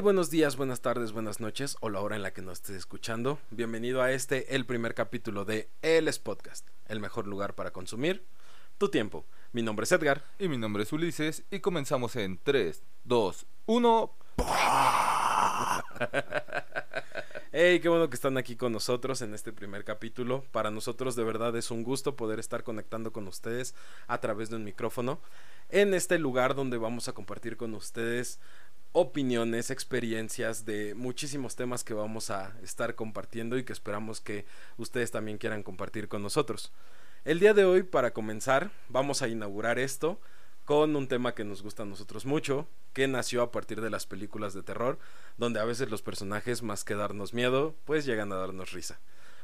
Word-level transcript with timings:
Hey, 0.00 0.02
buenos 0.02 0.30
días, 0.30 0.56
buenas 0.56 0.80
tardes, 0.80 1.12
buenas 1.12 1.40
noches 1.40 1.76
o 1.80 1.90
la 1.90 2.00
hora 2.00 2.16
en 2.16 2.22
la 2.22 2.32
que 2.32 2.40
nos 2.40 2.54
estés 2.54 2.74
escuchando. 2.74 3.38
Bienvenido 3.50 4.00
a 4.00 4.12
este, 4.12 4.56
el 4.56 4.64
primer 4.64 4.94
capítulo 4.94 5.44
de 5.44 5.68
El 5.82 6.10
Podcast, 6.22 6.66
el 6.88 7.00
mejor 7.00 7.26
lugar 7.26 7.54
para 7.54 7.70
consumir 7.70 8.24
tu 8.78 8.88
tiempo. 8.88 9.26
Mi 9.52 9.60
nombre 9.60 9.84
es 9.84 9.92
Edgar. 9.92 10.24
Y 10.38 10.48
mi 10.48 10.56
nombre 10.56 10.84
es 10.84 10.92
Ulises 10.94 11.44
y 11.50 11.60
comenzamos 11.60 12.16
en 12.16 12.40
3, 12.42 12.82
2, 13.04 13.46
1. 13.66 14.16
Hey, 17.52 17.80
qué 17.80 17.88
bueno 17.88 18.08
que 18.08 18.14
están 18.14 18.38
aquí 18.38 18.54
con 18.54 18.72
nosotros 18.72 19.20
en 19.22 19.34
este 19.34 19.52
primer 19.52 19.84
capítulo. 19.84 20.44
Para 20.52 20.70
nosotros 20.70 21.16
de 21.16 21.24
verdad 21.24 21.54
es 21.56 21.72
un 21.72 21.82
gusto 21.82 22.14
poder 22.14 22.38
estar 22.38 22.62
conectando 22.62 23.12
con 23.12 23.26
ustedes 23.26 23.74
a 24.06 24.18
través 24.18 24.50
de 24.50 24.56
un 24.56 24.64
micrófono 24.64 25.20
en 25.68 25.92
este 25.92 26.18
lugar 26.18 26.54
donde 26.54 26.78
vamos 26.78 27.08
a 27.08 27.12
compartir 27.12 27.56
con 27.56 27.74
ustedes 27.74 28.38
opiniones, 28.92 29.70
experiencias 29.70 30.64
de 30.64 30.94
muchísimos 30.94 31.54
temas 31.54 31.84
que 31.84 31.94
vamos 31.94 32.30
a 32.30 32.56
estar 32.62 32.94
compartiendo 32.94 33.56
y 33.56 33.64
que 33.64 33.72
esperamos 33.72 34.20
que 34.20 34.46
ustedes 34.78 35.10
también 35.10 35.38
quieran 35.38 35.62
compartir 35.62 36.08
con 36.08 36.22
nosotros. 36.22 36.72
El 37.24 37.38
día 37.38 37.54
de 37.54 37.64
hoy, 37.64 37.82
para 37.82 38.12
comenzar, 38.12 38.70
vamos 38.88 39.22
a 39.22 39.28
inaugurar 39.28 39.78
esto 39.78 40.20
con 40.64 40.96
un 40.96 41.06
tema 41.06 41.34
que 41.34 41.44
nos 41.44 41.62
gusta 41.62 41.84
a 41.84 41.86
nosotros 41.86 42.26
mucho, 42.26 42.66
que 42.92 43.06
nació 43.06 43.42
a 43.42 43.52
partir 43.52 43.80
de 43.80 43.90
las 43.90 44.06
películas 44.06 44.54
de 44.54 44.62
terror, 44.62 44.98
donde 45.36 45.60
a 45.60 45.64
veces 45.64 45.90
los 45.90 46.02
personajes, 46.02 46.62
más 46.62 46.84
que 46.84 46.94
darnos 46.94 47.34
miedo, 47.34 47.76
pues 47.84 48.04
llegan 48.04 48.32
a 48.32 48.36
darnos 48.36 48.72
risa. 48.72 49.00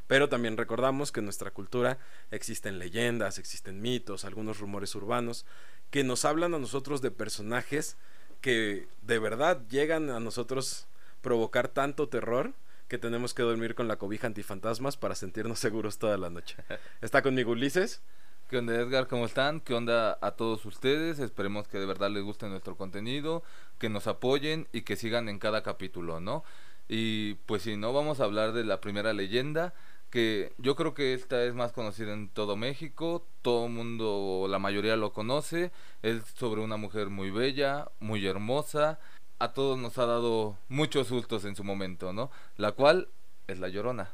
Pero 0.06 0.28
también 0.28 0.56
recordamos 0.56 1.12
que 1.12 1.20
en 1.20 1.26
nuestra 1.26 1.50
cultura 1.50 1.98
existen 2.30 2.78
leyendas, 2.78 3.38
existen 3.38 3.80
mitos, 3.80 4.24
algunos 4.24 4.58
rumores 4.58 4.94
urbanos, 4.94 5.46
que 5.90 6.04
nos 6.04 6.24
hablan 6.24 6.54
a 6.54 6.58
nosotros 6.58 7.00
de 7.00 7.10
personajes 7.10 7.96
que 8.40 8.86
de 9.02 9.18
verdad 9.18 9.60
llegan 9.68 10.10
a 10.10 10.20
nosotros 10.20 10.86
provocar 11.22 11.68
tanto 11.68 12.08
terror 12.08 12.52
que 12.88 12.98
tenemos 12.98 13.34
que 13.34 13.42
dormir 13.42 13.74
con 13.74 13.88
la 13.88 13.96
cobija 13.96 14.26
antifantasmas 14.26 14.96
para 14.96 15.14
sentirnos 15.14 15.58
seguros 15.60 15.98
toda 15.98 16.16
la 16.16 16.30
noche. 16.30 16.56
Está 17.00 17.22
conmigo 17.22 17.52
Ulises. 17.52 18.00
¿Qué 18.48 18.58
onda 18.58 18.76
Edgar? 18.76 19.08
¿Cómo 19.08 19.26
están? 19.26 19.58
¿Qué 19.60 19.74
onda 19.74 20.18
a 20.20 20.30
todos 20.32 20.64
ustedes? 20.66 21.18
Esperemos 21.18 21.66
que 21.66 21.80
de 21.80 21.86
verdad 21.86 22.10
les 22.10 22.22
guste 22.22 22.46
nuestro 22.48 22.76
contenido, 22.76 23.42
que 23.80 23.88
nos 23.88 24.06
apoyen 24.06 24.68
y 24.72 24.82
que 24.82 24.94
sigan 24.94 25.28
en 25.28 25.40
cada 25.40 25.64
capítulo, 25.64 26.20
¿no? 26.20 26.44
Y 26.88 27.34
pues 27.46 27.62
si 27.62 27.76
no, 27.76 27.92
vamos 27.92 28.20
a 28.20 28.24
hablar 28.24 28.52
de 28.52 28.62
la 28.62 28.80
primera 28.80 29.12
leyenda, 29.12 29.74
que 30.10 30.52
yo 30.58 30.76
creo 30.76 30.94
que 30.94 31.14
esta 31.14 31.44
es 31.44 31.54
más 31.54 31.72
conocida 31.72 32.12
en 32.12 32.28
todo 32.28 32.56
México, 32.56 33.24
todo 33.42 33.68
mundo, 33.68 34.46
la 34.48 34.58
mayoría 34.58 34.96
lo 34.96 35.12
conoce, 35.12 35.70
es 36.02 36.22
sobre 36.36 36.60
una 36.60 36.76
mujer 36.76 37.10
muy 37.10 37.30
bella, 37.30 37.88
muy 38.00 38.26
hermosa, 38.26 38.98
a 39.38 39.52
todos 39.52 39.78
nos 39.78 39.98
ha 39.98 40.06
dado 40.06 40.56
muchos 40.68 41.08
sustos 41.08 41.44
en 41.44 41.56
su 41.56 41.64
momento, 41.64 42.12
¿no? 42.12 42.30
La 42.56 42.72
cual 42.72 43.08
es 43.46 43.58
la 43.58 43.68
Llorona. 43.68 44.10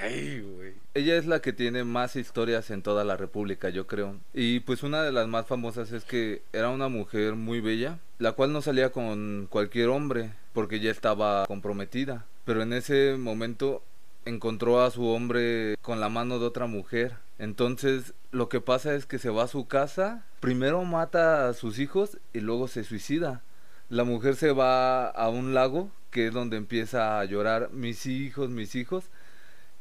Ay, 0.00 0.40
güey. 0.40 0.74
Ella 0.94 1.16
es 1.16 1.26
la 1.26 1.40
que 1.40 1.52
tiene 1.52 1.84
más 1.84 2.14
historias 2.16 2.70
en 2.70 2.82
toda 2.82 3.04
la 3.04 3.16
República, 3.16 3.70
yo 3.70 3.86
creo. 3.86 4.16
Y 4.32 4.60
pues 4.60 4.82
una 4.82 5.02
de 5.02 5.12
las 5.12 5.26
más 5.26 5.46
famosas 5.46 5.90
es 5.92 6.04
que 6.04 6.42
era 6.52 6.70
una 6.70 6.88
mujer 6.88 7.34
muy 7.34 7.60
bella, 7.60 7.98
la 8.18 8.32
cual 8.32 8.52
no 8.52 8.62
salía 8.62 8.90
con 8.90 9.48
cualquier 9.50 9.88
hombre, 9.88 10.32
porque 10.52 10.80
ya 10.80 10.90
estaba 10.90 11.44
comprometida. 11.46 12.26
Pero 12.44 12.62
en 12.62 12.72
ese 12.72 13.16
momento 13.18 13.82
encontró 14.24 14.82
a 14.82 14.90
su 14.90 15.06
hombre 15.06 15.76
con 15.82 16.00
la 16.00 16.08
mano 16.08 16.38
de 16.38 16.46
otra 16.46 16.66
mujer. 16.66 17.16
Entonces 17.38 18.14
lo 18.32 18.48
que 18.48 18.60
pasa 18.60 18.94
es 18.94 19.06
que 19.06 19.18
se 19.18 19.30
va 19.30 19.44
a 19.44 19.48
su 19.48 19.66
casa, 19.66 20.24
primero 20.40 20.84
mata 20.84 21.48
a 21.48 21.54
sus 21.54 21.78
hijos 21.78 22.18
y 22.32 22.40
luego 22.40 22.68
se 22.68 22.84
suicida. 22.84 23.42
La 23.88 24.04
mujer 24.04 24.36
se 24.36 24.52
va 24.52 25.08
a 25.08 25.28
un 25.28 25.54
lago, 25.54 25.90
que 26.10 26.28
es 26.28 26.32
donde 26.32 26.56
empieza 26.56 27.18
a 27.18 27.24
llorar 27.24 27.70
mis 27.72 28.06
hijos, 28.06 28.50
mis 28.50 28.74
hijos, 28.76 29.06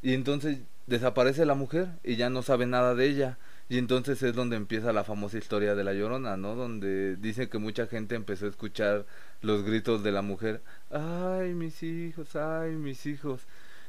y 0.02 0.14
entonces 0.14 0.60
desaparece 0.88 1.46
la 1.46 1.54
mujer 1.54 1.90
y 2.04 2.16
ya 2.16 2.30
no 2.30 2.42
sabe 2.42 2.66
nada 2.66 2.96
de 2.96 3.06
ella. 3.06 3.38
Y 3.72 3.78
entonces 3.78 4.24
es 4.24 4.34
donde 4.34 4.56
empieza 4.56 4.94
la 4.94 5.04
famosa 5.04 5.38
historia 5.38 5.76
de 5.76 5.84
la 5.84 5.94
llorona, 5.94 6.38
¿no? 6.38 6.56
Donde 6.56 7.18
dice 7.18 7.50
que 7.50 7.60
mucha 7.60 7.86
gente 7.86 8.16
empezó 8.16 8.48
a 8.48 8.50
escuchar 8.50 9.06
los 9.42 9.64
gritos 9.64 10.02
de 10.02 10.12
la 10.12 10.24
mujer, 10.24 10.64
ay, 10.90 11.54
mis 11.54 11.84
hijos, 11.84 12.36
ay, 12.36 12.72
mis 12.72 13.06
hijos. 13.06 13.42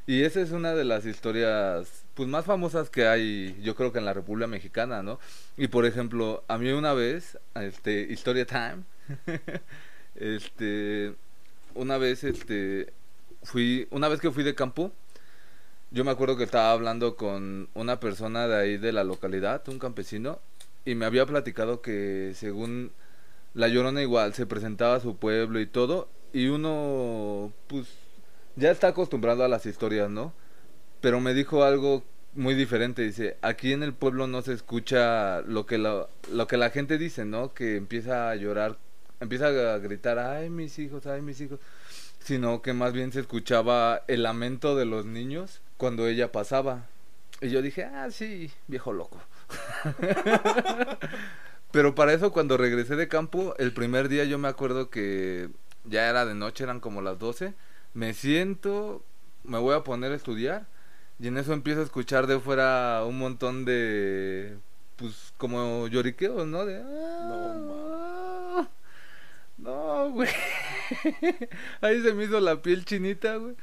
Y 0.06 0.22
esa 0.22 0.40
es 0.40 0.50
una 0.50 0.74
de 0.74 0.84
las 0.84 1.06
historias 1.06 2.04
pues 2.14 2.28
más 2.28 2.44
famosas 2.44 2.90
que 2.90 3.06
hay, 3.06 3.56
yo 3.62 3.74
creo 3.74 3.92
que 3.92 3.98
en 3.98 4.04
la 4.04 4.12
República 4.14 4.46
Mexicana, 4.46 5.02
¿no? 5.02 5.18
Y 5.56 5.68
por 5.68 5.86
ejemplo, 5.86 6.44
a 6.48 6.58
mí 6.58 6.70
una 6.70 6.92
vez, 6.92 7.38
este, 7.54 8.02
Historia 8.02 8.46
Time, 8.46 8.82
este, 10.16 11.14
una 11.74 11.96
vez, 11.98 12.24
este, 12.24 12.92
fui, 13.42 13.88
una 13.90 14.08
vez 14.08 14.20
que 14.20 14.30
fui 14.30 14.42
de 14.42 14.54
campo, 14.54 14.92
yo 15.90 16.04
me 16.04 16.10
acuerdo 16.10 16.36
que 16.36 16.44
estaba 16.44 16.72
hablando 16.72 17.16
con 17.16 17.68
una 17.74 18.00
persona 18.00 18.46
de 18.48 18.56
ahí 18.56 18.76
de 18.76 18.92
la 18.92 19.04
localidad, 19.04 19.66
un 19.68 19.78
campesino, 19.78 20.40
y 20.84 20.94
me 20.94 21.06
había 21.06 21.26
platicado 21.26 21.82
que 21.82 22.32
según 22.34 22.92
la 23.54 23.68
Llorona 23.68 24.02
igual 24.02 24.34
se 24.34 24.46
presentaba 24.46 24.96
a 24.96 25.00
su 25.00 25.16
pueblo 25.16 25.60
y 25.60 25.66
todo, 25.66 26.08
y 26.32 26.46
uno 26.48 27.52
pues 27.66 27.88
ya 28.60 28.70
está 28.70 28.88
acostumbrado 28.88 29.42
a 29.42 29.48
las 29.48 29.66
historias, 29.66 30.10
¿no? 30.10 30.32
Pero 31.00 31.20
me 31.20 31.34
dijo 31.34 31.64
algo 31.64 32.04
muy 32.34 32.54
diferente, 32.54 33.02
dice, 33.02 33.36
aquí 33.42 33.72
en 33.72 33.82
el 33.82 33.94
pueblo 33.94 34.26
no 34.26 34.42
se 34.42 34.52
escucha 34.52 35.40
lo 35.40 35.66
que 35.66 35.78
lo, 35.78 36.08
lo 36.30 36.46
que 36.46 36.56
la 36.56 36.70
gente 36.70 36.98
dice, 36.98 37.24
¿no? 37.24 37.54
Que 37.54 37.76
empieza 37.76 38.30
a 38.30 38.36
llorar, 38.36 38.78
empieza 39.18 39.48
a 39.48 39.78
gritar, 39.78 40.18
ay 40.18 40.50
mis 40.50 40.78
hijos, 40.78 41.06
ay 41.06 41.22
mis 41.22 41.40
hijos, 41.40 41.58
sino 42.20 42.62
que 42.62 42.74
más 42.74 42.92
bien 42.92 43.12
se 43.12 43.20
escuchaba 43.20 44.02
el 44.06 44.22
lamento 44.22 44.76
de 44.76 44.84
los 44.84 45.06
niños 45.06 45.62
cuando 45.76 46.06
ella 46.06 46.30
pasaba. 46.30 46.86
Y 47.40 47.48
yo 47.48 47.62
dije, 47.62 47.84
ah, 47.84 48.10
sí, 48.10 48.50
viejo 48.68 48.92
loco. 48.92 49.18
Pero 51.72 51.94
para 51.94 52.12
eso 52.12 52.32
cuando 52.32 52.56
regresé 52.58 52.96
de 52.96 53.08
campo, 53.08 53.54
el 53.58 53.72
primer 53.72 54.08
día 54.08 54.24
yo 54.24 54.38
me 54.38 54.48
acuerdo 54.48 54.90
que 54.90 55.48
ya 55.84 56.08
era 56.10 56.26
de 56.26 56.34
noche, 56.34 56.64
eran 56.64 56.80
como 56.80 57.00
las 57.00 57.18
12, 57.18 57.54
me 57.94 58.14
siento, 58.14 59.02
me 59.44 59.58
voy 59.58 59.74
a 59.74 59.84
poner 59.84 60.12
a 60.12 60.16
estudiar 60.16 60.66
y 61.18 61.28
en 61.28 61.38
eso 61.38 61.52
empiezo 61.52 61.80
a 61.80 61.84
escuchar 61.84 62.26
de 62.26 62.40
fuera 62.40 63.04
un 63.06 63.18
montón 63.18 63.64
de, 63.64 64.56
pues 64.96 65.32
como 65.36 65.86
lloriqueos, 65.88 66.46
¿no? 66.46 66.64
De, 66.64 66.78
no, 66.82 68.68
no, 69.58 70.10
güey. 70.10 70.28
Ahí 71.80 72.02
se 72.02 72.14
me 72.14 72.24
hizo 72.24 72.40
la 72.40 72.62
piel 72.62 72.84
chinita, 72.84 73.36
güey. 73.36 73.54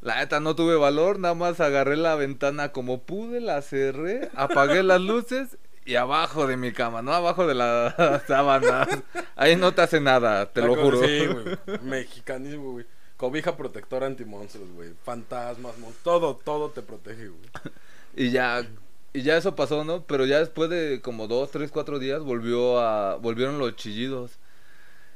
La 0.00 0.16
neta 0.16 0.40
no 0.40 0.56
tuve 0.56 0.74
valor, 0.74 1.20
nada 1.20 1.34
más 1.34 1.60
agarré 1.60 1.96
la 1.96 2.16
ventana 2.16 2.72
como 2.72 3.02
pude, 3.02 3.40
la 3.40 3.62
cerré, 3.62 4.30
apagué 4.34 4.82
las 4.82 5.00
luces 5.00 5.58
y 5.84 5.94
abajo 5.96 6.46
de 6.46 6.56
mi 6.56 6.72
cama, 6.72 7.02
no 7.02 7.12
abajo 7.12 7.46
de 7.46 7.54
la 7.54 8.22
sábana. 8.26 8.88
Ahí 9.36 9.56
no 9.56 9.74
te 9.74 9.82
hace 9.82 10.00
nada, 10.00 10.46
te 10.52 10.62
lo 10.62 10.74
juro. 10.74 11.06
Sí, 11.06 11.26
güey. 11.66 11.78
Mexicanismo, 11.82 12.72
güey. 12.72 12.86
Cobija 13.22 13.56
protectora 13.56 14.08
anti-monstruos, 14.08 14.68
güey. 14.72 14.94
Fantasmas, 15.04 15.76
todo, 16.02 16.34
todo 16.34 16.70
te 16.70 16.82
protege, 16.82 17.28
güey. 17.28 17.50
y 18.16 18.32
ya, 18.32 18.66
y 19.12 19.22
ya 19.22 19.36
eso 19.36 19.54
pasó, 19.54 19.84
¿no? 19.84 20.02
Pero 20.02 20.26
ya 20.26 20.40
después 20.40 20.68
de 20.68 21.00
como 21.00 21.28
dos, 21.28 21.52
tres, 21.52 21.70
cuatro 21.70 22.00
días 22.00 22.20
volvió 22.24 22.80
a, 22.80 23.14
volvieron 23.14 23.60
los 23.60 23.76
chillidos. 23.76 24.40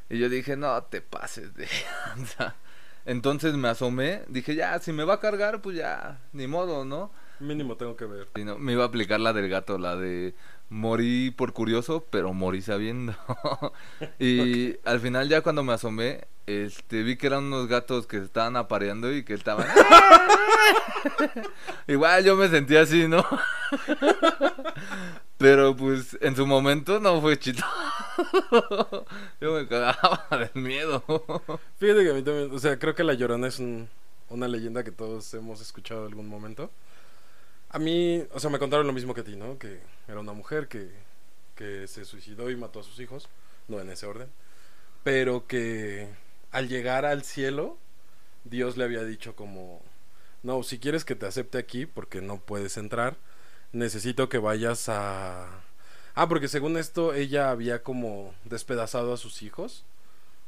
Y 0.08 0.20
yo 0.20 0.28
dije, 0.28 0.56
no 0.56 0.80
te 0.84 1.00
pases 1.00 1.52
de... 1.56 1.66
Entonces 3.06 3.54
me 3.54 3.66
asomé, 3.66 4.22
dije, 4.28 4.54
ya, 4.54 4.78
si 4.78 4.92
me 4.92 5.02
va 5.02 5.14
a 5.14 5.20
cargar, 5.20 5.60
pues 5.60 5.76
ya, 5.76 6.20
ni 6.32 6.46
modo, 6.46 6.84
¿no? 6.84 7.10
Mínimo 7.40 7.76
tengo 7.76 7.96
que 7.96 8.04
ver. 8.04 8.28
Y 8.36 8.44
no, 8.44 8.56
me 8.56 8.74
iba 8.74 8.84
a 8.84 8.86
aplicar 8.86 9.18
la 9.18 9.32
del 9.32 9.48
gato, 9.48 9.78
la 9.78 9.96
de 9.96 10.32
morí 10.68 11.30
por 11.30 11.52
curioso, 11.52 12.04
pero 12.10 12.32
morí 12.32 12.62
sabiendo. 12.62 13.14
y 14.18 14.76
al 14.84 15.00
final 15.00 15.28
ya 15.28 15.42
cuando 15.42 15.62
me 15.62 15.72
asomé, 15.72 16.26
este, 16.46 17.02
vi 17.02 17.16
que 17.16 17.26
eran 17.26 17.44
unos 17.44 17.68
gatos 17.68 18.06
que 18.06 18.18
se 18.18 18.24
estaban 18.24 18.56
apareando 18.56 19.12
y 19.12 19.24
que 19.24 19.34
estaban... 19.34 19.66
Igual 21.86 22.24
yo 22.24 22.36
me 22.36 22.48
sentía 22.48 22.82
así, 22.82 23.08
¿no? 23.08 23.24
Pero 25.38 25.76
pues 25.76 26.16
en 26.20 26.34
su 26.34 26.46
momento 26.46 26.98
no 26.98 27.20
fue 27.20 27.38
chido. 27.38 27.64
Yo 29.40 29.52
me 29.52 29.66
cagaba 29.66 30.26
del 30.30 30.62
miedo. 30.62 31.02
Fíjate 31.78 32.04
que 32.04 32.10
a 32.10 32.14
mí 32.14 32.22
también, 32.22 32.50
o 32.52 32.58
sea, 32.58 32.78
creo 32.78 32.94
que 32.94 33.04
La 33.04 33.14
Llorona 33.14 33.48
es 33.48 33.62
una 34.28 34.48
leyenda 34.48 34.82
que 34.82 34.92
todos 34.92 35.32
hemos 35.34 35.60
escuchado 35.60 36.02
en 36.02 36.08
algún 36.08 36.28
momento. 36.28 36.70
A 37.70 37.78
mí, 37.78 38.24
o 38.32 38.40
sea, 38.40 38.50
me 38.50 38.58
contaron 38.58 38.86
lo 38.86 38.92
mismo 38.92 39.14
que 39.14 39.20
a 39.22 39.24
ti, 39.24 39.36
¿no? 39.36 39.58
Que 39.58 39.80
era 40.08 40.20
una 40.20 40.32
mujer 40.32 40.68
que, 40.68 40.90
que 41.54 41.88
se 41.88 42.04
suicidó 42.04 42.50
y 42.50 42.56
mató 42.56 42.80
a 42.80 42.84
sus 42.84 43.00
hijos, 43.00 43.28
no 43.68 43.80
en 43.80 43.90
ese 43.90 44.06
orden, 44.06 44.28
pero 45.02 45.46
que 45.46 46.08
al 46.52 46.68
llegar 46.68 47.04
al 47.04 47.24
cielo, 47.24 47.76
Dios 48.44 48.76
le 48.76 48.84
había 48.84 49.04
dicho 49.04 49.34
como, 49.34 49.82
no, 50.42 50.62
si 50.62 50.78
quieres 50.78 51.04
que 51.04 51.16
te 51.16 51.26
acepte 51.26 51.58
aquí, 51.58 51.86
porque 51.86 52.20
no 52.20 52.38
puedes 52.38 52.76
entrar, 52.76 53.16
necesito 53.72 54.28
que 54.28 54.38
vayas 54.38 54.88
a... 54.88 55.48
Ah, 56.14 56.28
porque 56.28 56.48
según 56.48 56.76
esto 56.78 57.12
ella 57.12 57.50
había 57.50 57.82
como 57.82 58.34
despedazado 58.44 59.12
a 59.12 59.18
sus 59.18 59.42
hijos 59.42 59.84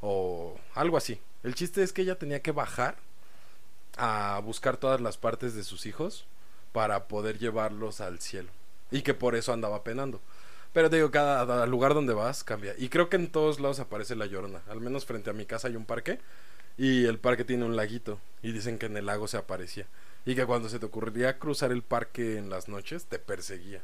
o 0.00 0.58
algo 0.74 0.96
así. 0.96 1.20
El 1.42 1.54
chiste 1.54 1.82
es 1.82 1.92
que 1.92 2.02
ella 2.02 2.18
tenía 2.18 2.40
que 2.40 2.52
bajar 2.52 2.96
a 3.96 4.40
buscar 4.42 4.76
todas 4.78 5.00
las 5.00 5.18
partes 5.18 5.54
de 5.54 5.64
sus 5.64 5.84
hijos 5.84 6.26
para 6.72 7.08
poder 7.08 7.38
llevarlos 7.38 8.00
al 8.00 8.20
cielo. 8.20 8.50
Y 8.90 9.02
que 9.02 9.14
por 9.14 9.34
eso 9.34 9.52
andaba 9.52 9.84
penando. 9.84 10.20
Pero 10.72 10.90
te 10.90 10.96
digo, 10.96 11.10
cada 11.10 11.66
lugar 11.66 11.94
donde 11.94 12.14
vas 12.14 12.44
cambia. 12.44 12.74
Y 12.78 12.88
creo 12.88 13.08
que 13.08 13.16
en 13.16 13.30
todos 13.30 13.60
lados 13.60 13.80
aparece 13.80 14.16
la 14.16 14.26
llorona. 14.26 14.62
Al 14.68 14.80
menos 14.80 15.06
frente 15.06 15.30
a 15.30 15.32
mi 15.32 15.46
casa 15.46 15.68
hay 15.68 15.76
un 15.76 15.84
parque. 15.84 16.20
Y 16.76 17.06
el 17.06 17.18
parque 17.18 17.44
tiene 17.44 17.64
un 17.64 17.76
laguito. 17.76 18.20
Y 18.42 18.52
dicen 18.52 18.78
que 18.78 18.86
en 18.86 18.96
el 18.96 19.06
lago 19.06 19.28
se 19.28 19.36
aparecía. 19.36 19.86
Y 20.24 20.34
que 20.34 20.46
cuando 20.46 20.68
se 20.68 20.78
te 20.78 20.86
ocurría 20.86 21.38
cruzar 21.38 21.72
el 21.72 21.82
parque 21.82 22.36
en 22.36 22.50
las 22.50 22.68
noches, 22.68 23.06
te 23.06 23.18
perseguía. 23.18 23.82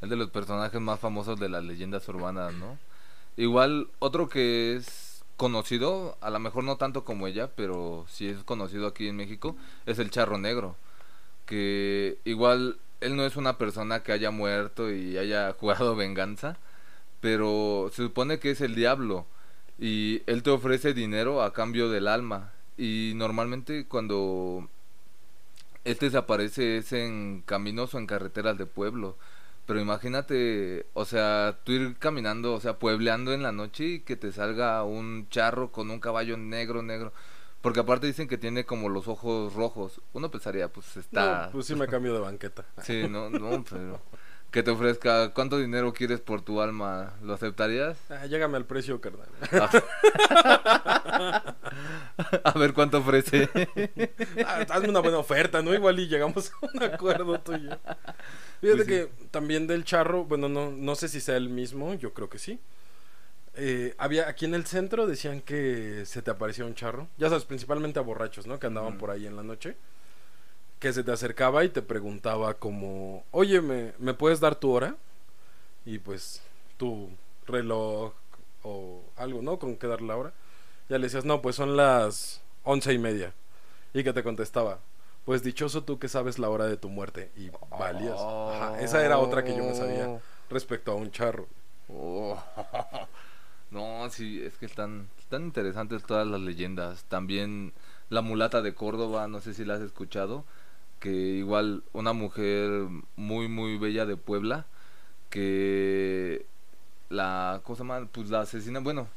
El 0.00 0.08
de 0.08 0.16
los 0.16 0.30
personajes 0.30 0.80
más 0.80 1.00
famosos 1.00 1.38
de 1.38 1.48
las 1.48 1.64
leyendas 1.64 2.08
urbanas, 2.08 2.52
¿no? 2.54 2.78
Igual, 3.36 3.88
otro 3.98 4.28
que 4.28 4.76
es 4.76 5.22
conocido, 5.36 6.16
a 6.20 6.30
lo 6.30 6.38
mejor 6.38 6.64
no 6.64 6.76
tanto 6.76 7.04
como 7.04 7.26
ella, 7.26 7.50
pero 7.54 8.06
sí 8.08 8.28
es 8.28 8.42
conocido 8.42 8.86
aquí 8.86 9.08
en 9.08 9.16
México, 9.16 9.56
es 9.84 9.98
el 9.98 10.10
Charro 10.10 10.38
Negro. 10.38 10.76
Que 11.46 12.18
igual 12.24 12.78
él 13.00 13.16
no 13.16 13.24
es 13.24 13.36
una 13.36 13.58
persona 13.58 14.02
que 14.02 14.12
haya 14.12 14.30
muerto 14.30 14.90
y 14.92 15.18
haya 15.18 15.52
jugado 15.58 15.96
venganza, 15.96 16.58
pero 17.20 17.90
se 17.92 18.02
supone 18.02 18.38
que 18.38 18.50
es 18.50 18.60
el 18.60 18.74
diablo 18.74 19.26
y 19.78 20.22
él 20.26 20.42
te 20.42 20.50
ofrece 20.50 20.94
dinero 20.94 21.42
a 21.42 21.52
cambio 21.52 21.90
del 21.90 22.08
alma 22.08 22.52
y 22.78 23.12
normalmente 23.16 23.86
cuando 23.86 24.68
este 25.84 26.06
desaparece 26.06 26.78
es 26.78 26.92
en 26.92 27.42
caminos 27.46 27.94
o 27.94 27.98
en 27.98 28.06
carreteras 28.06 28.58
de 28.58 28.66
pueblo. 28.66 29.16
Pero 29.66 29.80
imagínate, 29.80 30.86
o 30.94 31.04
sea, 31.04 31.58
tú 31.64 31.72
ir 31.72 31.96
caminando, 31.98 32.54
o 32.54 32.60
sea, 32.60 32.78
puebleando 32.78 33.32
en 33.32 33.42
la 33.42 33.52
noche 33.52 33.84
y 33.84 34.00
que 34.00 34.16
te 34.16 34.32
salga 34.32 34.84
un 34.84 35.28
charro 35.30 35.72
con 35.72 35.90
un 35.90 36.00
caballo 36.00 36.36
negro, 36.36 36.82
negro. 36.82 37.12
Porque 37.66 37.80
aparte 37.80 38.06
dicen 38.06 38.28
que 38.28 38.38
tiene 38.38 38.64
como 38.64 38.88
los 38.88 39.08
ojos 39.08 39.52
rojos. 39.54 40.00
Uno 40.12 40.30
pensaría, 40.30 40.68
pues 40.68 40.96
está... 40.96 41.46
No, 41.46 41.50
pues 41.50 41.66
sí 41.66 41.74
me 41.74 41.88
cambio 41.88 42.14
de 42.14 42.20
banqueta. 42.20 42.64
Sí, 42.84 43.08
no, 43.10 43.28
no, 43.28 43.64
pero... 43.68 44.00
Que 44.52 44.62
te 44.62 44.70
ofrezca, 44.70 45.34
¿cuánto 45.34 45.58
dinero 45.58 45.92
quieres 45.92 46.20
por 46.20 46.42
tu 46.42 46.60
alma? 46.60 47.14
¿Lo 47.24 47.34
aceptarías? 47.34 47.98
Ah, 48.08 48.26
llégame 48.26 48.56
al 48.56 48.66
precio, 48.66 49.00
carnal. 49.00 49.26
A 52.44 52.52
ver 52.56 52.72
cuánto 52.72 52.98
ofrece. 52.98 53.50
Ah, 54.46 54.64
hazme 54.70 54.90
una 54.90 55.00
buena 55.00 55.18
oferta, 55.18 55.60
¿no? 55.60 55.74
Igual 55.74 55.98
y 55.98 56.06
llegamos 56.06 56.52
a 56.52 56.66
un 56.72 56.82
acuerdo 56.84 57.40
tuyo. 57.40 57.80
Fíjate 58.60 58.76
Pues 58.76 58.78
sí. 58.78 58.86
que 58.86 59.10
también 59.32 59.66
del 59.66 59.82
charro, 59.82 60.24
bueno, 60.24 60.48
no, 60.48 60.70
no 60.70 60.94
sé 60.94 61.08
si 61.08 61.20
sea 61.20 61.36
el 61.36 61.48
mismo, 61.48 61.94
yo 61.94 62.14
creo 62.14 62.30
que 62.30 62.38
sí. 62.38 62.60
Eh, 63.58 63.94
había 63.96 64.28
aquí 64.28 64.44
en 64.44 64.54
el 64.54 64.66
centro 64.66 65.06
decían 65.06 65.40
que 65.40 66.04
se 66.04 66.20
te 66.22 66.30
aparecía 66.30 66.64
un 66.64 66.74
charro. 66.74 67.08
Ya 67.16 67.28
sabes, 67.28 67.44
principalmente 67.44 67.98
a 67.98 68.02
borrachos, 68.02 68.46
¿no? 68.46 68.58
Que 68.58 68.66
andaban 68.66 68.98
por 68.98 69.10
ahí 69.10 69.26
en 69.26 69.36
la 69.36 69.42
noche. 69.42 69.76
Que 70.78 70.92
se 70.92 71.02
te 71.02 71.10
acercaba 71.10 71.64
y 71.64 71.70
te 71.70 71.80
preguntaba 71.80 72.54
como, 72.54 73.24
oye, 73.30 73.62
¿me, 73.62 73.94
¿me 73.98 74.12
puedes 74.12 74.40
dar 74.40 74.56
tu 74.56 74.70
hora? 74.70 74.96
Y 75.86 75.98
pues 75.98 76.42
tu 76.76 77.08
reloj 77.46 78.12
o 78.62 79.02
algo, 79.16 79.40
¿no? 79.40 79.58
Con 79.58 79.76
que 79.76 79.86
dar 79.86 80.02
la 80.02 80.16
hora. 80.16 80.32
Ya 80.88 80.98
le 80.98 81.04
decías, 81.04 81.24
no, 81.24 81.40
pues 81.40 81.56
son 81.56 81.76
las 81.76 82.42
once 82.62 82.92
y 82.92 82.98
media. 82.98 83.32
Y 83.94 84.04
que 84.04 84.12
te 84.12 84.22
contestaba, 84.22 84.80
pues 85.24 85.42
dichoso 85.42 85.82
tú 85.82 85.98
que 85.98 86.08
sabes 86.08 86.38
la 86.38 86.50
hora 86.50 86.66
de 86.66 86.76
tu 86.76 86.90
muerte. 86.90 87.30
Y 87.36 87.50
valías. 87.70 88.20
Ajá, 88.20 88.80
esa 88.82 89.02
era 89.02 89.18
otra 89.18 89.42
que 89.44 89.56
yo 89.56 89.64
me 89.64 89.74
sabía 89.74 90.20
respecto 90.50 90.92
a 90.92 90.94
un 90.94 91.10
charro. 91.10 91.46
No, 93.76 94.08
sí, 94.10 94.40
es 94.42 94.54
que 94.56 94.64
están, 94.66 95.08
están 95.18 95.42
interesantes 95.44 96.02
todas 96.04 96.26
las 96.26 96.40
leyendas. 96.40 97.04
También 97.04 97.74
la 98.08 98.22
mulata 98.22 98.62
de 98.62 98.74
Córdoba, 98.74 99.28
no 99.28 99.40
sé 99.40 99.52
si 99.54 99.64
la 99.66 99.74
has 99.74 99.82
escuchado, 99.82 100.44
que 101.00 101.10
igual 101.10 101.84
una 101.92 102.12
mujer 102.14 102.88
muy, 103.16 103.48
muy 103.48 103.78
bella 103.78 104.06
de 104.06 104.16
Puebla, 104.16 104.66
que 105.30 106.46
la 107.10 107.62
cosa 107.64 107.84
más, 107.84 108.04
pues 108.12 108.30
la 108.30 108.40
asesina, 108.42 108.80
bueno, 108.80 109.08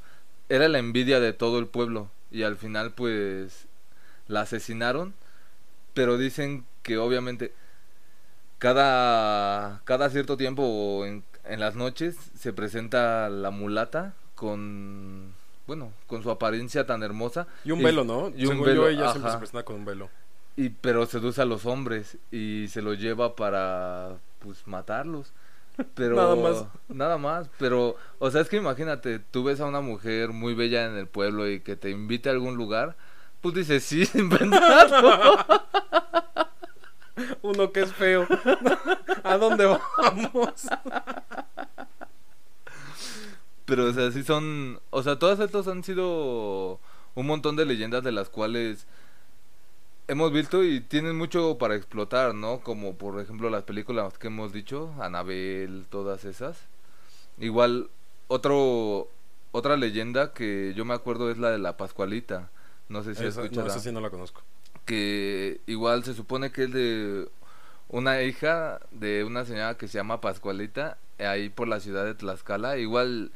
era 0.50 0.68
la 0.70 0.80
envidia 0.80 1.20
de 1.22 1.34
todo 1.34 1.60
el 1.60 1.68
pueblo 1.68 2.10
y 2.32 2.44
al 2.44 2.58
final 2.58 2.92
pues 2.94 3.68
la 4.28 4.42
asesinaron, 4.42 5.14
pero 5.96 6.18
dicen 6.18 6.66
que 6.84 6.98
obviamente 7.00 7.54
cada, 8.58 9.82
cada 9.86 10.10
cierto 10.10 10.38
tiempo 10.38 11.06
en, 11.06 11.24
en 11.46 11.60
las 11.60 11.76
noches 11.76 12.16
se 12.38 12.54
presenta 12.54 13.30
la 13.30 13.52
mulata 13.52 14.14
con, 14.40 15.34
bueno, 15.68 15.92
con 16.08 16.24
su 16.24 16.32
apariencia 16.32 16.86
tan 16.86 17.04
hermosa. 17.04 17.46
Y 17.66 17.72
un 17.72 17.84
velo, 17.84 18.06
¿no? 18.06 18.30
y 18.30 18.44
un 18.46 18.52
Según 18.54 18.66
velo, 18.66 18.84
yo, 18.84 18.88
ella 18.88 19.12
siempre 19.12 19.32
se 19.34 19.38
presenta 19.38 19.66
con 19.66 19.76
un 19.76 19.86
velo. 19.86 20.10
Y, 20.56 20.70
pero 20.70 21.06
seduce 21.06 21.42
a 21.42 21.46
los 21.46 21.66
hombres 21.66 22.18
y 22.32 22.68
se 22.70 22.82
los 22.82 22.98
lleva 22.98 23.36
para, 23.36 24.16
pues, 24.40 24.66
matarlos. 24.66 25.34
Pero, 25.94 26.16
Nada 26.16 26.36
más. 26.36 26.66
Nada 26.88 27.18
más. 27.18 27.50
Pero, 27.60 27.98
o 28.18 28.32
sea, 28.32 28.40
es 28.40 28.48
que 28.48 28.56
imagínate, 28.56 29.20
tú 29.20 29.44
ves 29.44 29.60
a 29.60 29.66
una 29.66 29.82
mujer 29.82 30.30
muy 30.30 30.54
bella 30.54 30.86
en 30.86 30.96
el 30.96 31.08
pueblo 31.08 31.50
y 31.50 31.60
que 31.60 31.76
te 31.76 31.90
invite 31.90 32.30
a 32.30 32.32
algún 32.32 32.56
lugar, 32.56 32.96
pues 33.42 33.56
dices, 33.56 33.84
sí, 33.84 34.08
inventado. 34.14 35.38
Uno 37.42 37.74
que 37.74 37.82
es 37.82 37.92
feo. 37.92 38.26
¿A 39.24 39.38
dónde 39.38 39.66
vamos? 39.66 40.70
Pero, 43.70 43.86
o 43.86 43.94
sea, 43.94 44.12
sí 44.12 44.24
son. 44.24 44.80
O 44.90 45.04
sea, 45.04 45.18
todas 45.20 45.40
estas 45.40 45.68
han 45.68 45.84
sido 45.84 46.80
un 47.16 47.26
montón 47.28 47.56
de 47.56 47.66
leyendas 47.66 48.04
de 48.04 48.12
las 48.12 48.30
cuales 48.30 48.86
hemos 50.08 50.32
visto 50.32 50.64
y 50.64 50.82
tienen 50.82 51.16
mucho 51.18 51.58
para 51.58 51.76
explotar, 51.76 52.34
¿no? 52.34 52.60
Como 52.62 52.96
por 52.96 53.20
ejemplo 53.22 53.50
las 53.50 53.64
películas 53.64 54.18
que 54.18 54.28
hemos 54.28 54.52
dicho, 54.52 54.92
Anabel, 55.00 55.86
todas 55.90 56.26
esas. 56.26 56.58
Igual, 57.38 57.90
otro. 58.28 59.08
Otra 59.52 59.78
leyenda 59.78 60.32
que 60.34 60.74
yo 60.76 60.86
me 60.86 60.94
acuerdo 60.94 61.32
es 61.32 61.40
la 61.40 61.50
de 61.50 61.58
la 61.58 61.76
Pascualita. 61.76 62.52
No 62.88 63.02
sé 63.04 63.16
si 63.16 63.26
Esa- 63.26 63.40
no, 63.40 63.46
escuchará. 63.46 63.68
esa 63.70 63.80
sí 63.80 63.92
no 63.92 64.00
la 64.02 64.10
conozco. 64.12 64.42
que 64.86 65.60
igual 65.68 66.04
se 66.04 66.14
supone 66.16 66.52
que 66.52 66.64
es 66.66 66.72
de 66.74 67.28
una 67.90 68.22
hija 68.24 68.80
de 68.92 69.24
una 69.24 69.46
señora 69.46 69.76
que 69.78 69.88
se 69.88 69.98
llama 70.00 70.22
Pascualita, 70.22 70.98
ahí 71.20 71.50
por 71.50 71.68
la 71.68 71.80
ciudad 71.80 72.06
de 72.06 72.14
Tlaxcala. 72.16 72.78
Igual 72.78 73.32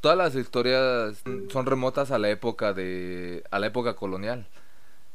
todas 0.00 0.16
las 0.16 0.34
historias 0.34 1.22
son 1.50 1.66
remotas 1.66 2.10
a 2.10 2.18
la 2.18 2.30
época 2.30 2.72
de 2.72 3.44
a 3.50 3.58
la 3.58 3.66
época 3.66 3.94
colonial. 3.96 4.46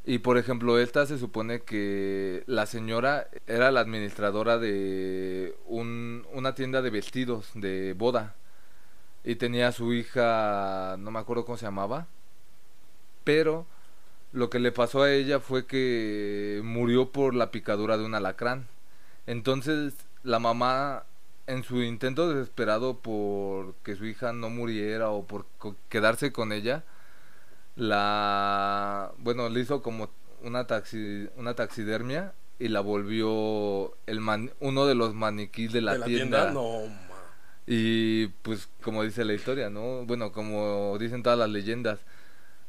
Y 0.06 0.20
por 0.20 0.38
ejemplo, 0.38 0.80
esta 0.80 1.06
se 1.08 1.18
supone 1.18 1.62
que 1.62 2.44
la 2.46 2.68
señora 2.68 3.28
era 3.48 3.72
la 3.72 3.80
administradora 3.82 4.60
de 4.60 5.56
un, 5.66 6.28
una 6.32 6.54
tienda 6.54 6.82
de 6.84 6.92
vestidos 6.92 7.50
de 7.56 7.94
boda. 7.94 8.36
Y 9.24 9.36
tenía 9.36 9.70
a 9.70 9.72
su 9.72 9.94
hija, 9.94 10.96
no 11.00 11.10
me 11.10 11.20
acuerdo 11.20 11.46
cómo 11.46 11.58
se 11.58 11.66
llamaba, 11.66 12.08
pero 13.24 13.66
lo 14.34 14.50
que 14.52 14.60
le 14.60 14.72
pasó 14.72 15.04
a 15.04 15.12
ella 15.12 15.40
fue 15.40 15.66
que 15.66 16.62
murió 16.64 17.12
por 17.12 17.34
la 17.34 17.52
picadura 17.52 17.98
de 17.98 18.06
un 18.06 18.16
alacrán. 18.16 18.68
Entonces 19.28 19.96
la 20.24 20.40
mamá, 20.40 21.06
en 21.48 21.64
su 21.64 21.82
intento 21.84 22.30
desesperado 22.34 23.00
por 23.00 23.76
que 23.84 23.96
su 23.96 24.06
hija 24.06 24.34
no 24.34 24.50
muriera 24.50 25.10
o 25.12 25.26
por 25.26 25.46
co- 25.58 25.76
quedarse 25.90 26.32
con 26.32 26.52
ella, 26.52 26.84
la, 27.76 29.12
bueno, 29.18 29.50
le 29.50 29.60
hizo 29.62 29.82
como 29.82 30.10
una 30.44 30.68
taxi, 30.68 31.30
una 31.38 31.56
taxidermia 31.56 32.34
y 32.60 32.70
la 32.70 32.80
volvió 32.82 33.96
el 34.06 34.22
man- 34.22 34.52
uno 34.60 34.86
de 34.86 34.96
los 34.96 35.14
maniquís 35.14 35.72
de 35.74 35.82
la, 35.82 35.94
¿De 35.94 36.00
la 36.00 36.06
tienda. 36.06 36.38
tienda? 36.46 36.54
No, 36.62 36.88
ma. 36.88 37.16
Y 37.68 38.28
pues 38.44 38.70
como 38.82 39.04
dice 39.04 39.26
la 39.26 39.34
historia, 39.34 39.70
¿no? 39.70 40.06
Bueno, 40.06 40.32
como 40.32 40.98
dicen 41.00 41.24
todas 41.24 41.40
las 41.40 41.50
leyendas, 41.50 42.00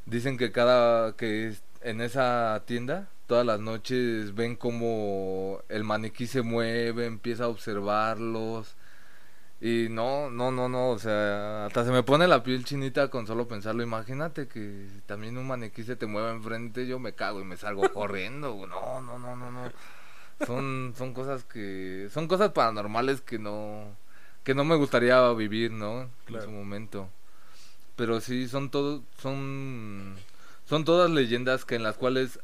dicen 0.06 0.38
que 0.38 0.52
cada 0.52 1.16
que 1.16 1.54
en 1.86 2.00
esa 2.00 2.64
tienda 2.66 3.08
todas 3.26 3.46
las 3.46 3.60
noches 3.60 4.34
ven 4.34 4.56
como 4.56 5.62
el 5.68 5.84
maniquí 5.84 6.26
se 6.26 6.42
mueve, 6.42 7.06
empieza 7.06 7.44
a 7.44 7.48
observarlos 7.48 8.76
y 9.60 9.86
no, 9.88 10.28
no, 10.28 10.50
no, 10.50 10.68
no, 10.68 10.90
o 10.90 10.98
sea, 10.98 11.66
hasta 11.66 11.84
se 11.84 11.90
me 11.92 12.02
pone 12.02 12.26
la 12.26 12.42
piel 12.42 12.64
chinita 12.64 13.08
con 13.08 13.26
solo 13.26 13.48
pensarlo. 13.48 13.82
Imagínate 13.82 14.48
que 14.48 14.86
también 15.06 15.38
un 15.38 15.46
maniquí 15.46 15.82
se 15.82 15.96
te 15.96 16.06
mueva 16.06 16.30
enfrente, 16.30 16.86
yo 16.86 16.98
me 16.98 17.14
cago 17.14 17.40
y 17.40 17.44
me 17.44 17.56
salgo 17.56 17.82
corriendo. 17.94 18.66
No, 18.66 19.00
no, 19.00 19.18
no, 19.18 19.36
no, 19.36 19.50
no. 19.50 19.72
Son 20.44 20.92
son 20.96 21.14
cosas 21.14 21.44
que 21.44 22.08
son 22.12 22.28
cosas 22.28 22.50
paranormales 22.52 23.22
que 23.22 23.38
no 23.38 23.96
que 24.44 24.54
no 24.54 24.64
me 24.64 24.76
gustaría 24.76 25.32
vivir, 25.32 25.70
¿no? 25.72 26.10
Claro. 26.26 26.44
En 26.44 26.50
su 26.50 26.56
momento. 26.56 27.08
Pero 27.96 28.20
sí 28.20 28.48
son 28.48 28.70
todo 28.70 29.02
son 29.18 30.16
son 30.66 30.84
todas 30.84 31.10
leyendas 31.10 31.64
que 31.64 31.76
en 31.76 31.82
las 31.82 31.96
cuales 31.96 32.40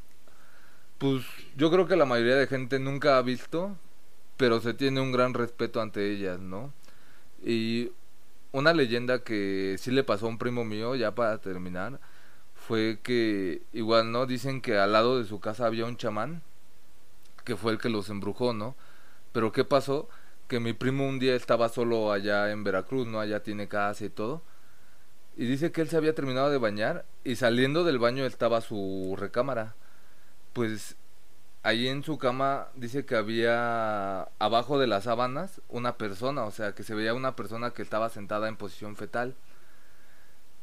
pues 1.02 1.24
yo 1.56 1.70
creo 1.70 1.88
que 1.88 1.96
la 1.96 2.04
mayoría 2.06 2.36
de 2.36 2.46
gente 2.46 2.78
nunca 2.78 3.18
ha 3.18 3.22
visto, 3.22 3.76
pero 4.36 4.60
se 4.60 4.72
tiene 4.72 5.00
un 5.00 5.10
gran 5.10 5.34
respeto 5.34 5.80
ante 5.80 6.12
ellas, 6.12 6.38
¿no? 6.38 6.72
Y 7.44 7.90
una 8.52 8.72
leyenda 8.72 9.24
que 9.24 9.76
sí 9.78 9.90
le 9.90 10.04
pasó 10.04 10.26
a 10.26 10.28
un 10.28 10.38
primo 10.38 10.64
mío, 10.64 10.94
ya 10.94 11.12
para 11.14 11.38
terminar, 11.38 11.98
fue 12.54 13.00
que 13.02 13.62
igual, 13.72 14.12
¿no? 14.12 14.26
Dicen 14.26 14.60
que 14.60 14.78
al 14.78 14.92
lado 14.92 15.18
de 15.18 15.24
su 15.24 15.40
casa 15.40 15.66
había 15.66 15.86
un 15.86 15.96
chamán, 15.96 16.42
que 17.44 17.56
fue 17.56 17.72
el 17.72 17.78
que 17.78 17.88
los 17.88 18.08
embrujó, 18.08 18.52
¿no? 18.52 18.76
Pero 19.32 19.50
¿qué 19.52 19.64
pasó? 19.64 20.08
Que 20.48 20.60
mi 20.60 20.72
primo 20.72 21.08
un 21.08 21.18
día 21.18 21.34
estaba 21.34 21.68
solo 21.68 22.12
allá 22.12 22.52
en 22.52 22.62
Veracruz, 22.62 23.08
¿no? 23.08 23.20
Allá 23.20 23.42
tiene 23.42 23.68
casa 23.68 24.04
y 24.04 24.10
todo. 24.10 24.42
Y 25.36 25.46
dice 25.46 25.72
que 25.72 25.80
él 25.80 25.88
se 25.88 25.96
había 25.96 26.14
terminado 26.14 26.50
de 26.50 26.58
bañar 26.58 27.04
y 27.24 27.36
saliendo 27.36 27.84
del 27.84 27.98
baño 27.98 28.24
estaba 28.26 28.60
su 28.60 29.16
recámara. 29.18 29.74
Pues 30.52 30.96
ahí 31.62 31.88
en 31.88 32.02
su 32.02 32.18
cama 32.18 32.68
dice 32.74 33.06
que 33.06 33.16
había 33.16 34.22
abajo 34.38 34.78
de 34.78 34.86
las 34.86 35.04
sábanas 35.04 35.60
una 35.68 35.96
persona, 35.96 36.44
o 36.44 36.50
sea, 36.50 36.74
que 36.74 36.82
se 36.82 36.94
veía 36.94 37.14
una 37.14 37.36
persona 37.36 37.70
que 37.70 37.82
estaba 37.82 38.10
sentada 38.10 38.48
en 38.48 38.56
posición 38.56 38.96
fetal. 38.96 39.34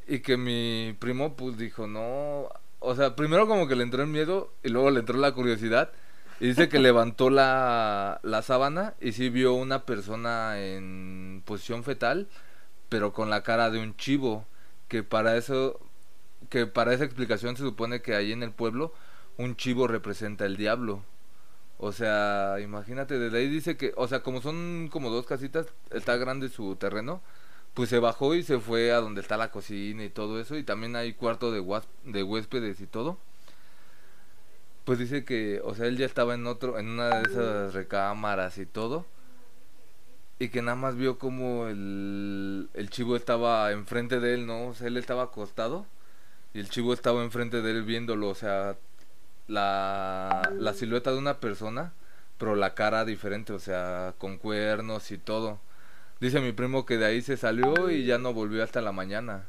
Y 0.07 0.19
que 0.19 0.37
mi 0.37 0.95
primo 0.99 1.35
pues 1.35 1.57
dijo, 1.57 1.87
no, 1.87 2.49
o 2.79 2.95
sea, 2.95 3.15
primero 3.15 3.47
como 3.47 3.67
que 3.67 3.75
le 3.75 3.83
entró 3.83 4.01
el 4.01 4.09
miedo 4.09 4.51
y 4.63 4.69
luego 4.69 4.91
le 4.91 5.01
entró 5.01 5.17
la 5.17 5.33
curiosidad. 5.33 5.91
Y 6.39 6.47
dice 6.47 6.69
que 6.69 6.79
levantó 6.79 7.29
la, 7.29 8.19
la 8.23 8.41
sábana 8.41 8.95
y 9.01 9.11
sí 9.13 9.29
vio 9.29 9.53
una 9.53 9.85
persona 9.85 10.59
en 10.59 11.43
posición 11.45 11.83
fetal, 11.83 12.27
pero 12.89 13.13
con 13.13 13.29
la 13.29 13.43
cara 13.43 13.69
de 13.69 13.79
un 13.79 13.95
chivo. 13.97 14.45
Que 14.89 15.03
para 15.03 15.37
eso, 15.37 15.79
que 16.49 16.67
para 16.67 16.93
esa 16.93 17.05
explicación 17.05 17.55
se 17.55 17.63
supone 17.63 18.01
que 18.01 18.15
ahí 18.15 18.33
en 18.33 18.43
el 18.43 18.51
pueblo 18.51 18.93
un 19.37 19.55
chivo 19.55 19.87
representa 19.87 20.45
el 20.45 20.57
diablo. 20.57 21.03
O 21.77 21.93
sea, 21.93 22.57
imagínate, 22.61 23.17
desde 23.17 23.37
ahí 23.37 23.47
dice 23.47 23.77
que, 23.77 23.93
o 23.95 24.07
sea, 24.09 24.21
como 24.21 24.41
son 24.41 24.89
como 24.91 25.09
dos 25.09 25.25
casitas, 25.25 25.67
está 25.91 26.17
grande 26.17 26.49
su 26.49 26.75
terreno, 26.75 27.21
pues 27.73 27.89
se 27.89 27.99
bajó 27.99 28.35
y 28.35 28.43
se 28.43 28.59
fue 28.59 28.91
a 28.91 28.97
donde 28.99 29.21
está 29.21 29.37
la 29.37 29.51
cocina 29.51 30.03
y 30.03 30.09
todo 30.09 30.41
eso, 30.41 30.57
y 30.57 30.63
también 30.63 30.97
hay 30.97 31.13
cuarto 31.13 31.51
de, 31.51 31.63
de 32.03 32.23
huéspedes 32.23 32.81
y 32.81 32.87
todo. 32.87 33.17
Pues 34.83 34.99
dice 34.99 35.23
que, 35.23 35.61
o 35.63 35.73
sea, 35.75 35.85
él 35.85 35.97
ya 35.97 36.05
estaba 36.05 36.33
en 36.33 36.47
otro, 36.47 36.79
en 36.79 36.89
una 36.89 37.09
de 37.09 37.31
esas 37.31 37.73
recámaras 37.73 38.57
y 38.57 38.65
todo, 38.65 39.05
y 40.39 40.49
que 40.49 40.61
nada 40.61 40.75
más 40.77 40.95
vio 40.95 41.19
como 41.19 41.67
el, 41.67 42.69
el 42.73 42.89
chivo 42.89 43.15
estaba 43.15 43.71
enfrente 43.71 44.19
de 44.19 44.33
él, 44.35 44.47
¿no? 44.47 44.67
O 44.69 44.73
sea, 44.73 44.87
él 44.87 44.97
estaba 44.97 45.23
acostado 45.23 45.85
y 46.53 46.59
el 46.59 46.69
chivo 46.69 46.93
estaba 46.93 47.23
enfrente 47.23 47.61
de 47.61 47.71
él 47.71 47.83
viéndolo, 47.83 48.29
o 48.29 48.35
sea, 48.35 48.77
la, 49.47 50.41
la 50.57 50.73
silueta 50.73 51.11
de 51.11 51.17
una 51.19 51.39
persona, 51.39 51.93
pero 52.37 52.55
la 52.55 52.75
cara 52.75 53.05
diferente, 53.05 53.53
o 53.53 53.59
sea, 53.59 54.15
con 54.17 54.37
cuernos 54.37 55.11
y 55.11 55.17
todo. 55.17 55.59
Dice 56.21 56.41
mi 56.41 56.51
primo 56.53 56.85
que 56.85 56.97
de 56.97 57.05
ahí 57.05 57.21
se 57.21 57.37
salió 57.37 57.89
y 57.91 58.05
ya 58.05 58.17
no 58.17 58.33
volvió 58.33 58.63
hasta 58.63 58.81
la 58.81 58.91
mañana. 58.91 59.47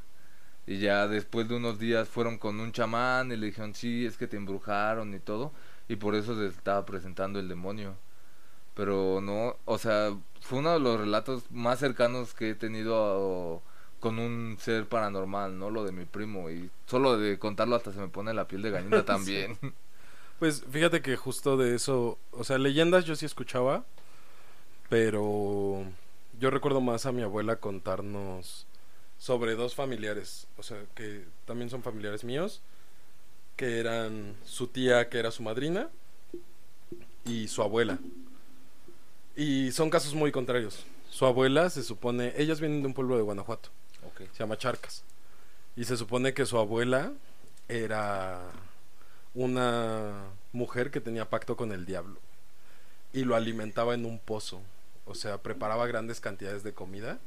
Y 0.66 0.78
ya 0.78 1.08
después 1.08 1.48
de 1.48 1.56
unos 1.56 1.78
días 1.78 2.08
fueron 2.08 2.38
con 2.38 2.60
un 2.60 2.72
chamán 2.72 3.32
y 3.32 3.36
le 3.36 3.46
dijeron, 3.46 3.74
sí, 3.74 4.06
es 4.06 4.16
que 4.16 4.26
te 4.28 4.36
embrujaron 4.36 5.14
y 5.14 5.20
todo. 5.20 5.52
Y 5.88 5.96
por 5.96 6.14
eso 6.14 6.36
se 6.38 6.46
estaba 6.46 6.86
presentando 6.86 7.40
el 7.40 7.48
demonio. 7.48 7.96
Pero 8.74 9.20
no, 9.20 9.56
o 9.64 9.78
sea, 9.78 10.16
fue 10.40 10.60
uno 10.60 10.72
de 10.72 10.80
los 10.80 10.98
relatos 10.98 11.50
más 11.50 11.78
cercanos 11.78 12.34
que 12.34 12.50
he 12.50 12.54
tenido 12.54 13.62
con 14.00 14.18
un 14.18 14.56
ser 14.58 14.86
paranormal, 14.86 15.58
¿no? 15.58 15.70
Lo 15.70 15.84
de 15.84 15.92
mi 15.92 16.04
primo. 16.06 16.50
Y 16.50 16.70
solo 16.86 17.18
de 17.18 17.38
contarlo 17.38 17.76
hasta 17.76 17.92
se 17.92 18.00
me 18.00 18.08
pone 18.08 18.32
la 18.32 18.48
piel 18.48 18.62
de 18.62 18.70
gallina 18.70 19.04
también. 19.04 19.58
Pues 20.38 20.64
fíjate 20.70 21.02
que 21.02 21.16
justo 21.16 21.56
de 21.56 21.74
eso, 21.74 22.18
o 22.32 22.44
sea, 22.44 22.58
leyendas 22.58 23.04
yo 23.04 23.14
sí 23.14 23.26
escuchaba, 23.26 23.84
pero 24.88 25.84
yo 26.40 26.50
recuerdo 26.50 26.80
más 26.80 27.04
a 27.04 27.12
mi 27.12 27.22
abuela 27.22 27.56
contarnos 27.56 28.66
sobre 29.18 29.54
dos 29.54 29.74
familiares, 29.74 30.46
o 30.56 30.62
sea, 30.62 30.78
que 30.94 31.24
también 31.44 31.68
son 31.68 31.82
familiares 31.82 32.24
míos, 32.24 32.62
que 33.56 33.78
eran 33.78 34.34
su 34.46 34.68
tía, 34.68 35.10
que 35.10 35.18
era 35.18 35.30
su 35.30 35.42
madrina, 35.42 35.90
y 37.26 37.48
su 37.48 37.62
abuela. 37.62 37.98
Y 39.36 39.72
son 39.72 39.90
casos 39.90 40.14
muy 40.14 40.32
contrarios. 40.32 40.84
Su 41.08 41.26
abuela 41.26 41.70
se 41.70 41.82
supone, 41.82 42.34
ellas 42.36 42.60
vienen 42.60 42.82
de 42.82 42.88
un 42.88 42.94
pueblo 42.94 43.16
de 43.16 43.22
Guanajuato, 43.22 43.70
se 44.18 44.38
llama 44.38 44.56
Charcas, 44.56 45.02
y 45.76 45.84
se 45.84 45.96
supone 45.96 46.34
que 46.34 46.46
su 46.46 46.56
abuela 46.56 47.12
era 47.68 48.40
una 49.34 50.12
mujer 50.52 50.90
que 50.90 51.00
tenía 51.00 51.28
pacto 51.28 51.56
con 51.56 51.72
el 51.72 51.86
diablo 51.86 52.18
y 53.12 53.24
lo 53.24 53.36
alimentaba 53.36 53.94
en 53.94 54.04
un 54.04 54.18
pozo. 54.18 54.60
O 55.04 55.14
sea, 55.14 55.38
preparaba 55.38 55.86
grandes 55.86 56.20
cantidades 56.20 56.62
de 56.62 56.74
comida 56.74 57.18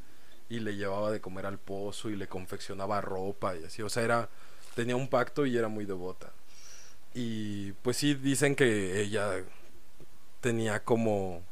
y 0.50 0.60
le 0.60 0.75
llevaba 0.75 1.12
de 1.12 1.22
comer 1.22 1.45
al 1.45 1.57
pozo 1.57 2.10
y 2.10 2.15
le 2.15 2.27
confeccionaba 2.27 3.01
ropa 3.01 3.55
y 3.55 3.65
así. 3.65 3.81
O 3.81 3.89
sea, 3.89 4.03
era 4.03 4.29
tenía 4.75 4.95
un 4.95 5.07
pacto 5.07 5.45
y 5.45 5.57
era 5.57 5.67
muy 5.67 5.86
devota. 5.86 6.31
Y 7.13 7.74
pues 7.83 7.98
sí 7.98 8.15
dicen 8.15 8.55
que 8.55 9.01
ella 9.01 9.43
tenía 10.41 10.83
como 10.83 11.43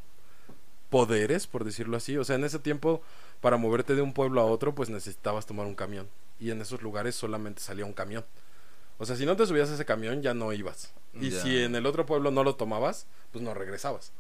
poderes, 0.92 1.48
por 1.48 1.64
decirlo 1.64 1.98
así. 1.98 2.18
O 2.18 2.24
sea, 2.24 2.36
en 2.36 2.44
ese 2.44 2.60
tiempo 2.60 3.02
para 3.40 3.58
moverte 3.58 3.96
de 3.96 4.04
un 4.04 4.14
pueblo 4.14 4.42
a 4.42 4.46
otro 4.46 4.76
pues 4.76 4.90
necesitabas 4.90 5.48
tomar 5.48 5.66
un 5.66 5.74
camión 5.74 6.08
y 6.40 6.52
en 6.52 6.62
esos 6.62 6.84
lugares 6.84 7.16
solamente 7.16 7.62
salía 7.62 7.86
un 7.86 7.94
camión. 7.94 8.24
O 9.00 9.06
sea, 9.06 9.16
si 9.16 9.26
no 9.26 9.36
te 9.36 9.48
subías 9.48 9.72
a 9.72 9.74
ese 9.74 9.86
camión, 9.86 10.22
ya 10.22 10.36
no 10.36 10.54
ibas. 10.54 10.94
Y 11.20 11.32
si 11.32 11.64
en 11.64 11.76
el 11.76 11.88
otro 11.88 12.06
pueblo 12.06 12.30
no 12.30 12.44
lo 12.44 12.56
tomabas, 12.56 13.08
pues 13.32 13.44
no 13.44 13.56
regresabas. 13.56 14.12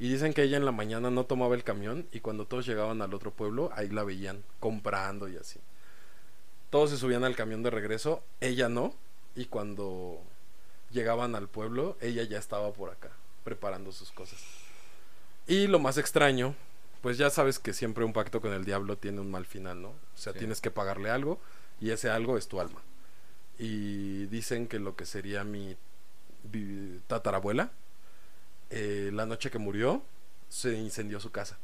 Y 0.00 0.08
dicen 0.08 0.34
que 0.34 0.42
ella 0.42 0.56
en 0.56 0.64
la 0.64 0.72
mañana 0.72 1.10
no 1.10 1.24
tomaba 1.24 1.54
el 1.54 1.62
camión 1.62 2.08
y 2.10 2.20
cuando 2.20 2.44
todos 2.46 2.66
llegaban 2.66 3.02
al 3.02 3.14
otro 3.14 3.30
pueblo, 3.30 3.70
ahí 3.74 3.88
la 3.88 4.02
veían 4.02 4.42
comprando 4.58 5.28
y 5.28 5.36
así. 5.36 5.60
Todos 6.70 6.90
se 6.90 6.96
subían 6.96 7.24
al 7.24 7.36
camión 7.36 7.62
de 7.62 7.70
regreso, 7.70 8.22
ella 8.40 8.68
no. 8.68 8.94
Y 9.36 9.46
cuando 9.46 10.20
llegaban 10.90 11.34
al 11.34 11.48
pueblo, 11.48 11.96
ella 12.00 12.24
ya 12.24 12.38
estaba 12.38 12.72
por 12.72 12.90
acá, 12.90 13.10
preparando 13.44 13.92
sus 13.92 14.10
cosas. 14.10 14.40
Y 15.46 15.66
lo 15.66 15.78
más 15.78 15.98
extraño, 15.98 16.54
pues 17.02 17.18
ya 17.18 17.30
sabes 17.30 17.58
que 17.58 17.72
siempre 17.72 18.04
un 18.04 18.12
pacto 18.12 18.40
con 18.40 18.52
el 18.52 18.64
diablo 18.64 18.96
tiene 18.98 19.20
un 19.20 19.30
mal 19.30 19.46
final, 19.46 19.80
¿no? 19.80 19.88
O 19.88 20.16
sea, 20.16 20.32
tienes 20.32 20.60
que 20.60 20.70
pagarle 20.70 21.10
algo 21.10 21.40
y 21.80 21.90
ese 21.90 22.10
algo 22.10 22.36
es 22.36 22.48
tu 22.48 22.60
alma 22.60 22.80
y 23.58 24.26
dicen 24.26 24.68
que 24.68 24.78
lo 24.78 24.96
que 24.96 25.06
sería 25.06 25.44
mi 25.44 25.76
tatarabuela, 27.06 27.70
eh, 28.70 29.10
la 29.12 29.26
noche 29.26 29.50
que 29.50 29.58
murió, 29.58 30.02
se 30.48 30.74
incendió 30.74 31.20
su 31.20 31.30
casa 31.30 31.58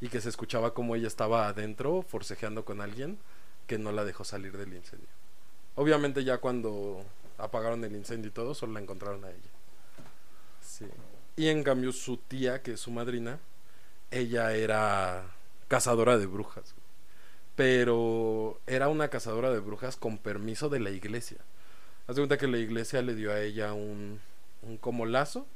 y 0.00 0.08
que 0.08 0.20
se 0.20 0.28
escuchaba 0.28 0.74
como 0.74 0.94
ella 0.96 1.08
estaba 1.08 1.48
adentro 1.48 2.02
forcejeando 2.02 2.64
con 2.64 2.80
alguien 2.80 3.18
que 3.66 3.78
no 3.78 3.92
la 3.92 4.04
dejó 4.04 4.24
salir 4.24 4.56
del 4.56 4.72
incendio. 4.74 5.08
Obviamente 5.74 6.24
ya 6.24 6.38
cuando 6.38 7.04
apagaron 7.38 7.84
el 7.84 7.94
incendio 7.96 8.28
y 8.28 8.32
todo, 8.32 8.54
solo 8.54 8.74
la 8.74 8.80
encontraron 8.80 9.24
a 9.24 9.30
ella. 9.30 9.50
Sí. 10.62 10.86
Y 11.36 11.48
en 11.48 11.64
cambio 11.64 11.92
su 11.92 12.16
tía, 12.16 12.62
que 12.62 12.72
es 12.72 12.80
su 12.80 12.90
madrina, 12.90 13.40
ella 14.10 14.52
era 14.54 15.24
cazadora 15.68 16.18
de 16.18 16.26
brujas 16.26 16.74
pero 17.56 18.60
era 18.66 18.88
una 18.88 19.08
cazadora 19.08 19.50
de 19.50 19.60
brujas 19.60 19.96
con 19.96 20.18
permiso 20.18 20.68
de 20.68 20.80
la 20.80 20.90
iglesia. 20.90 21.38
Haz 22.06 22.16
de 22.16 22.22
cuenta 22.22 22.38
que 22.38 22.48
la 22.48 22.58
iglesia 22.58 23.02
le 23.02 23.14
dio 23.14 23.32
a 23.32 23.40
ella 23.40 23.72
un, 23.72 24.20
un 24.62 24.76
como 24.76 25.06
lazo, 25.06 25.46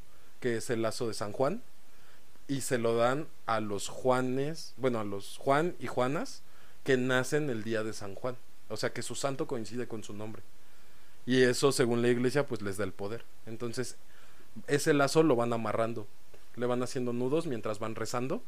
que 0.40 0.56
es 0.56 0.70
el 0.70 0.82
lazo 0.82 1.08
de 1.08 1.14
San 1.14 1.32
Juan, 1.32 1.62
y 2.46 2.62
se 2.62 2.78
lo 2.78 2.96
dan 2.96 3.26
a 3.46 3.60
los 3.60 3.88
Juanes, 3.88 4.74
bueno, 4.76 5.00
a 5.00 5.04
los 5.04 5.36
Juan 5.38 5.74
y 5.78 5.86
Juanas 5.86 6.42
que 6.84 6.96
nacen 6.96 7.50
el 7.50 7.64
día 7.64 7.82
de 7.82 7.92
San 7.92 8.14
Juan. 8.14 8.36
O 8.68 8.76
sea 8.76 8.92
que 8.92 9.02
su 9.02 9.14
santo 9.14 9.46
coincide 9.46 9.88
con 9.88 10.04
su 10.04 10.14
nombre. 10.14 10.42
Y 11.26 11.42
eso, 11.42 11.72
según 11.72 12.00
la 12.00 12.08
iglesia, 12.08 12.46
pues 12.46 12.62
les 12.62 12.78
da 12.78 12.84
el 12.84 12.92
poder. 12.92 13.24
Entonces, 13.44 13.96
ese 14.66 14.94
lazo 14.94 15.22
lo 15.22 15.36
van 15.36 15.52
amarrando. 15.52 16.06
Le 16.56 16.66
van 16.66 16.82
haciendo 16.82 17.12
nudos 17.12 17.46
mientras 17.46 17.78
van 17.78 17.94
rezando 17.94 18.42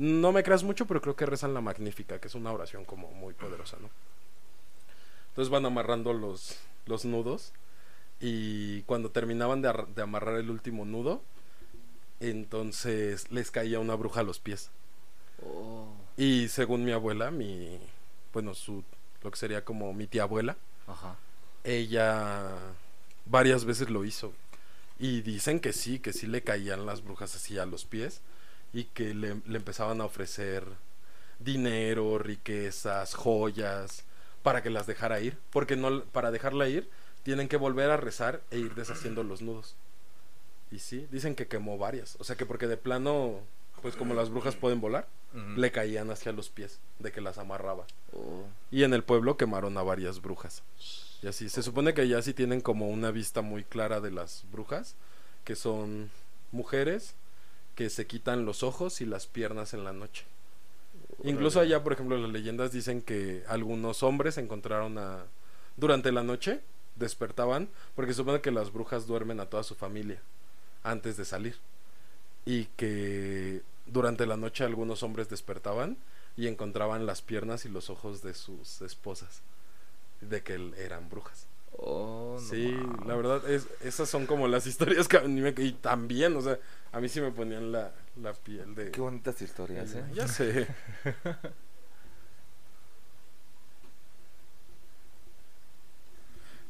no 0.00 0.32
me 0.32 0.42
creas 0.42 0.62
mucho, 0.62 0.86
pero 0.86 1.02
creo 1.02 1.14
que 1.14 1.26
rezan 1.26 1.52
la 1.52 1.60
magnífica, 1.60 2.18
que 2.18 2.28
es 2.28 2.34
una 2.34 2.52
oración 2.52 2.86
como 2.86 3.10
muy 3.10 3.34
poderosa, 3.34 3.76
¿no? 3.80 3.90
Entonces 5.28 5.50
van 5.50 5.66
amarrando 5.66 6.14
los, 6.14 6.56
los 6.86 7.04
nudos 7.04 7.52
y 8.18 8.80
cuando 8.82 9.10
terminaban 9.10 9.60
de, 9.60 9.72
de 9.94 10.02
amarrar 10.02 10.36
el 10.36 10.48
último 10.48 10.86
nudo, 10.86 11.22
entonces 12.18 13.30
les 13.30 13.50
caía 13.50 13.78
una 13.78 13.94
bruja 13.94 14.20
a 14.20 14.24
los 14.24 14.38
pies. 14.38 14.70
Oh. 15.44 15.88
Y 16.16 16.48
según 16.48 16.84
mi 16.84 16.92
abuela, 16.92 17.30
mi, 17.30 17.78
bueno, 18.32 18.54
su, 18.54 18.82
lo 19.22 19.30
que 19.30 19.38
sería 19.38 19.64
como 19.64 19.92
mi 19.92 20.06
tía 20.06 20.22
abuela, 20.22 20.56
ella 21.62 22.56
varias 23.26 23.66
veces 23.66 23.90
lo 23.90 24.06
hizo. 24.06 24.32
Y 25.00 25.22
dicen 25.22 25.60
que 25.60 25.72
sí, 25.72 25.98
que 25.98 26.12
sí 26.12 26.26
le 26.26 26.42
caían 26.42 26.84
las 26.84 27.02
brujas 27.02 27.34
así 27.34 27.58
a 27.58 27.64
los 27.64 27.86
pies 27.86 28.20
y 28.74 28.84
que 28.84 29.14
le, 29.14 29.28
empezaban 29.30 30.00
a 30.02 30.04
ofrecer 30.04 30.64
dinero, 31.38 32.18
riquezas, 32.18 33.14
joyas, 33.14 34.04
para 34.42 34.62
que 34.62 34.68
las 34.68 34.86
dejara 34.86 35.20
ir, 35.20 35.38
porque 35.50 35.74
no 35.74 36.04
para 36.04 36.30
dejarla 36.30 36.68
ir 36.68 36.88
tienen 37.22 37.48
que 37.48 37.56
volver 37.56 37.90
a 37.90 37.96
rezar 37.96 38.42
e 38.50 38.58
ir 38.58 38.74
deshaciendo 38.74 39.22
los 39.22 39.40
nudos. 39.40 39.74
Y 40.70 40.80
sí, 40.80 41.08
dicen 41.10 41.34
que 41.34 41.48
quemó 41.48 41.78
varias, 41.78 42.16
o 42.20 42.24
sea 42.24 42.36
que 42.36 42.44
porque 42.46 42.66
de 42.66 42.76
plano 42.76 43.40
pues 43.80 43.96
como 43.96 44.12
las 44.12 44.28
brujas 44.28 44.56
pueden 44.56 44.82
volar, 44.82 45.08
le 45.56 45.72
caían 45.72 46.10
hacia 46.10 46.32
los 46.32 46.50
pies 46.50 46.78
de 46.98 47.12
que 47.12 47.20
las 47.20 47.38
amarraba. 47.38 47.86
Oh. 48.12 48.44
Y 48.70 48.82
en 48.82 48.92
el 48.92 49.02
pueblo 49.02 49.36
quemaron 49.36 49.78
a 49.78 49.82
varias 49.82 50.20
brujas. 50.20 50.62
Y 51.22 51.26
así, 51.26 51.48
se 51.48 51.62
supone 51.62 51.92
que 51.92 52.08
ya 52.08 52.22
sí 52.22 52.32
tienen 52.32 52.60
como 52.60 52.88
una 52.88 53.10
vista 53.10 53.42
muy 53.42 53.64
clara 53.64 54.00
de 54.00 54.10
las 54.10 54.44
brujas, 54.50 54.94
que 55.44 55.54
son 55.54 56.10
mujeres 56.52 57.14
que 57.74 57.90
se 57.90 58.06
quitan 58.06 58.44
los 58.44 58.62
ojos 58.62 59.00
y 59.00 59.06
las 59.06 59.26
piernas 59.26 59.74
en 59.74 59.84
la 59.84 59.92
noche. 59.92 60.24
Incluso 61.24 61.60
allá, 61.60 61.82
por 61.82 61.92
ejemplo, 61.92 62.16
las 62.16 62.30
leyendas 62.30 62.72
dicen 62.72 63.02
que 63.02 63.44
algunos 63.46 64.02
hombres 64.02 64.38
encontraron 64.38 64.98
a... 64.98 65.24
Durante 65.76 66.12
la 66.12 66.22
noche 66.22 66.60
despertaban, 66.96 67.68
porque 67.94 68.12
se 68.12 68.18
supone 68.18 68.40
que 68.40 68.50
las 68.50 68.72
brujas 68.72 69.06
duermen 69.06 69.40
a 69.40 69.46
toda 69.46 69.62
su 69.62 69.74
familia 69.74 70.20
antes 70.82 71.16
de 71.16 71.24
salir. 71.24 71.56
Y 72.46 72.66
que 72.76 73.62
durante 73.86 74.26
la 74.26 74.36
noche 74.36 74.64
algunos 74.64 75.02
hombres 75.02 75.28
despertaban 75.28 75.96
y 76.36 76.46
encontraban 76.46 77.06
las 77.06 77.22
piernas 77.22 77.64
y 77.66 77.68
los 77.68 77.90
ojos 77.90 78.22
de 78.22 78.34
sus 78.34 78.80
esposas. 78.82 79.42
De 80.20 80.42
que 80.42 80.72
eran 80.76 81.08
brujas. 81.08 81.46
Oh, 81.82 82.36
no 82.38 82.46
sí, 82.46 82.76
la 83.06 83.16
verdad, 83.16 83.48
es, 83.48 83.66
esas 83.82 84.08
son 84.08 84.26
como 84.26 84.48
las 84.48 84.66
historias 84.68 85.08
que 85.08 85.16
a 85.16 85.22
mí 85.22 85.40
me... 85.40 85.54
Y 85.56 85.72
también, 85.72 86.36
o 86.36 86.42
sea, 86.42 86.58
a 86.92 87.00
mí 87.00 87.08
sí 87.08 87.22
me 87.22 87.30
ponían 87.30 87.72
la, 87.72 87.92
la 88.20 88.34
piel 88.34 88.74
de... 88.74 88.90
Qué 88.90 89.00
bonitas 89.00 89.40
historias, 89.40 89.94
¿eh? 89.94 90.04
Ya 90.12 90.28
sé. 90.28 90.66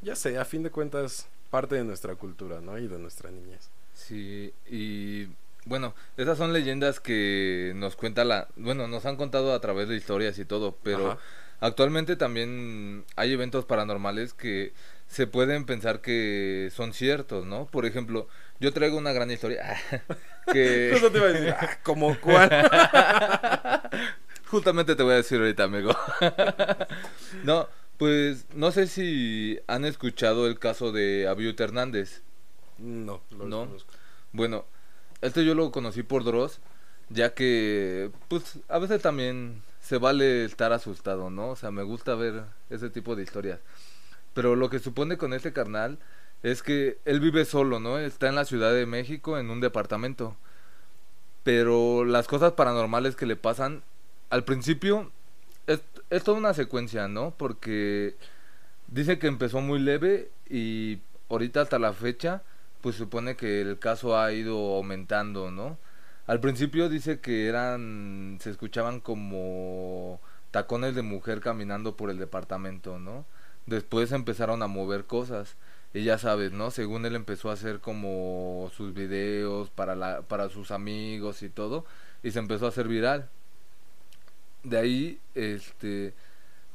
ya 0.02 0.14
sé, 0.14 0.38
a 0.38 0.44
fin 0.44 0.62
de 0.62 0.70
cuentas, 0.70 1.26
parte 1.50 1.74
de 1.74 1.82
nuestra 1.84 2.14
cultura, 2.14 2.60
¿no? 2.60 2.78
Y 2.78 2.86
de 2.86 2.98
nuestra 2.98 3.32
niñez. 3.32 3.68
Sí, 3.94 4.54
y 4.68 5.26
bueno, 5.64 5.94
esas 6.16 6.38
son 6.38 6.52
leyendas 6.52 7.00
que 7.00 7.72
nos 7.74 7.96
cuenta 7.96 8.24
la, 8.24 8.46
bueno, 8.56 8.86
nos 8.86 9.04
han 9.06 9.16
contado 9.16 9.52
a 9.54 9.60
través 9.60 9.88
de 9.88 9.96
historias 9.96 10.38
y 10.38 10.44
todo, 10.44 10.76
pero 10.82 11.12
Ajá. 11.12 11.20
Actualmente 11.60 12.16
también 12.16 13.04
hay 13.16 13.32
eventos 13.32 13.64
paranormales 13.64 14.34
que 14.34 14.72
se 15.06 15.26
pueden 15.26 15.66
pensar 15.66 16.00
que 16.00 16.70
son 16.74 16.92
ciertos, 16.92 17.46
¿no? 17.46 17.66
Por 17.66 17.84
ejemplo, 17.84 18.28
yo 18.60 18.72
traigo 18.72 18.96
una 18.96 19.12
gran 19.12 19.30
historia 19.30 19.76
que 20.52 20.96
te 21.12 21.18
iba 21.18 21.26
a 21.26 21.32
decir, 21.32 21.50
ah, 21.58 21.78
¿como 21.82 22.18
cuál? 22.20 22.50
Justamente 24.46 24.96
te 24.96 25.02
voy 25.02 25.12
a 25.12 25.16
decir 25.16 25.38
ahorita, 25.38 25.64
amigo. 25.64 25.96
no, 27.44 27.68
pues 27.98 28.46
no 28.54 28.72
sé 28.72 28.86
si 28.86 29.60
han 29.68 29.84
escuchado 29.84 30.46
el 30.46 30.58
caso 30.58 30.90
de 30.90 31.28
Abiut 31.28 31.60
Hernández. 31.60 32.22
No, 32.78 33.22
lo 33.30 33.46
No. 33.46 33.68
Bueno, 34.32 34.64
este 35.20 35.44
yo 35.44 35.54
lo 35.54 35.70
conocí 35.70 36.02
por 36.02 36.24
Dross, 36.24 36.60
ya 37.08 37.34
que, 37.34 38.10
pues, 38.28 38.58
a 38.68 38.78
veces 38.78 39.02
también 39.02 39.62
se 39.90 39.98
vale 39.98 40.44
estar 40.44 40.72
asustado, 40.72 41.30
¿no? 41.30 41.48
O 41.48 41.56
sea, 41.56 41.72
me 41.72 41.82
gusta 41.82 42.14
ver 42.14 42.44
ese 42.70 42.90
tipo 42.90 43.16
de 43.16 43.24
historias. 43.24 43.58
Pero 44.34 44.54
lo 44.54 44.70
que 44.70 44.78
supone 44.78 45.18
con 45.18 45.32
este 45.32 45.52
carnal 45.52 45.98
es 46.44 46.62
que 46.62 46.98
él 47.04 47.18
vive 47.18 47.44
solo, 47.44 47.80
¿no? 47.80 47.98
Está 47.98 48.28
en 48.28 48.36
la 48.36 48.44
Ciudad 48.44 48.72
de 48.72 48.86
México 48.86 49.36
en 49.36 49.50
un 49.50 49.60
departamento. 49.60 50.36
Pero 51.42 52.04
las 52.04 52.28
cosas 52.28 52.52
paranormales 52.52 53.16
que 53.16 53.26
le 53.26 53.34
pasan, 53.34 53.82
al 54.30 54.44
principio, 54.44 55.10
es, 55.66 55.80
es 56.08 56.22
toda 56.22 56.38
una 56.38 56.54
secuencia, 56.54 57.08
¿no? 57.08 57.34
Porque 57.36 58.14
dice 58.86 59.18
que 59.18 59.26
empezó 59.26 59.60
muy 59.60 59.80
leve 59.80 60.30
y 60.48 61.00
ahorita 61.28 61.62
hasta 61.62 61.80
la 61.80 61.94
fecha, 61.94 62.44
pues 62.80 62.94
supone 62.94 63.34
que 63.34 63.60
el 63.60 63.80
caso 63.80 64.16
ha 64.16 64.30
ido 64.32 64.56
aumentando, 64.76 65.50
¿no? 65.50 65.78
Al 66.30 66.38
principio 66.38 66.88
dice 66.88 67.18
que 67.18 67.48
eran, 67.48 68.38
se 68.40 68.50
escuchaban 68.50 69.00
como 69.00 70.20
tacones 70.52 70.94
de 70.94 71.02
mujer 71.02 71.40
caminando 71.40 71.96
por 71.96 72.08
el 72.08 72.20
departamento, 72.20 73.00
¿no? 73.00 73.24
Después 73.66 74.12
empezaron 74.12 74.62
a 74.62 74.68
mover 74.68 75.06
cosas. 75.06 75.56
Y 75.92 76.04
ya 76.04 76.18
sabes, 76.18 76.52
¿no? 76.52 76.70
Según 76.70 77.04
él 77.04 77.16
empezó 77.16 77.50
a 77.50 77.54
hacer 77.54 77.80
como 77.80 78.70
sus 78.76 78.94
videos 78.94 79.70
para, 79.70 79.96
la, 79.96 80.22
para 80.22 80.48
sus 80.50 80.70
amigos 80.70 81.42
y 81.42 81.48
todo. 81.48 81.84
Y 82.22 82.30
se 82.30 82.38
empezó 82.38 82.66
a 82.66 82.68
hacer 82.68 82.86
viral. 82.86 83.28
De 84.62 84.78
ahí, 84.78 85.18
este, 85.34 86.14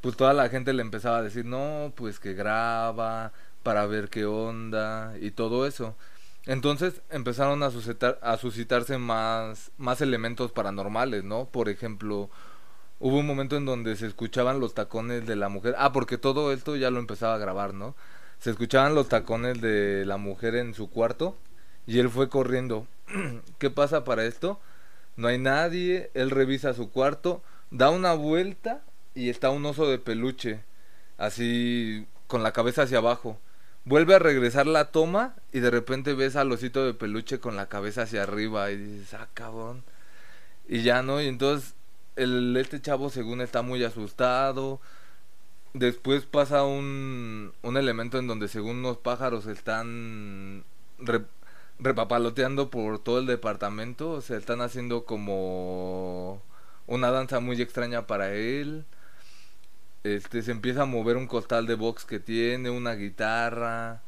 pues 0.02 0.18
toda 0.18 0.34
la 0.34 0.50
gente 0.50 0.74
le 0.74 0.82
empezaba 0.82 1.20
a 1.20 1.24
decir, 1.24 1.46
no, 1.46 1.94
pues 1.96 2.20
que 2.20 2.34
graba 2.34 3.32
para 3.64 3.86
ver 3.86 4.10
qué 4.10 4.26
onda 4.26 5.14
y 5.22 5.32
todo 5.32 5.66
eso. 5.66 5.96
Entonces 6.46 7.02
empezaron 7.10 7.64
a, 7.64 7.72
suscitar, 7.72 8.20
a 8.22 8.38
suscitarse 8.38 8.98
más, 8.98 9.72
más 9.78 10.02
elementos 10.02 10.52
paranormales, 10.52 11.24
¿no? 11.24 11.46
Por 11.46 11.70
ejemplo, 11.70 12.30
hubo 13.00 13.18
un 13.20 13.26
momento 13.26 13.58
en 13.58 13.66
donde 13.66 13.96
se 13.96 14.08
escuchaban 14.08 14.60
los 14.60 14.74
tacones 14.74 15.26
de 15.26 15.36
la 15.36 15.50
mujer. 15.50 15.76
Ah, 15.78 15.92
porque 15.92 16.18
todo 16.18 16.54
esto 16.54 16.76
ya 16.76 16.92
lo 16.92 17.00
empezaba 17.00 17.36
a 17.36 17.40
grabar, 17.40 17.74
¿no? 17.74 17.96
Se 18.40 18.52
escuchaban 18.52 18.94
los 18.94 19.10
tacones 19.10 19.60
de 19.62 20.06
la 20.06 20.18
mujer 20.18 20.56
en 20.56 20.74
su 20.74 20.90
cuarto 20.90 21.36
y 21.88 22.00
él 22.00 22.10
fue 22.10 22.30
corriendo. 22.30 22.88
¿Qué 23.58 23.72
pasa 23.72 24.04
para 24.04 24.26
esto? 24.26 24.60
No 25.16 25.28
hay 25.28 25.40
nadie, 25.40 26.12
él 26.14 26.30
revisa 26.30 26.74
su 26.74 26.92
cuarto, 26.92 27.42
da 27.72 27.90
una 27.90 28.14
vuelta 28.14 28.84
y 29.16 29.30
está 29.30 29.50
un 29.50 29.66
oso 29.66 29.88
de 29.88 29.98
peluche, 29.98 30.62
así 31.18 32.06
con 32.28 32.44
la 32.44 32.52
cabeza 32.52 32.84
hacia 32.84 32.98
abajo. 33.00 33.40
Vuelve 33.86 34.16
a 34.16 34.20
regresar 34.20 34.66
la 34.68 34.86
toma 34.92 35.36
y 35.54 35.60
de 35.60 35.70
repente 35.72 36.14
ves 36.14 36.36
al 36.36 36.52
osito 36.52 36.84
de 36.86 36.94
peluche 36.96 37.40
con 37.40 37.56
la 37.56 37.68
cabeza 37.70 38.04
hacia 38.04 38.24
arriba 38.24 38.72
y 38.72 38.78
dices, 38.78 39.14
ah, 39.14 39.28
cabrón. 39.34 39.84
Y 40.68 40.82
ya 40.84 41.04
no, 41.04 41.22
y 41.22 41.28
entonces 41.28 41.76
el, 42.16 42.58
este 42.58 42.82
chavo 42.82 43.10
según 43.12 43.42
está 43.42 43.62
muy 43.62 43.84
asustado. 43.84 44.82
Después 45.74 46.26
pasa 46.26 46.64
un, 46.64 47.54
un 47.62 47.78
elemento 47.78 48.18
en 48.18 48.28
donde 48.28 48.48
según 48.48 48.78
unos 48.78 48.98
pájaros 48.98 49.46
están 49.48 50.64
re- 51.00 51.26
repapaloteando 51.80 52.70
por 52.72 53.00
todo 53.00 53.20
el 53.20 53.28
departamento. 53.28 54.12
O 54.12 54.22
sea, 54.22 54.38
están 54.38 54.62
haciendo 54.62 55.06
como 55.06 56.42
una 56.88 57.12
danza 57.12 57.40
muy 57.40 57.62
extraña 57.62 58.08
para 58.08 58.34
él. 58.34 58.86
Este, 60.06 60.44
se 60.44 60.52
empieza 60.52 60.84
a 60.84 60.86
mover 60.86 61.18
un 61.18 61.26
costal 61.26 61.66
de 61.66 61.74
box 61.74 62.06
que 62.06 62.20
tiene, 62.20 62.70
una 62.70 62.94
guitarra. 62.94 64.04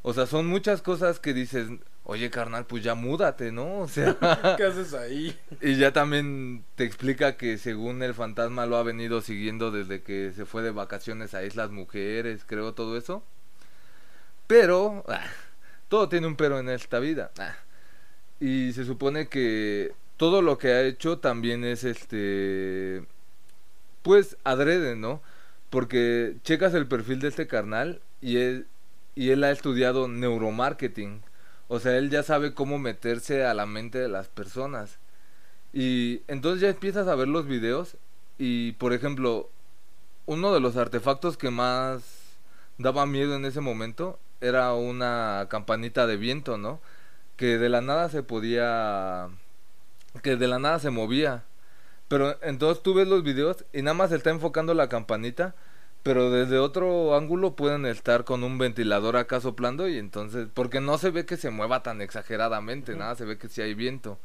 O 0.00 0.14
sea, 0.14 0.24
son 0.24 0.46
muchas 0.46 0.80
cosas 0.80 1.20
que 1.20 1.34
dices, 1.34 1.68
oye 2.04 2.30
carnal, 2.30 2.64
pues 2.64 2.82
ya 2.82 2.94
múdate, 2.94 3.52
¿no? 3.52 3.80
O 3.80 3.86
sea, 3.86 4.16
¿Qué 4.56 4.64
haces 4.64 4.94
ahí? 4.94 5.38
y 5.60 5.76
ya 5.76 5.92
también 5.92 6.64
te 6.74 6.84
explica 6.84 7.36
que 7.36 7.58
según 7.58 8.02
el 8.02 8.14
fantasma 8.14 8.64
lo 8.64 8.78
ha 8.78 8.82
venido 8.82 9.20
siguiendo 9.20 9.70
desde 9.70 10.02
que 10.02 10.32
se 10.34 10.46
fue 10.46 10.62
de 10.62 10.70
vacaciones 10.70 11.34
a 11.34 11.44
Islas 11.44 11.70
Mujeres, 11.70 12.42
creo 12.46 12.72
todo 12.72 12.96
eso. 12.96 13.22
Pero, 14.46 15.04
ah, 15.06 15.26
todo 15.90 16.08
tiene 16.08 16.28
un 16.28 16.36
pero 16.36 16.58
en 16.58 16.70
esta 16.70 16.98
vida. 16.98 17.30
ah. 17.38 17.56
Y 18.40 18.72
se 18.72 18.86
supone 18.86 19.28
que 19.28 19.92
todo 20.16 20.40
lo 20.40 20.56
que 20.56 20.68
ha 20.68 20.82
hecho 20.82 21.18
también 21.18 21.62
es 21.62 21.84
este 21.84 23.04
pues 24.06 24.36
adrede, 24.44 24.94
¿no? 24.94 25.20
Porque 25.68 26.36
checas 26.44 26.74
el 26.74 26.86
perfil 26.86 27.18
de 27.18 27.26
este 27.26 27.48
carnal 27.48 28.00
y 28.20 28.36
él, 28.36 28.68
y 29.16 29.30
él 29.30 29.42
ha 29.42 29.50
estudiado 29.50 30.06
neuromarketing. 30.06 31.22
O 31.66 31.80
sea, 31.80 31.96
él 31.96 32.08
ya 32.08 32.22
sabe 32.22 32.54
cómo 32.54 32.78
meterse 32.78 33.44
a 33.44 33.52
la 33.52 33.66
mente 33.66 33.98
de 33.98 34.06
las 34.06 34.28
personas. 34.28 35.00
Y 35.72 36.22
entonces 36.28 36.60
ya 36.60 36.68
empiezas 36.68 37.08
a 37.08 37.16
ver 37.16 37.26
los 37.26 37.48
videos 37.48 37.96
y, 38.38 38.72
por 38.74 38.92
ejemplo, 38.92 39.50
uno 40.26 40.54
de 40.54 40.60
los 40.60 40.76
artefactos 40.76 41.36
que 41.36 41.50
más 41.50 42.04
daba 42.78 43.06
miedo 43.06 43.34
en 43.34 43.44
ese 43.44 43.60
momento 43.60 44.20
era 44.40 44.72
una 44.74 45.48
campanita 45.50 46.06
de 46.06 46.16
viento, 46.16 46.58
¿no? 46.58 46.80
Que 47.36 47.58
de 47.58 47.68
la 47.70 47.80
nada 47.80 48.08
se 48.08 48.22
podía... 48.22 49.30
que 50.22 50.36
de 50.36 50.46
la 50.46 50.60
nada 50.60 50.78
se 50.78 50.90
movía. 50.90 51.42
Pero 52.08 52.38
entonces 52.42 52.82
tú 52.82 52.94
ves 52.94 53.08
los 53.08 53.22
videos 53.22 53.64
y 53.72 53.82
nada 53.82 53.94
más 53.94 54.12
está 54.12 54.30
enfocando 54.30 54.74
la 54.74 54.88
campanita, 54.88 55.54
pero 56.02 56.30
desde 56.30 56.58
otro 56.58 57.16
ángulo 57.16 57.56
pueden 57.56 57.84
estar 57.84 58.24
con 58.24 58.44
un 58.44 58.58
ventilador 58.58 59.16
acá 59.16 59.40
soplando 59.40 59.88
y 59.88 59.98
entonces, 59.98 60.46
porque 60.54 60.80
no 60.80 60.98
se 60.98 61.10
ve 61.10 61.26
que 61.26 61.36
se 61.36 61.50
mueva 61.50 61.82
tan 61.82 62.00
exageradamente, 62.00 62.94
nada, 62.94 63.16
se 63.16 63.24
ve 63.24 63.38
que 63.38 63.48
sí 63.48 63.60
hay 63.60 63.74
viento. 63.74 64.18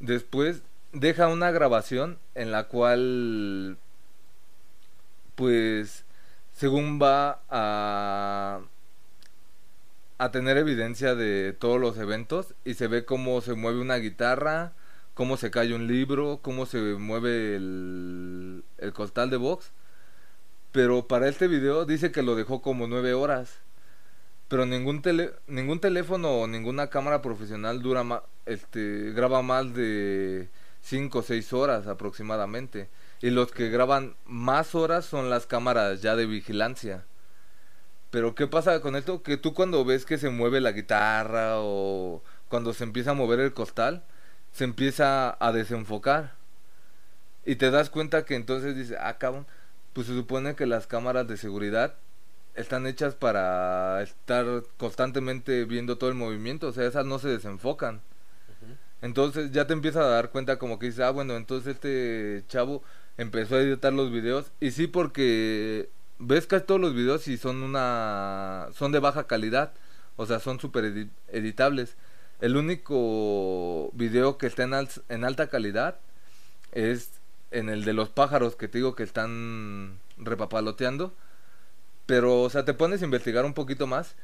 Después 0.00 0.62
deja 0.92 1.28
una 1.28 1.50
grabación 1.50 2.18
en 2.34 2.50
la 2.50 2.64
cual, 2.64 3.76
pues, 5.34 6.04
según 6.54 6.98
va 6.98 7.42
a, 7.50 8.60
a 10.16 10.30
tener 10.30 10.56
evidencia 10.56 11.14
de 11.14 11.52
todos 11.52 11.78
los 11.78 11.98
eventos 11.98 12.54
y 12.64 12.74
se 12.74 12.86
ve 12.86 13.04
cómo 13.04 13.40
se 13.42 13.54
mueve 13.54 13.80
una 13.80 13.96
guitarra, 13.96 14.72
cómo 15.14 15.36
se 15.36 15.50
cae 15.50 15.74
un 15.74 15.86
libro, 15.86 16.40
cómo 16.42 16.66
se 16.66 16.78
mueve 16.96 17.56
el, 17.56 18.64
el 18.78 18.92
costal 18.92 19.30
de 19.30 19.36
box. 19.36 19.72
Pero 20.72 21.06
para 21.06 21.28
este 21.28 21.46
video 21.48 21.84
dice 21.84 22.10
que 22.12 22.22
lo 22.22 22.34
dejó 22.34 22.60
como 22.62 22.86
nueve 22.86 23.14
horas. 23.14 23.60
Pero 24.48 24.66
ningún, 24.66 25.02
tele, 25.02 25.32
ningún 25.46 25.80
teléfono 25.80 26.30
o 26.40 26.46
ninguna 26.46 26.88
cámara 26.88 27.22
profesional 27.22 27.82
dura, 27.82 28.04
ma- 28.04 28.22
este, 28.46 29.12
graba 29.12 29.42
más 29.42 29.74
de 29.74 30.48
5 30.82 31.20
o 31.20 31.22
6 31.22 31.52
horas 31.52 31.86
aproximadamente. 31.86 32.88
Y 33.22 33.30
los 33.30 33.52
que 33.52 33.70
graban 33.70 34.16
más 34.26 34.74
horas 34.74 35.06
son 35.06 35.30
las 35.30 35.46
cámaras 35.46 36.02
ya 36.02 36.16
de 36.16 36.26
vigilancia. 36.26 37.04
Pero 38.10 38.34
¿qué 38.34 38.46
pasa 38.46 38.80
con 38.80 38.96
esto? 38.96 39.22
Que 39.22 39.36
tú 39.36 39.54
cuando 39.54 39.84
ves 39.84 40.04
que 40.06 40.18
se 40.18 40.30
mueve 40.30 40.60
la 40.60 40.72
guitarra 40.72 41.54
o 41.60 42.22
cuando 42.48 42.72
se 42.72 42.84
empieza 42.84 43.10
a 43.12 43.14
mover 43.14 43.40
el 43.40 43.52
costal, 43.54 44.04
se 44.54 44.64
empieza 44.64 45.36
a 45.44 45.52
desenfocar. 45.52 46.34
Y 47.44 47.56
te 47.56 47.70
das 47.70 47.90
cuenta 47.90 48.24
que 48.24 48.36
entonces 48.36 48.76
dice, 48.76 48.96
ah, 48.98 49.18
cabrón, 49.18 49.46
pues 49.92 50.06
se 50.06 50.14
supone 50.14 50.54
que 50.54 50.66
las 50.66 50.86
cámaras 50.86 51.28
de 51.28 51.36
seguridad 51.36 51.94
están 52.54 52.86
hechas 52.86 53.16
para 53.16 54.00
estar 54.02 54.46
constantemente 54.78 55.64
viendo 55.64 55.98
todo 55.98 56.08
el 56.08 56.16
movimiento, 56.16 56.68
o 56.68 56.72
sea, 56.72 56.86
esas 56.86 57.04
no 57.04 57.18
se 57.18 57.28
desenfocan. 57.28 58.00
Entonces 59.02 59.50
ya 59.52 59.66
te 59.66 59.74
empiezas 59.74 60.04
a 60.04 60.08
dar 60.08 60.30
cuenta 60.30 60.58
como 60.58 60.78
que 60.78 60.86
dices, 60.86 61.00
ah, 61.00 61.10
bueno, 61.10 61.36
entonces 61.36 61.74
este 61.74 62.44
chavo 62.48 62.82
empezó 63.18 63.56
a 63.56 63.60
editar 63.60 63.92
los 63.92 64.10
videos. 64.10 64.52
Y 64.60 64.70
sí, 64.70 64.86
porque 64.86 65.90
ves 66.18 66.46
casi 66.46 66.64
todos 66.64 66.80
los 66.80 66.94
videos 66.94 67.28
y 67.28 67.36
son 67.36 67.62
una 67.62 68.68
son 68.72 68.92
de 68.92 69.00
baja 69.00 69.26
calidad, 69.26 69.72
o 70.16 70.26
sea, 70.26 70.38
son 70.38 70.60
super 70.60 71.08
editables. 71.28 71.96
El 72.40 72.56
único 72.56 73.90
video 73.94 74.38
que 74.38 74.46
está 74.46 74.64
en, 74.64 74.74
en 75.08 75.24
alta 75.24 75.48
calidad 75.48 75.98
es 76.72 77.10
en 77.50 77.68
el 77.68 77.84
de 77.84 77.92
los 77.92 78.08
pájaros 78.08 78.56
que 78.56 78.68
te 78.68 78.78
digo 78.78 78.94
que 78.94 79.04
están 79.04 79.98
repapaloteando. 80.18 81.14
Pero, 82.06 82.42
o 82.42 82.50
sea, 82.50 82.64
te 82.64 82.74
pones 82.74 83.00
a 83.00 83.06
investigar 83.06 83.44
un 83.44 83.54
poquito 83.54 83.86
más 83.86 84.14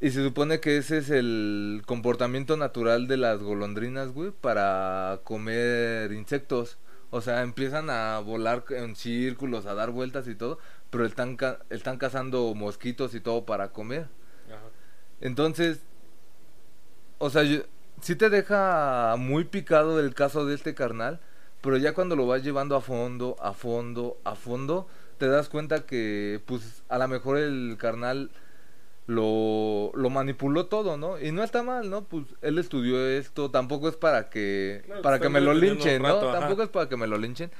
y 0.00 0.10
se 0.10 0.22
supone 0.22 0.60
que 0.60 0.76
ese 0.76 0.98
es 0.98 1.10
el 1.10 1.82
comportamiento 1.86 2.56
natural 2.56 3.08
de 3.08 3.16
las 3.16 3.40
golondrinas, 3.40 4.12
güey, 4.12 4.30
para 4.32 5.20
comer 5.24 6.12
insectos. 6.12 6.78
O 7.10 7.20
sea, 7.20 7.42
empiezan 7.42 7.90
a 7.90 8.18
volar 8.18 8.64
en 8.70 8.96
círculos, 8.96 9.66
a 9.66 9.74
dar 9.74 9.90
vueltas 9.90 10.28
y 10.28 10.34
todo, 10.34 10.58
pero 10.90 11.06
están, 11.06 11.38
están 11.70 11.96
cazando 11.96 12.54
mosquitos 12.54 13.14
y 13.14 13.20
todo 13.20 13.46
para 13.46 13.68
comer. 13.70 14.08
Entonces, 15.20 15.80
o 17.18 17.30
sea, 17.30 17.42
sí 18.00 18.16
te 18.16 18.30
deja 18.30 19.16
muy 19.18 19.44
picado 19.44 20.00
el 20.00 20.14
caso 20.14 20.46
de 20.46 20.54
este 20.54 20.74
carnal, 20.74 21.20
pero 21.60 21.76
ya 21.76 21.94
cuando 21.94 22.16
lo 22.16 22.26
vas 22.26 22.42
llevando 22.42 22.76
a 22.76 22.80
fondo, 22.80 23.36
a 23.40 23.52
fondo, 23.52 24.18
a 24.24 24.34
fondo, 24.34 24.86
te 25.18 25.28
das 25.28 25.48
cuenta 25.48 25.86
que, 25.86 26.42
pues, 26.46 26.82
a 26.88 26.98
lo 26.98 27.08
mejor 27.08 27.38
el 27.38 27.76
carnal 27.78 28.30
lo, 29.06 29.92
lo 29.94 30.10
manipuló 30.10 30.66
todo, 30.66 30.96
¿no? 30.96 31.20
Y 31.20 31.32
no 31.32 31.42
está 31.42 31.62
mal, 31.62 31.90
¿no? 31.90 32.04
Pues 32.04 32.24
él 32.42 32.58
estudió 32.58 33.06
esto, 33.06 33.50
tampoco 33.50 33.88
es 33.88 33.96
para 33.96 34.30
que 34.30 34.82
para 35.02 35.18
que 35.18 35.28
me 35.28 35.40
lo 35.40 35.54
linchen, 35.54 36.02
¿no? 36.02 36.18
Tampoco 36.32 36.62
es 36.62 36.68
para 36.70 36.88
que 36.88 36.96
me 36.96 37.06
lo 37.06 37.18
linchen. 37.18 37.50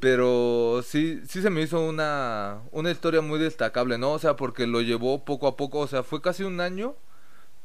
Pero 0.00 0.82
sí 0.84 1.22
sí 1.26 1.40
se 1.40 1.48
me 1.48 1.62
hizo 1.62 1.80
una 1.80 2.60
una 2.72 2.90
historia 2.90 3.22
muy 3.22 3.38
destacable, 3.38 3.96
¿no? 3.96 4.12
O 4.12 4.18
sea, 4.18 4.36
porque 4.36 4.66
lo 4.66 4.82
llevó 4.82 5.24
poco 5.24 5.46
a 5.46 5.56
poco, 5.56 5.78
o 5.78 5.86
sea, 5.86 6.02
fue 6.02 6.20
casi 6.20 6.42
un 6.44 6.60
año, 6.60 6.94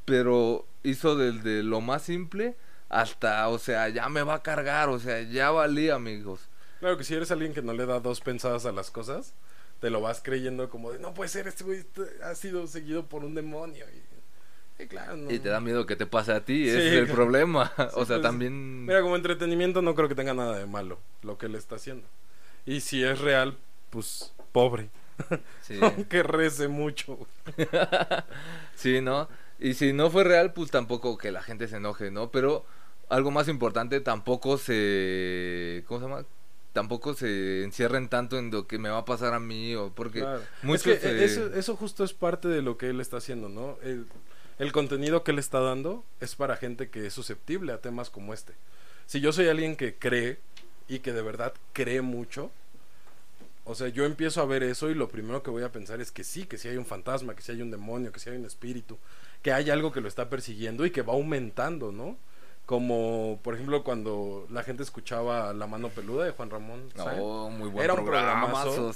pero 0.06 0.66
hizo 0.84 1.16
desde 1.16 1.64
lo 1.64 1.82
más 1.82 2.04
simple 2.04 2.56
hasta, 2.90 3.48
o 3.48 3.58
sea, 3.58 3.90
ya 3.90 4.10
me 4.10 4.22
va 4.24 4.36
a 4.36 4.44
cargar, 4.44 4.90
o 4.90 5.00
sea, 5.00 5.22
ya 5.22 5.50
valí, 5.52 5.90
amigos. 5.90 6.42
Claro 6.80 6.98
que 6.98 7.04
si 7.04 7.14
eres 7.14 7.32
alguien 7.32 7.54
que 7.54 7.62
no 7.62 7.74
le 7.74 7.86
da 7.86 8.00
dos 8.00 8.22
pensadas 8.22 8.66
a 8.66 8.72
las 8.72 8.92
cosas, 8.92 9.34
te 9.80 9.90
lo 9.90 10.02
vas 10.02 10.22
creyendo 10.24 10.70
como 10.70 10.92
de, 10.92 11.00
no 11.00 11.14
puede 11.14 11.30
ser, 11.30 11.48
este 11.48 11.64
güey 11.64 11.86
ha 12.24 12.36
sido 12.36 12.68
seguido 12.68 13.06
por 13.06 13.24
un 13.24 13.34
demonio. 13.34 13.86
Y, 14.78 14.88
claro, 14.88 15.16
y 15.32 15.40
te 15.40 15.50
da 15.50 15.60
miedo 15.60 15.86
que 15.86 15.96
te 15.96 16.06
pase 16.06 16.34
a 16.34 16.44
ti, 16.44 16.68
ese 16.68 16.88
es 16.88 16.94
el 16.94 17.08
problema. 17.08 17.72
o 17.94 18.06
sea, 18.06 18.18
pues, 18.18 18.22
también... 18.22 18.86
Mira, 18.86 19.02
como 19.02 19.16
entretenimiento 19.16 19.82
no 19.82 19.96
creo 19.96 20.10
que 20.10 20.16
tenga 20.16 20.34
nada 20.34 20.58
de 20.58 20.66
malo 20.66 21.00
lo 21.22 21.38
que 21.38 21.46
él 21.46 21.56
está 21.56 21.76
haciendo. 21.76 22.08
Y 22.66 22.82
si 22.82 23.04
es 23.04 23.20
real, 23.20 23.58
pues 23.90 24.34
pobre. 24.52 24.90
Sí. 25.62 25.80
Aunque 25.82 26.24
rece 26.24 26.68
mucho. 26.68 27.20
sí, 28.76 29.02
¿no? 29.02 29.30
Y 29.62 29.76
si 29.76 29.94
no 29.94 30.10
fue 30.10 30.24
real, 30.24 30.54
pues 30.54 30.72
tampoco 30.72 31.18
que 31.18 31.32
la 31.32 31.44
gente 31.44 31.68
se 31.68 31.78
enoje, 31.78 32.10
¿no? 32.10 32.32
Pero 32.32 32.66
algo 33.10 33.30
más 33.32 33.48
importante, 33.48 34.02
tampoco 34.02 34.58
se... 34.58 35.84
¿Cómo 35.88 36.00
se 36.00 36.06
llama? 36.08 36.26
tampoco 36.74 37.14
se 37.14 37.64
encierren 37.64 38.08
tanto 38.08 38.38
en 38.38 38.50
lo 38.52 38.68
que 38.68 38.78
me 38.78 38.90
va 38.90 39.00
a 39.00 39.06
pasar 39.06 39.34
a 39.34 39.40
mí 39.40 39.76
o 39.76 39.92
porque 39.92 40.26
es 40.74 40.84
que 40.84 41.24
eso, 41.24 41.54
eso, 41.54 41.76
justo 41.76 42.04
es 42.04 42.14
parte 42.14 42.48
de 42.48 42.62
lo 42.62 42.78
que 42.78 42.90
él 42.90 43.02
está 43.02 43.18
haciendo 43.18 43.50
no 43.50 43.78
el, 43.84 44.06
el, 44.58 44.72
contenido 44.72 45.24
que 45.24 45.32
él 45.32 45.40
está 45.40 45.60
dando 45.60 46.06
es 46.22 46.36
para 46.36 46.56
gente 46.56 46.90
que 46.90 47.08
es 47.08 47.14
susceptible 47.14 47.74
a 47.74 47.80
temas 47.80 48.10
como 48.10 48.34
este 48.34 48.54
si 49.06 49.20
yo 49.20 49.34
soy 49.34 49.50
alguien 49.50 49.76
que 49.76 49.96
cree 49.96 50.40
y 50.88 51.00
que 51.00 51.12
de 51.12 51.22
verdad 51.22 51.54
cree 51.74 52.02
mucho 52.02 52.52
o 53.66 53.76
sea 53.76 53.90
yo 53.90 54.06
empiezo 54.06 54.42
a 54.42 54.46
ver 54.46 54.64
eso 54.64 54.90
y 54.90 54.96
lo 54.96 55.10
primero 55.10 55.44
que 55.44 55.52
voy 55.52 55.64
a 55.64 55.74
pensar 55.74 56.00
es 56.00 56.12
que 56.12 56.24
sí 56.24 56.46
que 56.46 56.58
sí 56.58 56.70
hay 56.70 56.78
un 56.78 56.86
fantasma 56.86 57.36
que 57.36 57.42
sí 57.42 57.52
hay 57.52 57.62
un 57.62 57.72
demonio 57.72 58.14
que 58.14 58.20
sí 58.22 58.30
hay 58.30 58.38
un 58.38 58.46
espíritu 58.46 58.98
que 59.42 59.52
hay 59.52 59.70
algo 59.70 59.92
que 59.92 60.02
lo 60.02 60.08
está 60.08 60.30
persiguiendo 60.30 60.86
y 60.86 60.92
que 60.92 61.02
va 61.02 61.14
aumentando 61.14 61.92
no 61.92 62.18
como 62.66 63.40
por 63.44 63.56
ejemplo 63.56 63.84
cuando 63.84 64.48
la 64.50 64.64
gente 64.64 64.82
escuchaba 64.82 65.52
La 65.52 65.68
mano 65.68 65.90
peluda 65.90 66.24
de 66.24 66.32
Juan 66.32 66.50
Ramón. 66.50 66.90
Muy 66.96 67.70
buen 67.70 67.84
Era 67.84 67.94
un 67.96 68.06
programazo 68.06 68.94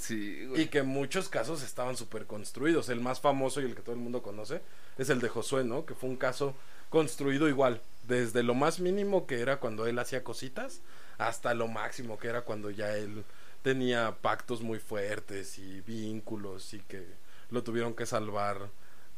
y 0.54 0.68
que 0.68 0.78
en 0.78 0.86
muchos 0.86 1.28
casos 1.28 1.62
estaban 1.62 1.94
súper 1.94 2.24
construidos. 2.24 2.88
El 2.88 3.00
más 3.00 3.20
famoso 3.20 3.60
y 3.60 3.64
el 3.64 3.74
que 3.74 3.82
todo 3.82 3.94
el 3.94 4.00
mundo 4.00 4.22
conoce 4.22 4.62
es 4.96 5.10
el 5.10 5.20
de 5.20 5.28
Josué, 5.28 5.62
¿no? 5.64 5.84
Que 5.84 5.94
fue 5.94 6.08
un 6.08 6.16
caso 6.16 6.54
construido 6.88 7.48
igual, 7.48 7.82
desde 8.08 8.42
lo 8.42 8.54
más 8.54 8.80
mínimo 8.80 9.26
que 9.26 9.40
era 9.40 9.58
cuando 9.58 9.86
él 9.86 9.98
hacía 9.98 10.24
cositas 10.24 10.80
hasta 11.18 11.52
lo 11.52 11.68
máximo 11.68 12.18
que 12.18 12.28
era 12.28 12.42
cuando 12.42 12.70
ya 12.70 12.96
él 12.96 13.24
tenía 13.62 14.16
pactos 14.22 14.62
muy 14.62 14.78
fuertes 14.78 15.58
y 15.58 15.82
vínculos 15.82 16.72
y 16.72 16.80
que 16.80 17.04
lo 17.50 17.62
tuvieron 17.62 17.94
que 17.94 18.06
salvar 18.06 18.70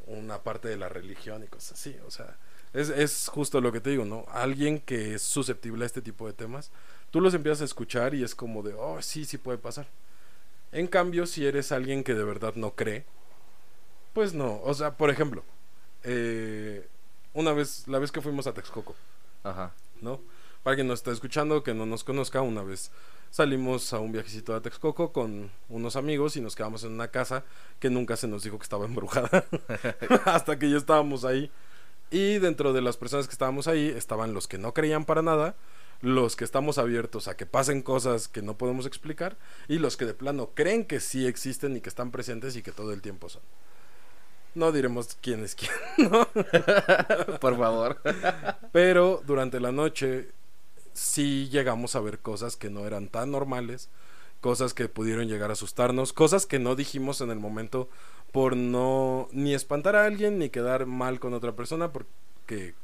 una 0.09 0.43
parte 0.43 0.67
de 0.67 0.77
la 0.77 0.89
religión 0.89 1.43
y 1.43 1.47
cosas 1.47 1.73
así, 1.79 1.95
o 2.05 2.11
sea, 2.11 2.37
es, 2.73 2.89
es 2.89 3.27
justo 3.29 3.61
lo 3.61 3.71
que 3.71 3.81
te 3.81 3.89
digo, 3.89 4.05
¿no? 4.05 4.25
Alguien 4.29 4.79
que 4.79 5.15
es 5.15 5.21
susceptible 5.21 5.83
a 5.83 5.87
este 5.87 6.01
tipo 6.01 6.27
de 6.27 6.33
temas, 6.33 6.71
tú 7.11 7.21
los 7.21 7.33
empiezas 7.33 7.61
a 7.61 7.65
escuchar 7.65 8.13
y 8.13 8.23
es 8.23 8.35
como 8.35 8.61
de, 8.63 8.73
oh, 8.73 9.01
sí, 9.01 9.25
sí 9.25 9.37
puede 9.37 9.57
pasar. 9.57 9.87
En 10.71 10.87
cambio, 10.87 11.25
si 11.25 11.45
eres 11.45 11.71
alguien 11.71 12.03
que 12.03 12.13
de 12.13 12.23
verdad 12.23 12.53
no 12.55 12.75
cree, 12.75 13.05
pues 14.13 14.33
no. 14.33 14.61
O 14.63 14.73
sea, 14.73 14.97
por 14.97 15.09
ejemplo, 15.09 15.43
eh, 16.03 16.87
una 17.33 17.53
vez, 17.53 17.87
la 17.87 17.99
vez 17.99 18.11
que 18.11 18.21
fuimos 18.21 18.45
a 18.47 18.53
Texcoco, 18.53 18.95
Ajá. 19.43 19.73
¿no? 20.01 20.19
Para 20.63 20.75
quien 20.75 20.87
nos 20.87 20.99
está 20.99 21.11
escuchando, 21.11 21.63
que 21.63 21.73
no 21.73 21.85
nos 21.85 22.03
conozca, 22.03 22.41
una 22.41 22.63
vez 22.63 22.91
salimos 23.31 23.93
a 23.93 23.99
un 23.99 24.11
viajecito 24.11 24.55
a 24.55 24.61
Texcoco 24.61 25.13
con 25.13 25.51
unos 25.69 25.95
amigos 25.95 26.35
y 26.35 26.41
nos 26.41 26.55
quedamos 26.55 26.83
en 26.83 26.91
una 26.91 27.09
casa 27.09 27.43
que 27.79 27.89
nunca 27.89 28.17
se 28.17 28.27
nos 28.27 28.43
dijo 28.43 28.57
que 28.57 28.63
estaba 28.63 28.85
embrujada. 28.85 29.45
Hasta 30.25 30.59
que 30.59 30.69
ya 30.69 30.77
estábamos 30.77 31.25
ahí 31.25 31.51
y 32.11 32.39
dentro 32.39 32.73
de 32.73 32.81
las 32.81 32.97
personas 32.97 33.27
que 33.27 33.33
estábamos 33.33 33.67
ahí 33.67 33.87
estaban 33.87 34.33
los 34.33 34.47
que 34.47 34.57
no 34.57 34.73
creían 34.73 35.05
para 35.05 35.21
nada, 35.21 35.55
los 36.01 36.35
que 36.35 36.43
estamos 36.43 36.77
abiertos 36.77 37.27
a 37.27 37.37
que 37.37 37.45
pasen 37.45 37.81
cosas 37.81 38.27
que 38.27 38.41
no 38.41 38.57
podemos 38.57 38.85
explicar 38.85 39.37
y 39.67 39.77
los 39.77 39.95
que 39.95 40.05
de 40.05 40.13
plano 40.13 40.51
creen 40.55 40.85
que 40.85 40.99
sí 40.99 41.27
existen 41.27 41.75
y 41.77 41.81
que 41.81 41.89
están 41.89 42.11
presentes 42.11 42.55
y 42.55 42.63
que 42.63 42.71
todo 42.71 42.93
el 42.93 43.01
tiempo 43.01 43.29
son. 43.29 43.41
No 44.55 44.71
diremos 44.71 45.15
quién 45.21 45.43
es 45.43 45.55
quién, 45.55 45.71
¿no? 46.09 46.27
Por 47.39 47.57
favor. 47.57 48.01
Pero 48.71 49.21
durante 49.25 49.59
la 49.59 49.71
noche 49.71 50.31
sí 50.93 51.49
llegamos 51.49 51.95
a 51.95 51.99
ver 51.99 52.19
cosas 52.19 52.55
que 52.55 52.69
no 52.69 52.85
eran 52.85 53.07
tan 53.07 53.31
normales, 53.31 53.89
cosas 54.41 54.73
que 54.73 54.87
pudieron 54.87 55.27
llegar 55.27 55.49
a 55.49 55.53
asustarnos, 55.53 56.13
cosas 56.13 56.45
que 56.45 56.59
no 56.59 56.75
dijimos 56.75 57.21
en 57.21 57.29
el 57.29 57.39
momento 57.39 57.89
por 58.31 58.55
no 58.55 59.27
ni 59.31 59.53
espantar 59.53 59.95
a 59.95 60.05
alguien 60.05 60.39
ni 60.39 60.49
quedar 60.49 60.85
mal 60.85 61.19
con 61.19 61.33
otra 61.33 61.55
persona 61.55 61.91
porque 61.91 62.75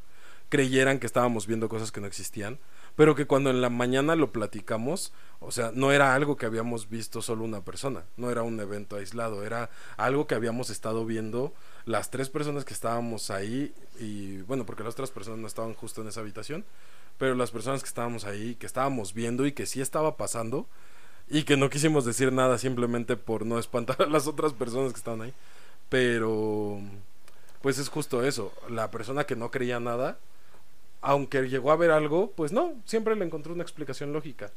creyeran 0.49 0.99
que 0.99 1.07
estábamos 1.07 1.47
viendo 1.47 1.69
cosas 1.69 1.91
que 1.91 2.01
no 2.01 2.07
existían, 2.07 2.59
pero 2.95 3.15
que 3.15 3.25
cuando 3.25 3.49
en 3.49 3.61
la 3.61 3.69
mañana 3.69 4.15
lo 4.15 4.31
platicamos, 4.31 5.11
o 5.39 5.51
sea, 5.51 5.71
no 5.73 5.91
era 5.91 6.15
algo 6.15 6.37
que 6.37 6.45
habíamos 6.45 6.89
visto 6.89 7.21
solo 7.21 7.43
una 7.43 7.61
persona, 7.61 8.05
no 8.15 8.31
era 8.31 8.43
un 8.43 8.59
evento 8.59 8.95
aislado, 8.95 9.43
era 9.43 9.69
algo 9.97 10.27
que 10.27 10.35
habíamos 10.35 10.69
estado 10.69 11.05
viendo 11.05 11.53
las 11.85 12.09
tres 12.09 12.29
personas 12.29 12.63
que 12.63 12.73
estábamos 12.73 13.31
ahí 13.31 13.73
y 13.99 14.37
bueno, 14.43 14.65
porque 14.65 14.83
las 14.83 14.93
otras 14.93 15.11
personas 15.11 15.39
no 15.39 15.47
estaban 15.47 15.73
justo 15.73 16.01
en 16.01 16.07
esa 16.07 16.21
habitación, 16.21 16.63
pero 17.17 17.35
las 17.35 17.51
personas 17.51 17.81
que 17.81 17.87
estábamos 17.87 18.25
ahí, 18.25 18.55
que 18.55 18.65
estábamos 18.65 19.13
viendo 19.13 19.45
y 19.45 19.51
que 19.51 19.65
sí 19.65 19.81
estaba 19.81 20.17
pasando, 20.17 20.67
y 21.29 21.43
que 21.43 21.57
no 21.57 21.69
quisimos 21.69 22.05
decir 22.05 22.31
nada 22.31 22.57
simplemente 22.57 23.17
por 23.17 23.45
no 23.45 23.57
espantar 23.59 24.01
a 24.01 24.05
las 24.05 24.27
otras 24.27 24.53
personas 24.53 24.93
que 24.93 24.97
estaban 24.97 25.21
ahí. 25.21 25.33
Pero, 25.89 26.79
pues 27.61 27.77
es 27.77 27.89
justo 27.89 28.23
eso. 28.23 28.53
La 28.69 28.91
persona 28.91 29.25
que 29.25 29.35
no 29.35 29.51
creía 29.51 29.79
nada, 29.79 30.17
aunque 31.01 31.49
llegó 31.49 31.71
a 31.71 31.75
ver 31.75 31.91
algo, 31.91 32.31
pues 32.31 32.51
no, 32.51 32.73
siempre 32.85 33.15
le 33.15 33.25
encontró 33.25 33.53
una 33.53 33.63
explicación 33.63 34.13
lógica. 34.13 34.51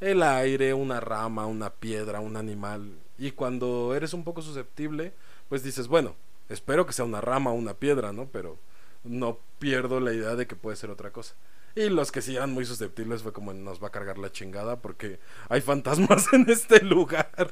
El 0.00 0.22
aire, 0.22 0.74
una 0.74 1.00
rama, 1.00 1.46
una 1.46 1.70
piedra, 1.70 2.20
un 2.20 2.36
animal. 2.36 2.92
Y 3.18 3.32
cuando 3.32 3.94
eres 3.94 4.12
un 4.12 4.24
poco 4.24 4.42
susceptible, 4.42 5.12
pues 5.48 5.62
dices, 5.62 5.88
bueno, 5.88 6.14
espero 6.48 6.86
que 6.86 6.92
sea 6.92 7.04
una 7.04 7.20
rama 7.20 7.50
o 7.50 7.54
una 7.54 7.74
piedra, 7.74 8.12
¿no? 8.12 8.26
Pero 8.32 8.58
no 9.04 9.38
pierdo 9.58 10.00
la 10.00 10.12
idea 10.12 10.34
de 10.34 10.46
que 10.46 10.56
puede 10.56 10.76
ser 10.76 10.90
otra 10.90 11.10
cosa. 11.10 11.34
Y 11.76 11.88
los 11.88 12.12
que 12.12 12.22
sí 12.22 12.36
eran 12.36 12.52
muy 12.52 12.64
susceptibles 12.64 13.22
fue 13.22 13.32
como 13.32 13.52
nos 13.52 13.82
va 13.82 13.88
a 13.88 13.90
cargar 13.90 14.16
la 14.16 14.30
chingada 14.30 14.76
porque 14.76 15.18
hay 15.48 15.60
fantasmas 15.60 16.26
en 16.32 16.48
este 16.48 16.80
lugar. 16.82 17.50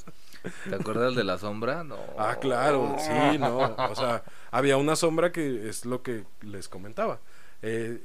¿Te 0.68 0.74
acuerdas 0.74 1.16
de 1.16 1.24
la 1.24 1.38
sombra? 1.38 1.82
No. 1.82 1.98
Ah, 2.16 2.36
claro, 2.40 2.96
sí, 2.98 3.38
no. 3.38 3.58
O 3.58 3.94
sea, 3.96 4.22
había 4.50 4.76
una 4.76 4.94
sombra 4.94 5.32
que 5.32 5.68
es 5.68 5.84
lo 5.84 6.02
que 6.02 6.24
les 6.40 6.68
comentaba. 6.68 7.18
Eh, 7.62 8.00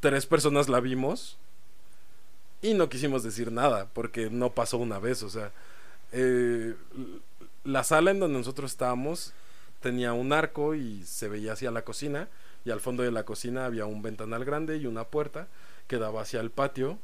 tres 0.00 0.26
personas 0.26 0.68
la 0.68 0.80
vimos 0.80 1.38
y 2.60 2.74
no 2.74 2.88
quisimos 2.88 3.22
decir 3.22 3.52
nada 3.52 3.88
porque 3.92 4.30
no 4.30 4.50
pasó 4.50 4.78
una 4.78 4.98
vez. 4.98 5.22
O 5.22 5.30
sea, 5.30 5.52
eh, 6.10 6.74
la 7.62 7.84
sala 7.84 8.10
en 8.10 8.18
donde 8.18 8.38
nosotros 8.38 8.72
estábamos 8.72 9.32
tenía 9.80 10.12
un 10.12 10.32
arco 10.32 10.74
y 10.74 11.04
se 11.04 11.28
veía 11.28 11.52
hacia 11.52 11.70
la 11.70 11.82
cocina 11.82 12.28
y 12.66 12.72
al 12.72 12.80
fondo 12.80 13.04
de 13.04 13.12
la 13.12 13.24
cocina 13.24 13.64
había 13.64 13.86
un 13.86 14.02
ventanal 14.02 14.44
grande 14.44 14.76
y 14.76 14.86
una 14.86 15.04
puerta 15.04 15.46
que 15.86 15.98
daba 15.98 16.22
hacia 16.22 16.40
el 16.40 16.50
patio. 16.50 16.98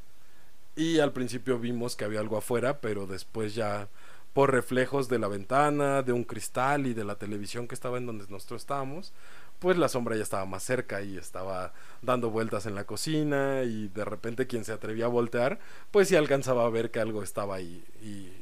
Y 0.74 0.98
al 0.98 1.12
principio 1.12 1.58
vimos 1.58 1.94
que 1.94 2.04
había 2.04 2.20
algo 2.20 2.36
afuera 2.36 2.80
pero 2.80 3.06
después 3.06 3.54
ya 3.54 3.88
por 4.32 4.50
reflejos 4.50 5.08
de 5.08 5.18
la 5.18 5.28
ventana, 5.28 6.02
de 6.02 6.12
un 6.12 6.24
cristal 6.24 6.86
y 6.86 6.94
de 6.94 7.04
la 7.04 7.14
televisión 7.14 7.68
que 7.68 7.74
estaba 7.74 7.98
en 7.98 8.06
donde 8.06 8.26
nosotros 8.28 8.62
estábamos, 8.62 9.12
pues 9.60 9.76
la 9.76 9.88
sombra 9.88 10.16
ya 10.16 10.22
estaba 10.24 10.46
más 10.46 10.64
cerca 10.64 11.02
y 11.02 11.16
estaba 11.16 11.72
dando 12.00 12.30
vueltas 12.30 12.66
en 12.66 12.74
la 12.74 12.84
cocina 12.84 13.62
y 13.62 13.88
de 13.88 14.04
repente 14.04 14.48
quien 14.48 14.64
se 14.64 14.72
atrevía 14.72 15.04
a 15.04 15.08
voltear, 15.08 15.60
pues 15.92 16.08
sí 16.08 16.16
alcanzaba 16.16 16.64
a 16.64 16.70
ver 16.70 16.90
que 16.90 16.98
algo 16.98 17.22
estaba 17.22 17.54
ahí. 17.54 17.84
Y 18.02 18.32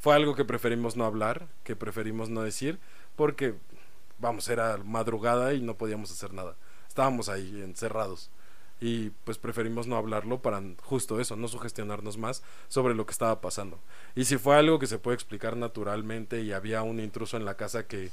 fue 0.00 0.14
algo 0.16 0.34
que 0.34 0.44
preferimos 0.44 0.96
no 0.96 1.04
hablar, 1.04 1.46
que 1.62 1.76
preferimos 1.76 2.30
no 2.30 2.42
decir, 2.42 2.80
porque 3.14 3.54
vamos, 4.24 4.48
era 4.48 4.78
madrugada 4.78 5.52
y 5.52 5.60
no 5.60 5.76
podíamos 5.76 6.10
hacer 6.10 6.32
nada. 6.32 6.56
Estábamos 6.88 7.28
ahí 7.28 7.60
encerrados 7.62 8.30
y 8.80 9.10
pues 9.24 9.36
preferimos 9.36 9.86
no 9.86 9.96
hablarlo 9.96 10.40
para 10.40 10.62
justo 10.82 11.20
eso, 11.20 11.36
no 11.36 11.46
sugestionarnos 11.46 12.16
más 12.16 12.42
sobre 12.68 12.94
lo 12.94 13.04
que 13.04 13.12
estaba 13.12 13.42
pasando. 13.42 13.78
Y 14.14 14.24
si 14.24 14.38
fue 14.38 14.56
algo 14.56 14.78
que 14.78 14.86
se 14.86 14.98
puede 14.98 15.14
explicar 15.14 15.58
naturalmente 15.58 16.40
y 16.40 16.52
había 16.52 16.82
un 16.82 17.00
intruso 17.00 17.36
en 17.36 17.44
la 17.44 17.56
casa 17.56 17.86
que 17.86 18.10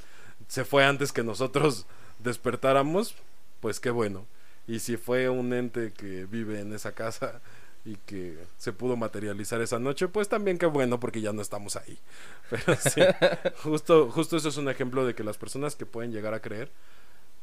se 0.50 0.66
fue 0.66 0.84
antes 0.84 1.14
que 1.14 1.24
nosotros 1.24 1.86
despertáramos, 2.20 3.16
pues 3.62 3.80
qué 3.80 3.90
bueno. 3.90 4.26
Y 4.68 4.80
si 4.80 4.98
fue 4.98 5.30
un 5.30 5.54
ente 5.54 5.94
que 5.94 6.26
vive 6.26 6.60
en 6.60 6.74
esa 6.74 6.92
casa 6.92 7.42
y 7.84 7.96
que 7.96 8.38
se 8.58 8.74
pudo 8.74 8.96
materializar 8.96 9.62
esa 9.62 9.80
noche, 9.80 10.08
pues 10.08 10.30
también 10.30 10.58
qué 10.58 10.66
bueno 10.66 11.00
porque 11.00 11.22
ya 11.22 11.34
no 11.34 11.42
estamos 11.42 11.76
ahí. 11.76 11.98
Pero 12.50 12.76
sí, 12.76 13.02
justo, 13.64 14.10
justo 14.12 14.38
eso 14.38 14.50
es 14.50 14.58
un 14.58 14.70
ejemplo 14.70 15.06
de 15.06 15.16
que 15.16 15.24
las 15.24 15.38
personas 15.38 15.76
que 15.76 15.86
pueden 15.86 16.12
llegar 16.12 16.34
a 16.34 16.42
creer 16.42 16.72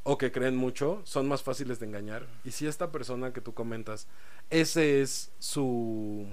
o 0.05 0.17
que 0.17 0.33
creen 0.33 0.57
mucho 0.57 1.03
son 1.05 1.29
más 1.29 1.43
fáciles 1.43 1.81
de 1.81 1.87
engañar. 1.87 2.27
Y 2.45 2.53
si 2.53 2.67
esta 2.67 2.91
persona 2.93 3.33
que 3.33 3.41
tú 3.41 3.53
comentas, 3.53 4.07
ese 4.51 5.03
es 5.03 5.31
su 5.39 6.27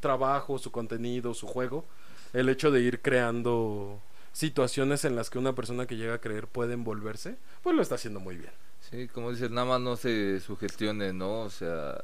trabajo, 0.00 0.58
su 0.58 0.70
contenido, 0.70 1.34
su 1.34 1.46
juego, 1.46 1.84
el 2.32 2.48
hecho 2.48 2.70
de 2.70 2.80
ir 2.80 3.02
creando 3.02 4.00
situaciones 4.32 5.04
en 5.04 5.16
las 5.16 5.28
que 5.28 5.38
una 5.38 5.54
persona 5.54 5.86
que 5.86 5.96
llega 5.96 6.14
a 6.14 6.20
creer 6.20 6.46
puede 6.46 6.74
envolverse, 6.74 7.36
pues 7.62 7.76
lo 7.76 7.82
está 7.82 7.96
haciendo 7.96 8.20
muy 8.20 8.36
bien. 8.36 8.52
Sí, 8.80 9.08
como 9.08 9.30
dices, 9.30 9.50
nada 9.50 9.66
más 9.66 9.80
no 9.80 9.96
se 9.96 10.40
sugestione, 10.40 11.12
¿no? 11.12 11.40
O 11.40 11.50
sea, 11.50 12.02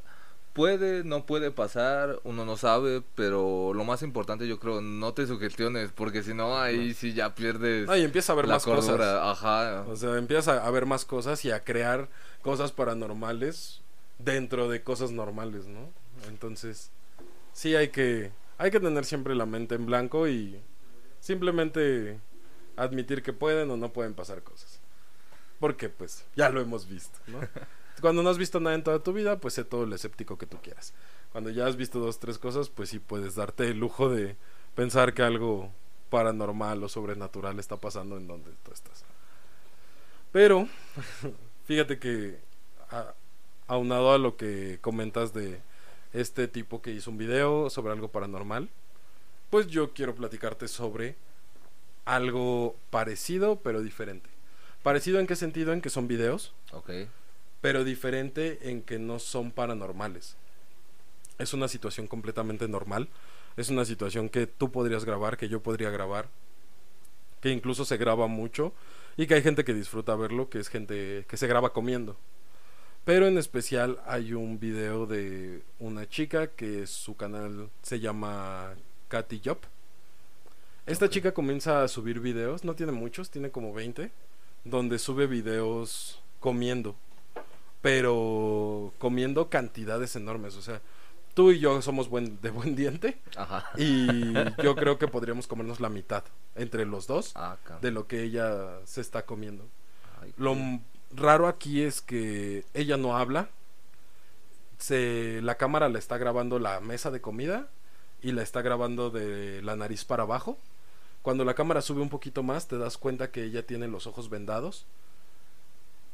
puede, 0.57 1.05
no 1.05 1.27
puede 1.27 1.51
pasar, 1.51 2.19
uno 2.25 2.47
no 2.47 2.57
sabe, 2.57 3.03
pero 3.15 3.75
lo 3.75 3.85
más 3.85 4.03
importante 4.03 4.49
yo 4.49 4.59
creo, 4.59 4.81
no 4.81 5.13
te 5.13 5.27
sugestiones, 5.27 5.93
porque 5.93 6.23
si 6.23 6.33
no, 6.33 6.59
ahí 6.59 6.95
sí 6.95 7.13
ya 7.13 7.35
pierdes. 7.35 7.87
Ahí 7.91 8.03
empieza 8.03 8.33
a 8.33 8.37
ver 8.37 8.47
más 8.47 8.65
cosas. 8.65 8.99
Ajá. 8.99 9.83
O 9.87 9.97
sea, 9.97 10.17
empieza 10.17 10.67
a 10.67 10.71
ver 10.71 10.87
más 10.87 11.05
cosas 11.05 11.45
y 11.45 11.51
a 11.51 11.63
crear 11.63 12.09
cosas 12.41 12.73
paranormales 12.73 13.83
dentro 14.19 14.71
de 14.71 14.83
cosas 14.83 15.11
normales, 15.13 15.67
¿no? 15.67 15.91
Entonces, 16.27 16.91
sí 17.53 17.77
hay 17.77 17.89
que, 17.89 18.33
hay 18.57 18.71
que 18.71 18.81
tener 18.81 19.05
siempre 19.05 19.35
la 19.35 19.45
mente 19.45 19.75
en 19.75 19.85
blanco 19.85 20.27
y 20.27 20.59
simplemente 21.21 22.19
admitir 22.77 23.23
que 23.23 23.35
pueden 23.35 23.71
o 23.71 23.77
no 23.77 23.93
pueden 23.93 24.15
pasar 24.15 24.43
cosas. 24.43 24.81
Porque 25.61 25.91
pues 25.91 26.25
ya 26.35 26.49
lo 26.49 26.63
hemos 26.63 26.89
visto, 26.89 27.19
¿no? 27.27 27.41
Cuando 28.01 28.23
no 28.23 28.29
has 28.29 28.39
visto 28.39 28.61
nada 28.61 28.77
en 28.77 28.85
toda 28.85 28.99
tu 28.99 29.13
vida, 29.13 29.39
pues 29.39 29.55
sé 29.55 29.65
todo 29.65 29.85
el 29.85 29.93
escéptico 29.93 30.37
que 30.37 30.47
tú 30.47 30.59
quieras. 30.63 30.93
Cuando 31.33 31.51
ya 31.51 31.67
has 31.67 31.77
visto 31.77 31.99
dos, 31.99 32.19
tres 32.19 32.39
cosas, 32.39 32.69
pues 32.69 32.91
sí 32.91 32.99
puedes 32.99 33.35
darte 33.35 33.69
el 33.69 33.79
lujo 33.79 34.09
de 34.09 34.37
pensar 34.75 35.15
que 35.15 35.23
algo 35.23 35.71
paranormal 36.11 36.83
o 36.85 36.89
sobrenatural 36.89 37.59
está 37.59 37.77
pasando 37.77 38.17
en 38.17 38.27
donde 38.27 38.51
tú 38.63 38.73
estás. 38.73 39.05
Pero, 40.31 40.69
fíjate 41.67 41.99
que 41.99 42.39
aunado 43.67 44.13
a 44.13 44.19
lo 44.19 44.37
que 44.37 44.79
comentas 44.81 45.33
de 45.33 45.61
este 46.13 46.49
tipo 46.49 46.83
que 46.83 46.93
hizo 46.93 47.11
un 47.11 47.19
video 47.19 47.71
sobre 47.71 47.93
algo 47.93 48.09
paranormal, 48.09 48.69
pues 49.51 49.67
yo 49.69 49.93
quiero 49.93 50.15
platicarte 50.15 50.69
sobre 50.69 51.17
algo 52.05 52.77
parecido 52.91 53.57
pero 53.57 53.81
diferente. 53.81 54.29
¿Parecido 54.83 55.19
en 55.19 55.27
qué 55.27 55.35
sentido? 55.35 55.73
En 55.73 55.81
que 55.81 55.91
son 55.91 56.07
videos. 56.07 56.53
Ok 56.73 56.91
pero 57.67 57.83
diferente 57.83 58.71
en 58.71 58.81
que 58.81 59.01
no 59.01 59.19
son 59.19 59.51
paranormales. 59.51 60.37
Es 61.37 61.53
una 61.53 61.67
situación 61.67 62.07
completamente 62.07 62.69
normal. 62.69 63.09
Es 63.57 63.71
una 63.71 63.85
situación 63.85 64.29
que 64.29 64.47
tú 64.47 64.71
podrías 64.71 65.05
grabar, 65.05 65.37
que 65.37 65.49
yo 65.49 65.61
podría 65.61 65.91
grabar, 65.91 66.29
que 67.41 67.51
incluso 67.51 67.85
se 67.85 67.97
graba 67.97 68.29
mucho 68.29 68.73
y 69.17 69.27
que 69.27 69.35
hay 69.35 69.43
gente 69.43 69.65
que 69.65 69.75
disfruta 69.75 70.15
verlo, 70.15 70.49
que 70.49 70.61
es 70.61 70.69
gente 70.69 71.27
que 71.29 71.37
se 71.37 71.49
graba 71.49 71.73
comiendo. 71.73 72.17
Pero 73.05 73.27
en 73.27 73.37
especial 73.37 74.01
hay 74.07 74.33
un 74.33 74.61
video 74.61 75.07
de 75.07 75.65
una 75.81 76.09
chica 76.09 76.47
que 76.47 76.87
su 76.87 77.17
canal 77.17 77.69
se 77.83 77.99
llama 77.99 78.75
Katy 79.09 79.43
Job. 79.45 79.59
Esta 80.87 81.11
chica 81.11 81.35
comienza 81.35 81.83
a 81.83 81.89
subir 81.89 82.21
videos, 82.21 82.63
no 82.63 82.77
tiene 82.77 82.93
muchos, 82.93 83.29
tiene 83.29 83.51
como 83.51 83.75
20, 83.75 84.13
donde 84.63 85.01
sube 85.01 85.27
videos 85.27 86.23
comiendo 86.39 86.95
pero 87.87 88.93
comiendo 88.99 89.49
cantidades 89.49 90.17
enormes. 90.17 90.57
O 90.57 90.61
sea, 90.61 90.83
tú 91.35 91.53
y 91.53 91.61
yo 91.61 91.81
somos 91.83 92.09
buen, 92.09 92.41
de 92.41 92.51
buen 92.51 92.75
diente. 92.75 93.21
Ajá. 93.37 93.71
Y 93.77 94.33
yo 94.61 94.75
creo 94.75 94.99
que 94.99 95.07
podríamos 95.07 95.47
comernos 95.47 95.79
la 95.79 95.89
mitad 95.89 96.25
entre 96.57 96.85
los 96.85 97.07
dos 97.07 97.31
ah, 97.37 97.59
de 97.81 97.93
lo 97.93 98.09
que 98.09 98.25
ella 98.25 98.81
se 98.87 99.01
está 99.01 99.25
comiendo. 99.25 99.69
lo 100.37 100.57
raro 101.15 101.47
aquí 101.47 101.83
es 101.83 102.01
que 102.03 102.65
ella 102.75 102.97
no 102.97 103.17
habla. 103.17 103.51
Se, 104.79 105.41
la 105.43 105.55
cámara 105.55 105.89
le 105.89 106.01
está 106.01 106.19
grabando 106.19 106.59
la 106.59 106.81
mesa 106.81 107.13
de 107.13 107.21
comida 107.21 107.69
y 108.21 108.33
la 108.33 108.43
está 108.43 108.63
grabando 108.63 109.11
de 109.11 109.63
la 109.63 109.77
nariz 109.77 110.05
para 110.05 110.25
abajo. 110.25 110.59
Cuando 111.23 111.45
la 111.45 111.55
cámara 111.55 111.83
sube 111.83 112.01
un 112.01 112.11
poquito 112.11 112.43
más, 112.43 112.67
te 112.67 112.79
das 112.79 112.99
cuenta 112.99 113.31
que 113.31 113.45
ella 113.45 113.65
tiene 113.65 113.87
los 113.87 114.09
ojos 114.09 114.29
vendados 114.29 114.87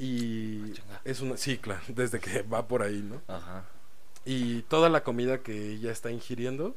y 0.02 0.74
ah, 0.90 1.00
es 1.04 1.20
una, 1.20 1.36
sí, 1.36 1.58
claro, 1.58 1.80
desde 1.88 2.18
que 2.18 2.42
va 2.42 2.66
por 2.66 2.82
ahí, 2.82 3.00
¿no? 3.08 3.22
Ajá. 3.32 3.64
Y 4.24 4.62
toda 4.62 4.88
la 4.88 5.04
comida 5.04 5.42
que 5.42 5.70
ella 5.74 5.92
está 5.92 6.10
ingiriendo 6.10 6.74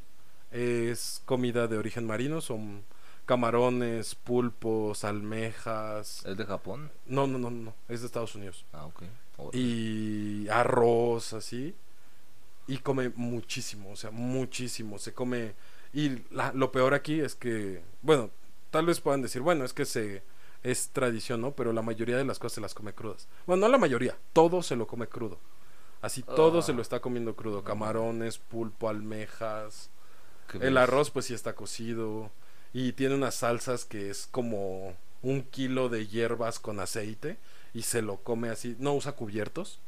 es 0.51 1.23
comida 1.25 1.65
de 1.65 1.79
origen 1.79 2.05
marino, 2.05 2.39
son 2.39 2.83
camarones, 3.25 4.13
pulpos, 4.13 5.03
almejas. 5.03 6.23
¿Es 6.23 6.37
de 6.37 6.45
Japón? 6.45 6.91
No, 7.07 7.25
no, 7.25 7.39
no, 7.39 7.49
no, 7.49 7.73
es 7.89 8.01
de 8.01 8.05
Estados 8.05 8.35
Unidos. 8.35 8.63
Ah, 8.71 8.85
ok. 8.85 9.03
Y 9.53 10.47
arroz, 10.49 11.33
así. 11.33 11.73
Y 12.67 12.77
come 12.77 13.11
muchísimo, 13.15 13.91
o 13.91 13.95
sea, 13.95 14.11
muchísimo. 14.11 14.99
Se 14.99 15.13
come. 15.13 15.55
Y 15.93 16.21
lo 16.53 16.71
peor 16.71 16.93
aquí 16.93 17.21
es 17.21 17.33
que, 17.33 17.81
bueno, 18.03 18.29
tal 18.69 18.85
vez 18.85 19.01
puedan 19.01 19.23
decir, 19.23 19.41
bueno, 19.41 19.65
es 19.65 19.73
que 19.73 19.85
se 19.85 20.21
es 20.65 20.89
tradición, 20.89 21.41
¿no? 21.41 21.51
Pero 21.51 21.73
la 21.73 21.83
mayoría 21.83 22.17
de 22.17 22.25
las 22.25 22.39
cosas 22.39 22.55
se 22.55 22.61
las 22.61 22.73
come 22.73 22.93
crudas. 22.93 23.27
Bueno, 23.45 23.61
no 23.61 23.71
la 23.71 23.77
mayoría, 23.77 24.17
todo 24.33 24.63
se 24.63 24.75
lo 24.75 24.87
come 24.87 25.07
crudo. 25.07 25.37
Así 26.01 26.23
todo 26.23 26.63
se 26.63 26.73
lo 26.73 26.79
ah. 26.79 26.81
está 26.81 26.99
comiendo 26.99 27.35
crudo. 27.35 27.63
Camarones, 27.63 28.39
pulpo, 28.39 28.89
almejas. 28.89 29.91
El 30.59 30.77
arroz 30.77 31.11
pues 31.11 31.25
sí 31.25 31.35
está 31.35 31.53
cocido. 31.53 32.31
Y 32.73 32.93
tiene 32.93 33.13
unas 33.13 33.35
salsas 33.35 33.85
que 33.85 34.09
es 34.09 34.27
como 34.29 34.95
un 35.21 35.43
kilo 35.43 35.87
de 35.89 36.07
hierbas 36.07 36.59
con 36.59 36.79
aceite. 36.79 37.37
Y 37.75 37.83
se 37.83 38.01
lo 38.01 38.17
come 38.17 38.49
así. 38.49 38.75
No 38.79 38.95
usa 38.95 39.11
cubiertos. 39.13 39.79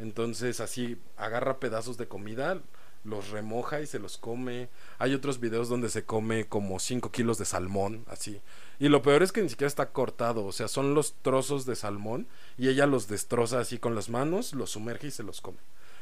Entonces 0.00 0.60
así 0.60 1.00
agarra 1.16 1.60
pedazos 1.60 1.96
de 1.96 2.08
comida, 2.08 2.60
los 3.08 3.30
remoja 3.30 3.80
y 3.80 3.86
se 3.86 3.98
los 3.98 4.18
come. 4.18 4.68
Hay 4.98 5.14
otros 5.14 5.40
videos 5.40 5.68
donde 5.68 5.88
se 5.88 6.04
come 6.04 6.46
como 6.46 6.78
5 6.78 7.10
kilos 7.10 7.38
de 7.38 7.44
salmón, 7.44 8.04
así. 8.08 8.40
Y 8.78 8.88
lo 8.88 9.02
peor 9.02 9.22
es 9.22 9.32
que 9.32 9.42
ni 9.42 9.48
siquiera 9.48 9.68
está 9.68 9.90
cortado, 9.90 10.44
o 10.44 10.52
sea, 10.52 10.68
son 10.68 10.94
los 10.94 11.14
trozos 11.22 11.66
de 11.66 11.74
salmón 11.74 12.28
y 12.56 12.68
ella 12.68 12.86
los 12.86 13.08
destroza 13.08 13.58
así 13.58 13.78
con 13.78 13.94
las 13.94 14.08
manos, 14.08 14.52
los 14.52 14.70
sumerge 14.70 15.08
y 15.08 15.10
se 15.10 15.24
los 15.24 15.40
come. 15.40 15.58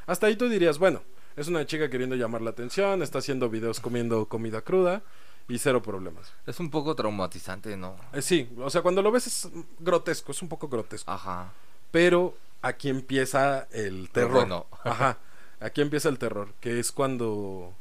Hasta 0.06 0.26
ahí 0.26 0.36
tú 0.36 0.48
dirías, 0.48 0.78
bueno, 0.78 1.02
es 1.36 1.48
una 1.48 1.64
chica 1.66 1.90
queriendo 1.90 2.16
llamar 2.16 2.42
la 2.42 2.50
atención, 2.50 3.02
está 3.02 3.18
haciendo 3.18 3.48
videos 3.48 3.80
comiendo 3.80 4.26
comida 4.26 4.60
cruda 4.60 5.02
y 5.48 5.58
cero 5.58 5.82
problemas. 5.82 6.32
Es 6.46 6.60
un 6.60 6.70
poco 6.70 6.94
traumatizante, 6.94 7.76
¿no? 7.76 7.96
Eh, 8.12 8.22
sí, 8.22 8.48
o 8.58 8.70
sea, 8.70 8.82
cuando 8.82 9.02
lo 9.02 9.10
ves 9.10 9.26
es 9.26 9.48
grotesco, 9.78 10.32
es 10.32 10.42
un 10.42 10.48
poco 10.48 10.68
grotesco. 10.68 11.10
Ajá. 11.10 11.52
Pero 11.90 12.34
aquí 12.62 12.88
empieza 12.88 13.68
el 13.70 14.10
terror. 14.10 14.32
bueno. 14.32 14.66
Ajá, 14.84 15.18
aquí 15.60 15.80
empieza 15.80 16.08
el 16.08 16.18
terror, 16.18 16.52
que 16.60 16.78
es 16.78 16.92
cuando 16.92 17.74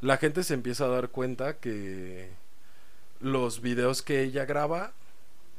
la 0.00 0.16
gente 0.16 0.44
se 0.44 0.54
empieza 0.54 0.84
a 0.84 0.88
dar 0.88 1.08
cuenta 1.08 1.58
que 1.58 2.30
los 3.20 3.60
videos 3.60 4.02
que 4.02 4.22
ella 4.22 4.44
graba 4.44 4.92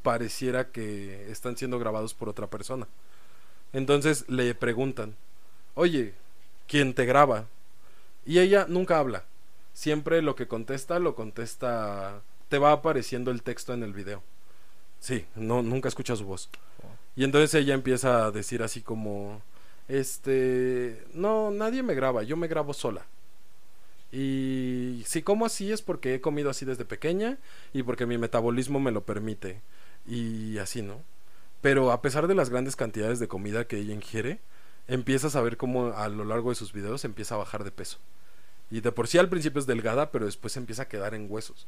pareciera 0.03 0.69
que 0.69 1.29
están 1.31 1.57
siendo 1.57 1.79
grabados 1.79 2.13
por 2.13 2.29
otra 2.29 2.47
persona. 2.47 2.87
Entonces 3.73 4.25
le 4.29 4.55
preguntan, 4.55 5.15
oye, 5.75 6.13
¿quién 6.67 6.93
te 6.93 7.05
graba? 7.05 7.45
Y 8.25 8.39
ella 8.39 8.65
nunca 8.69 8.99
habla. 8.99 9.25
Siempre 9.73 10.21
lo 10.21 10.35
que 10.35 10.47
contesta, 10.47 10.99
lo 10.99 11.15
contesta... 11.15 12.21
Te 12.49 12.57
va 12.57 12.71
apareciendo 12.71 13.29
el 13.31 13.43
texto 13.43 13.73
en 13.73 13.83
el 13.83 13.91
video. 13.91 14.23
Sí, 15.01 15.25
no, 15.35 15.61
nunca 15.61 15.89
escucha 15.89 16.15
su 16.15 16.25
voz. 16.25 16.49
Y 17.15 17.25
entonces 17.25 17.53
ella 17.53 17.73
empieza 17.73 18.25
a 18.25 18.31
decir 18.31 18.63
así 18.63 18.81
como, 18.81 19.41
este, 19.87 21.03
no, 21.13 21.51
nadie 21.51 21.83
me 21.83 21.95
graba, 21.95 22.23
yo 22.23 22.37
me 22.37 22.47
grabo 22.47 22.73
sola. 22.73 23.05
Y 24.11 25.03
si 25.05 25.21
como 25.21 25.45
así 25.45 25.71
es 25.71 25.81
porque 25.81 26.15
he 26.15 26.21
comido 26.21 26.49
así 26.49 26.65
desde 26.65 26.85
pequeña 26.85 27.37
y 27.73 27.83
porque 27.83 28.05
mi 28.05 28.17
metabolismo 28.17 28.79
me 28.79 28.91
lo 28.91 29.03
permite. 29.05 29.61
Y 30.05 30.57
así, 30.59 30.81
¿no? 30.81 31.01
Pero 31.61 31.91
a 31.91 32.01
pesar 32.01 32.27
de 32.27 32.35
las 32.35 32.49
grandes 32.49 32.75
cantidades 32.75 33.19
de 33.19 33.27
comida 33.27 33.67
que 33.67 33.77
ella 33.77 33.93
ingiere, 33.93 34.39
empiezas 34.87 35.35
a 35.35 35.41
ver 35.41 35.57
cómo 35.57 35.87
a 35.87 36.07
lo 36.07 36.23
largo 36.23 36.49
de 36.49 36.55
sus 36.55 36.71
videos 36.73 37.03
empieza 37.03 37.35
a 37.35 37.39
bajar 37.39 37.63
de 37.63 37.71
peso. 37.71 37.97
Y 38.71 38.81
de 38.81 38.91
por 38.91 39.07
sí 39.07 39.17
al 39.17 39.29
principio 39.29 39.59
es 39.59 39.67
delgada, 39.67 40.11
pero 40.11 40.25
después 40.25 40.55
empieza 40.57 40.83
a 40.83 40.87
quedar 40.87 41.13
en 41.13 41.27
huesos. 41.29 41.67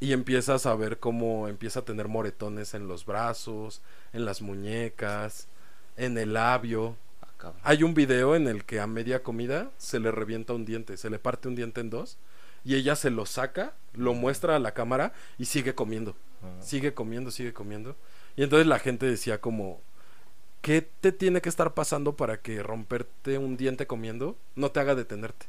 Y 0.00 0.12
empiezas 0.12 0.64
a 0.66 0.74
ver 0.74 0.98
cómo 0.98 1.48
empieza 1.48 1.80
a 1.80 1.84
tener 1.84 2.08
moretones 2.08 2.72
en 2.74 2.88
los 2.88 3.04
brazos, 3.04 3.82
en 4.12 4.24
las 4.24 4.40
muñecas, 4.40 5.48
en 5.96 6.16
el 6.16 6.34
labio. 6.34 6.96
Cabrón. 7.40 7.60
Hay 7.64 7.82
un 7.82 7.94
video 7.94 8.36
en 8.36 8.46
el 8.46 8.64
que 8.64 8.80
a 8.80 8.86
media 8.86 9.22
comida 9.22 9.70
se 9.78 9.98
le 9.98 10.10
revienta 10.10 10.52
un 10.52 10.64
diente, 10.64 10.96
se 10.96 11.10
le 11.10 11.18
parte 11.18 11.48
un 11.48 11.54
diente 11.54 11.80
en 11.80 11.90
dos 11.90 12.18
y 12.64 12.74
ella 12.74 12.94
se 12.96 13.10
lo 13.10 13.26
saca, 13.26 13.72
lo 13.94 14.14
muestra 14.14 14.56
a 14.56 14.58
la 14.58 14.74
cámara 14.74 15.12
y 15.38 15.46
sigue 15.46 15.74
comiendo. 15.74 16.14
Ah. 16.42 16.62
Sigue 16.62 16.94
comiendo, 16.94 17.30
sigue 17.30 17.52
comiendo. 17.52 17.96
Y 18.36 18.42
entonces 18.42 18.66
la 18.66 18.78
gente 18.78 19.06
decía 19.06 19.40
como, 19.40 19.80
¿qué 20.60 20.82
te 20.82 21.12
tiene 21.12 21.40
que 21.40 21.48
estar 21.48 21.74
pasando 21.74 22.16
para 22.16 22.40
que 22.40 22.62
romperte 22.62 23.38
un 23.38 23.56
diente 23.56 23.86
comiendo 23.86 24.36
no 24.54 24.70
te 24.70 24.80
haga 24.80 24.94
detenerte? 24.94 25.46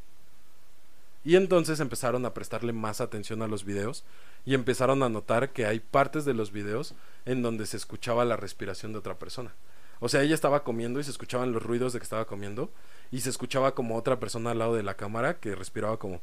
Y 1.23 1.35
entonces 1.35 1.79
empezaron 1.79 2.25
a 2.25 2.33
prestarle 2.33 2.73
más 2.73 2.99
atención 2.99 3.43
a 3.43 3.47
los 3.47 3.63
videos 3.63 4.03
y 4.43 4.55
empezaron 4.55 5.03
a 5.03 5.09
notar 5.09 5.51
que 5.51 5.67
hay 5.67 5.79
partes 5.79 6.25
de 6.25 6.33
los 6.33 6.51
videos 6.51 6.95
en 7.25 7.43
donde 7.43 7.67
se 7.67 7.77
escuchaba 7.77 8.25
la 8.25 8.37
respiración 8.37 8.91
de 8.91 8.99
otra 8.99 9.19
persona. 9.19 9.53
O 10.03 10.09
sea, 10.09 10.23
ella 10.23 10.33
estaba 10.33 10.63
comiendo 10.63 10.99
y 10.99 11.03
se 11.03 11.11
escuchaban 11.11 11.51
los 11.51 11.61
ruidos 11.61 11.93
de 11.93 11.99
que 11.99 12.03
estaba 12.03 12.25
comiendo 12.25 12.71
y 13.11 13.21
se 13.21 13.29
escuchaba 13.29 13.75
como 13.75 13.95
otra 13.95 14.19
persona 14.19 14.49
al 14.51 14.57
lado 14.57 14.75
de 14.75 14.81
la 14.81 14.95
cámara 14.95 15.39
que 15.39 15.53
respiraba 15.55 15.97
como... 15.97 16.21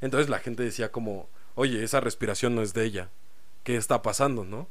Entonces 0.00 0.30
la 0.30 0.38
gente 0.38 0.62
decía 0.62 0.90
como, 0.90 1.28
oye, 1.54 1.84
esa 1.84 2.00
respiración 2.00 2.54
no 2.54 2.62
es 2.62 2.72
de 2.72 2.84
ella. 2.84 3.10
¿Qué 3.62 3.76
está 3.76 4.00
pasando, 4.00 4.44
no? 4.44 4.68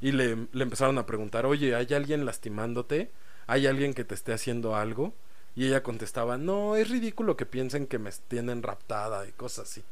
Y 0.00 0.12
le, 0.12 0.46
le 0.52 0.62
empezaron 0.62 0.96
a 0.98 1.06
preguntar, 1.06 1.44
oye, 1.44 1.74
¿hay 1.74 1.92
alguien 1.92 2.24
lastimándote? 2.24 3.10
¿Hay 3.48 3.66
alguien 3.66 3.94
que 3.94 4.04
te 4.04 4.14
esté 4.14 4.32
haciendo 4.32 4.76
algo? 4.76 5.12
Y 5.56 5.66
ella 5.66 5.82
contestaba, 5.82 6.38
no, 6.38 6.76
es 6.76 6.88
ridículo 6.88 7.36
que 7.36 7.46
piensen 7.46 7.88
que 7.88 7.98
me 7.98 8.12
tienen 8.28 8.62
raptada 8.62 9.26
y 9.26 9.32
cosas 9.32 9.68
así. 9.68 9.82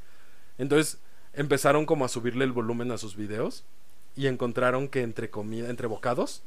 Entonces 0.58 0.98
empezaron 1.32 1.86
como 1.86 2.04
a 2.04 2.08
subirle 2.08 2.44
el 2.44 2.52
volumen 2.52 2.92
a 2.92 2.98
sus 2.98 3.16
videos 3.16 3.64
y 4.20 4.26
encontraron 4.26 4.88
que 4.88 5.00
entre 5.00 5.30
comida, 5.30 5.70
entre 5.70 5.86
bocados, 5.86 6.42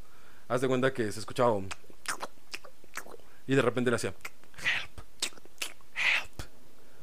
haz 0.47 0.61
de 0.61 0.67
cuenta 0.67 0.93
que 0.93 1.11
se 1.11 1.19
escuchaba 1.19 1.53
un... 1.53 1.69
Y 3.47 3.55
de 3.55 3.63
repente 3.63 3.89
le 3.89 3.95
hacía, 3.95 4.11
help, 4.11 4.99
help. 5.95 6.47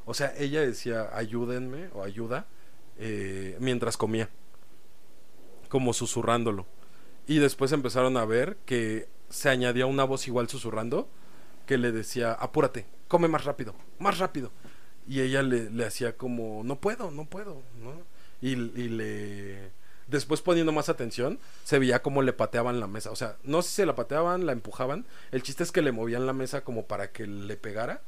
O 0.04 0.14
sea, 0.14 0.32
ella 0.38 0.60
decía, 0.60 1.10
ayúdenme 1.12 1.88
o 1.92 2.04
ayuda 2.04 2.46
eh, 2.98 3.56
mientras 3.58 3.96
comía, 3.96 4.28
como 5.68 5.92
susurrándolo. 5.92 6.66
Y 7.26 7.40
después 7.40 7.72
empezaron 7.72 8.16
a 8.16 8.24
ver 8.24 8.56
que 8.64 9.08
se 9.28 9.48
añadía 9.48 9.86
una 9.86 10.04
voz 10.04 10.28
igual 10.28 10.48
susurrando 10.48 11.08
que 11.66 11.78
le 11.78 11.90
decía, 11.90 12.32
apúrate, 12.32 12.86
come 13.08 13.26
más 13.26 13.42
rápido, 13.42 13.74
más 13.98 14.18
rápido. 14.18 14.52
Y 15.08 15.20
ella 15.20 15.42
le, 15.42 15.68
le 15.68 15.84
hacía 15.84 16.16
como, 16.16 16.62
no 16.62 16.80
puedo, 16.80 17.10
no 17.10 17.24
puedo, 17.24 17.60
¿no? 17.82 17.92
Y, 18.40 18.52
y 18.52 18.88
le... 18.88 19.79
Después 20.10 20.42
poniendo 20.42 20.72
más 20.72 20.88
atención, 20.88 21.38
se 21.62 21.78
veía 21.78 22.02
como 22.02 22.22
le 22.22 22.32
pateaban 22.32 22.80
la 22.80 22.88
mesa. 22.88 23.10
O 23.12 23.16
sea, 23.16 23.36
no 23.44 23.62
sé 23.62 23.68
si 23.68 23.74
se 23.76 23.86
la 23.86 23.94
pateaban, 23.94 24.44
la 24.44 24.52
empujaban. 24.52 25.06
El 25.30 25.42
chiste 25.42 25.62
es 25.62 25.70
que 25.70 25.82
le 25.82 25.92
movían 25.92 26.26
la 26.26 26.32
mesa 26.32 26.62
como 26.62 26.86
para 26.86 27.12
que 27.12 27.28
le 27.28 27.56
pegara, 27.56 28.02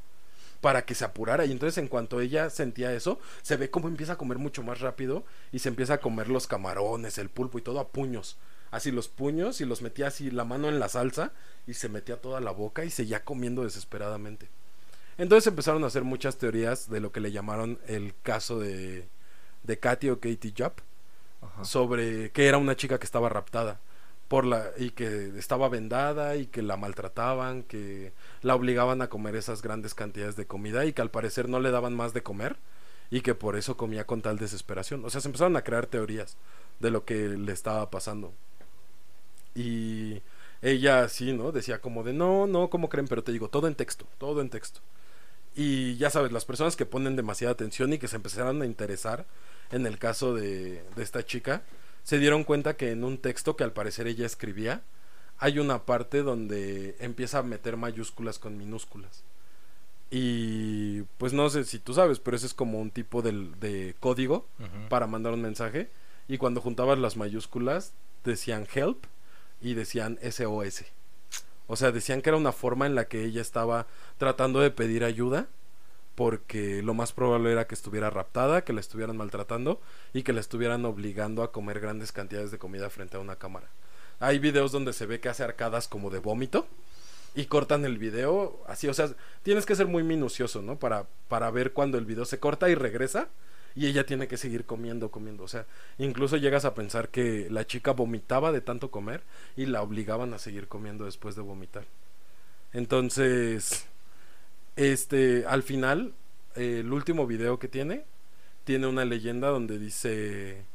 para 0.59 0.83
que 0.83 0.95
se 0.95 1.05
apurara. 1.05 1.45
Y 1.45 1.51
entonces 1.51 1.77
en 1.77 1.87
cuanto 1.87 2.19
ella 2.19 2.49
sentía 2.49 2.93
eso, 2.93 3.19
se 3.41 3.55
ve 3.55 3.69
como 3.69 3.87
empieza 3.87 4.13
a 4.13 4.17
comer 4.17 4.37
mucho 4.37 4.63
más 4.63 4.81
rápido 4.81 5.23
y 5.53 5.59
se 5.59 5.69
empieza 5.69 5.95
a 5.95 5.99
comer 5.99 6.27
los 6.27 6.45
camarones, 6.45 7.17
el 7.17 7.29
pulpo 7.29 7.57
y 7.57 7.61
todo 7.61 7.79
a 7.79 7.87
puños 7.87 8.37
así 8.73 8.91
los 8.91 9.07
puños 9.07 9.61
y 9.61 9.65
los 9.65 9.83
metía 9.83 10.07
así 10.07 10.31
la 10.31 10.45
mano 10.45 10.67
en 10.67 10.79
la 10.79 10.89
salsa 10.89 11.31
y 11.67 11.75
se 11.75 11.89
metía 11.89 12.19
toda 12.19 12.41
la 12.41 12.49
boca 12.49 12.83
y 12.83 12.89
seguía 12.89 13.23
comiendo 13.23 13.63
desesperadamente. 13.63 14.49
Entonces 15.19 15.45
empezaron 15.45 15.83
a 15.83 15.87
hacer 15.87 16.03
muchas 16.03 16.37
teorías 16.37 16.89
de 16.89 16.99
lo 16.99 17.11
que 17.11 17.19
le 17.19 17.31
llamaron 17.31 17.77
el 17.85 18.15
caso 18.23 18.59
de, 18.59 19.07
de 19.61 19.77
Katy 19.77 20.09
o 20.09 20.19
Katie 20.19 20.55
Jupp 20.57 20.79
Sobre 21.63 22.31
que 22.31 22.47
era 22.47 22.57
una 22.57 22.75
chica 22.75 22.99
que 22.99 23.05
estaba 23.05 23.29
raptada 23.29 23.79
por 24.27 24.45
la 24.45 24.71
y 24.77 24.91
que 24.91 25.31
estaba 25.37 25.69
vendada 25.69 26.35
y 26.35 26.47
que 26.47 26.61
la 26.61 26.77
maltrataban, 26.77 27.63
que 27.63 28.13
la 28.41 28.55
obligaban 28.55 29.01
a 29.01 29.07
comer 29.07 29.35
esas 29.35 29.61
grandes 29.61 29.93
cantidades 29.93 30.35
de 30.35 30.47
comida 30.47 30.85
y 30.85 30.93
que 30.93 31.01
al 31.01 31.11
parecer 31.11 31.49
no 31.49 31.59
le 31.59 31.71
daban 31.71 31.95
más 31.95 32.13
de 32.13 32.23
comer 32.23 32.55
y 33.11 33.21
que 33.21 33.35
por 33.35 33.55
eso 33.55 33.77
comía 33.77 34.05
con 34.05 34.21
tal 34.21 34.37
desesperación. 34.39 35.05
O 35.05 35.09
sea, 35.09 35.21
se 35.21 35.27
empezaron 35.27 35.55
a 35.55 35.63
crear 35.63 35.85
teorías 35.85 36.35
de 36.79 36.89
lo 36.89 37.05
que 37.05 37.27
le 37.27 37.51
estaba 37.51 37.89
pasando. 37.91 38.33
Y 39.53 40.21
ella 40.63 41.07
sí, 41.09 41.33
¿no? 41.33 41.51
Decía 41.51 41.79
como 41.79 42.03
de, 42.03 42.13
no, 42.13 42.47
no, 42.47 42.69
¿cómo 42.69 42.89
creen? 42.89 43.07
Pero 43.07 43.23
te 43.23 43.31
digo, 43.31 43.49
todo 43.49 43.67
en 43.67 43.75
texto, 43.75 44.07
todo 44.17 44.41
en 44.41 44.49
texto. 44.49 44.79
Y 45.55 45.95
ya 45.97 46.09
sabes, 46.09 46.31
las 46.31 46.45
personas 46.45 46.75
que 46.75 46.85
ponen 46.85 47.15
demasiada 47.15 47.53
atención 47.53 47.93
y 47.93 47.99
que 47.99 48.07
se 48.07 48.15
empezaron 48.15 48.61
a 48.61 48.65
interesar 48.65 49.25
en 49.73 49.85
el 49.85 49.97
caso 49.97 50.33
de, 50.33 50.83
de 50.95 51.03
esta 51.03 51.25
chica, 51.25 51.63
se 52.03 52.19
dieron 52.19 52.43
cuenta 52.43 52.77
que 52.77 52.91
en 52.91 53.03
un 53.03 53.17
texto 53.17 53.55
que 53.55 53.63
al 53.63 53.73
parecer 53.73 54.07
ella 54.07 54.25
escribía, 54.25 54.83
hay 55.37 55.59
una 55.59 55.85
parte 55.85 56.21
donde 56.21 56.95
empieza 56.99 57.39
a 57.39 57.43
meter 57.43 57.75
mayúsculas 57.75 58.39
con 58.39 58.57
minúsculas. 58.57 59.23
Y 60.09 61.01
pues 61.17 61.33
no 61.33 61.49
sé 61.49 61.63
si 61.63 61.79
tú 61.79 61.95
sabes, 61.95 62.19
pero 62.19 62.37
ese 62.37 62.45
es 62.45 62.53
como 62.53 62.79
un 62.79 62.91
tipo 62.91 63.23
de 63.23 63.95
código 63.99 64.47
para 64.87 65.07
mandar 65.07 65.33
un 65.33 65.41
mensaje. 65.41 65.89
Y 66.27 66.37
cuando 66.37 66.61
juntabas 66.61 66.99
las 66.99 67.17
mayúsculas, 67.17 67.93
decían 68.23 68.67
help 68.73 69.05
y 69.59 69.73
decían 69.73 70.19
SOS. 70.21 70.85
O 71.65 71.75
sea, 71.75 71.91
decían 71.91 72.21
que 72.21 72.29
era 72.29 72.37
una 72.37 72.51
forma 72.51 72.85
en 72.85 72.93
la 72.93 73.07
que 73.07 73.23
ella 73.23 73.41
estaba 73.41 73.87
tratando 74.19 74.59
de 74.59 74.69
pedir 74.69 75.03
ayuda 75.03 75.47
porque 76.15 76.81
lo 76.83 76.93
más 76.93 77.11
probable 77.11 77.51
era 77.51 77.67
que 77.67 77.75
estuviera 77.75 78.09
raptada, 78.09 78.63
que 78.63 78.73
la 78.73 78.79
estuvieran 78.79 79.17
maltratando 79.17 79.81
y 80.13 80.23
que 80.23 80.33
la 80.33 80.39
estuvieran 80.39 80.85
obligando 80.85 81.43
a 81.43 81.51
comer 81.51 81.79
grandes 81.79 82.11
cantidades 82.11 82.51
de 82.51 82.59
comida 82.59 82.89
frente 82.89 83.17
a 83.17 83.19
una 83.19 83.35
cámara. 83.35 83.67
Hay 84.19 84.39
videos 84.39 84.71
donde 84.71 84.93
se 84.93 85.05
ve 85.05 85.19
que 85.19 85.29
hace 85.29 85.43
arcadas 85.43 85.87
como 85.87 86.09
de 86.09 86.19
vómito 86.19 86.67
y 87.35 87.45
cortan 87.45 87.83
el 87.83 87.97
video 87.97 88.63
así, 88.67 88.87
o 88.87 88.93
sea, 88.93 89.09
tienes 89.41 89.65
que 89.65 89.75
ser 89.75 89.87
muy 89.87 90.03
minucioso, 90.03 90.61
¿no? 90.61 90.77
Para, 90.77 91.07
para 91.27 91.49
ver 91.49 91.73
cuando 91.73 91.97
el 91.97 92.05
video 92.05 92.25
se 92.25 92.39
corta 92.39 92.69
y 92.69 92.75
regresa 92.75 93.29
y 93.75 93.87
ella 93.87 94.05
tiene 94.05 94.27
que 94.27 94.37
seguir 94.37 94.65
comiendo, 94.65 95.09
comiendo. 95.09 95.43
O 95.43 95.47
sea, 95.47 95.65
incluso 95.97 96.37
llegas 96.37 96.63
a 96.65 96.75
pensar 96.75 97.09
que 97.09 97.47
la 97.49 97.65
chica 97.65 97.91
vomitaba 97.91 98.51
de 98.51 98.61
tanto 98.61 98.91
comer 98.91 99.23
y 99.55 99.65
la 99.65 99.81
obligaban 99.81 100.33
a 100.33 100.37
seguir 100.37 100.67
comiendo 100.67 101.05
después 101.05 101.35
de 101.35 101.41
vomitar. 101.41 101.85
Entonces, 102.71 103.87
este, 104.75 105.45
al 105.47 105.63
final, 105.63 106.13
eh, 106.55 106.79
el 106.79 106.91
último 106.91 107.27
video 107.27 107.59
que 107.59 107.67
tiene, 107.67 108.05
tiene 108.63 108.87
una 108.87 109.05
leyenda 109.05 109.49
donde 109.49 109.77
dice 109.79 110.65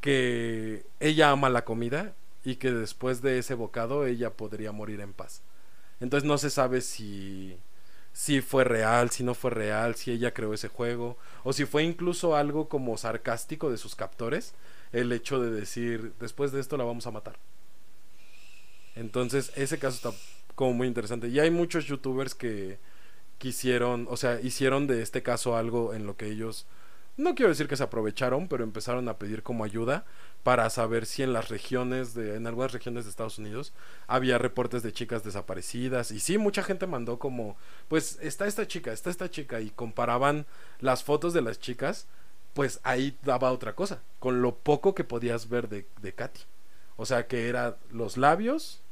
que 0.00 0.84
ella 1.00 1.30
ama 1.30 1.48
la 1.48 1.64
comida 1.64 2.14
y 2.44 2.56
que 2.56 2.72
después 2.72 3.22
de 3.22 3.38
ese 3.38 3.54
bocado 3.54 4.06
ella 4.06 4.30
podría 4.30 4.72
morir 4.72 5.00
en 5.00 5.12
paz. 5.12 5.42
Entonces 6.00 6.26
no 6.26 6.38
se 6.38 6.50
sabe 6.50 6.80
si 6.80 7.56
si 8.14 8.40
fue 8.40 8.62
real, 8.62 9.10
si 9.10 9.24
no 9.24 9.34
fue 9.34 9.50
real, 9.50 9.96
si 9.96 10.12
ella 10.12 10.32
creó 10.32 10.54
ese 10.54 10.68
juego 10.68 11.18
o 11.42 11.52
si 11.52 11.64
fue 11.64 11.82
incluso 11.82 12.36
algo 12.36 12.68
como 12.68 12.96
sarcástico 12.96 13.70
de 13.70 13.76
sus 13.76 13.96
captores 13.96 14.54
el 14.92 15.10
hecho 15.10 15.40
de 15.40 15.50
decir 15.50 16.12
después 16.20 16.52
de 16.52 16.60
esto 16.60 16.76
la 16.76 16.84
vamos 16.84 17.06
a 17.08 17.10
matar. 17.10 17.36
Entonces 18.94 19.52
ese 19.56 19.78
caso 19.78 19.96
está 19.96 20.18
como 20.54 20.72
muy 20.74 20.86
interesante 20.86 21.28
y 21.28 21.40
hay 21.40 21.50
muchos 21.50 21.86
youtubers 21.86 22.34
que 22.36 22.78
quisieron, 23.38 24.06
o 24.10 24.16
sea, 24.16 24.40
hicieron 24.40 24.86
de 24.86 25.02
este 25.02 25.22
caso 25.22 25.56
algo 25.56 25.94
en 25.94 26.06
lo 26.06 26.16
que 26.16 26.26
ellos 26.26 26.66
no 27.16 27.34
quiero 27.34 27.50
decir 27.50 27.68
que 27.68 27.76
se 27.76 27.82
aprovecharon, 27.84 28.48
pero 28.48 28.64
empezaron 28.64 29.08
a 29.08 29.18
pedir 29.18 29.42
como 29.42 29.64
ayuda 29.64 30.04
para 30.42 30.68
saber 30.68 31.06
si 31.06 31.22
en 31.22 31.32
las 31.32 31.48
regiones 31.48 32.12
de 32.14 32.34
en 32.34 32.46
algunas 32.46 32.72
regiones 32.72 33.04
de 33.04 33.10
Estados 33.10 33.38
Unidos 33.38 33.72
había 34.08 34.36
reportes 34.36 34.82
de 34.82 34.92
chicas 34.92 35.22
desaparecidas 35.22 36.10
y 36.10 36.18
sí 36.20 36.38
mucha 36.38 36.62
gente 36.62 36.86
mandó 36.86 37.18
como 37.18 37.56
pues 37.88 38.18
está 38.20 38.46
esta 38.46 38.66
chica, 38.66 38.92
está 38.92 39.10
esta 39.10 39.30
chica 39.30 39.60
y 39.60 39.70
comparaban 39.70 40.46
las 40.80 41.04
fotos 41.04 41.32
de 41.34 41.42
las 41.42 41.60
chicas, 41.60 42.06
pues 42.52 42.80
ahí 42.82 43.16
daba 43.22 43.52
otra 43.52 43.74
cosa, 43.74 44.02
con 44.18 44.42
lo 44.42 44.56
poco 44.56 44.94
que 44.94 45.04
podías 45.04 45.48
ver 45.48 45.68
de 45.68 45.86
de 46.02 46.12
Katy. 46.12 46.42
O 46.96 47.06
sea, 47.06 47.26
que 47.26 47.48
era 47.48 47.76
los 47.90 48.16
labios, 48.16 48.82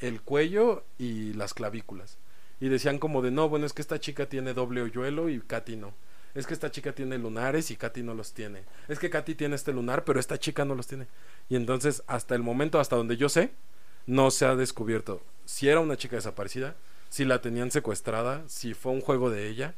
el 0.00 0.20
cuello 0.22 0.84
y 0.98 1.32
las 1.34 1.54
clavículas. 1.54 2.18
Y 2.60 2.68
decían 2.68 2.98
como 2.98 3.22
de, 3.22 3.30
no, 3.30 3.48
bueno, 3.48 3.66
es 3.66 3.72
que 3.72 3.82
esta 3.82 4.00
chica 4.00 4.26
tiene 4.26 4.54
doble 4.54 4.82
hoyuelo 4.82 5.28
y 5.28 5.40
Katy 5.40 5.76
no. 5.76 5.94
Es 6.34 6.46
que 6.46 6.54
esta 6.54 6.70
chica 6.70 6.92
tiene 6.92 7.18
lunares 7.18 7.70
y 7.70 7.76
Katy 7.76 8.02
no 8.02 8.14
los 8.14 8.32
tiene. 8.32 8.64
Es 8.88 8.98
que 8.98 9.10
Katy 9.10 9.34
tiene 9.34 9.54
este 9.54 9.72
lunar, 9.72 10.04
pero 10.04 10.18
esta 10.18 10.38
chica 10.38 10.64
no 10.64 10.74
los 10.74 10.86
tiene. 10.86 11.06
Y 11.48 11.56
entonces, 11.56 12.02
hasta 12.06 12.34
el 12.34 12.42
momento, 12.42 12.80
hasta 12.80 12.96
donde 12.96 13.16
yo 13.16 13.28
sé, 13.28 13.52
no 14.06 14.30
se 14.30 14.44
ha 14.44 14.56
descubierto 14.56 15.22
si 15.44 15.68
era 15.68 15.80
una 15.80 15.96
chica 15.96 16.16
desaparecida, 16.16 16.74
si 17.08 17.24
la 17.24 17.40
tenían 17.40 17.70
secuestrada, 17.70 18.42
si 18.48 18.74
fue 18.74 18.92
un 18.92 19.00
juego 19.00 19.30
de 19.30 19.48
ella. 19.48 19.74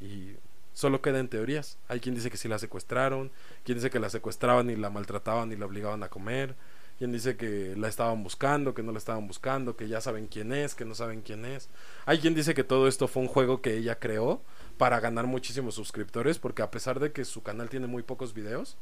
Y 0.00 0.36
solo 0.72 1.02
quedan 1.02 1.28
teorías. 1.28 1.78
Hay 1.88 2.00
quien 2.00 2.14
dice 2.14 2.30
que 2.30 2.36
sí 2.36 2.48
la 2.48 2.58
secuestraron, 2.58 3.30
quien 3.64 3.76
dice 3.78 3.90
que 3.90 4.00
la 4.00 4.10
secuestraban 4.10 4.70
y 4.70 4.76
la 4.76 4.90
maltrataban 4.90 5.52
y 5.52 5.56
la 5.56 5.66
obligaban 5.66 6.02
a 6.02 6.08
comer 6.08 6.54
quien 6.98 7.12
dice 7.12 7.36
que 7.36 7.74
la 7.76 7.88
estaban 7.88 8.22
buscando, 8.22 8.74
que 8.74 8.82
no 8.82 8.92
la 8.92 8.98
estaban 8.98 9.26
buscando, 9.26 9.76
que 9.76 9.88
ya 9.88 10.00
saben 10.00 10.26
quién 10.26 10.52
es, 10.52 10.74
que 10.74 10.84
no 10.84 10.94
saben 10.94 11.22
quién 11.22 11.44
es. 11.44 11.68
Hay 12.06 12.18
quien 12.18 12.34
dice 12.34 12.54
que 12.54 12.64
todo 12.64 12.88
esto 12.88 13.08
fue 13.08 13.22
un 13.22 13.28
juego 13.28 13.60
que 13.60 13.76
ella 13.76 13.98
creó 13.98 14.42
para 14.78 15.00
ganar 15.00 15.26
muchísimos 15.26 15.74
suscriptores, 15.74 16.38
porque 16.38 16.62
a 16.62 16.70
pesar 16.70 17.00
de 17.00 17.12
que 17.12 17.24
su 17.24 17.42
canal 17.42 17.68
tiene 17.68 17.86
muy 17.86 18.02
pocos 18.02 18.34
videos, 18.34 18.76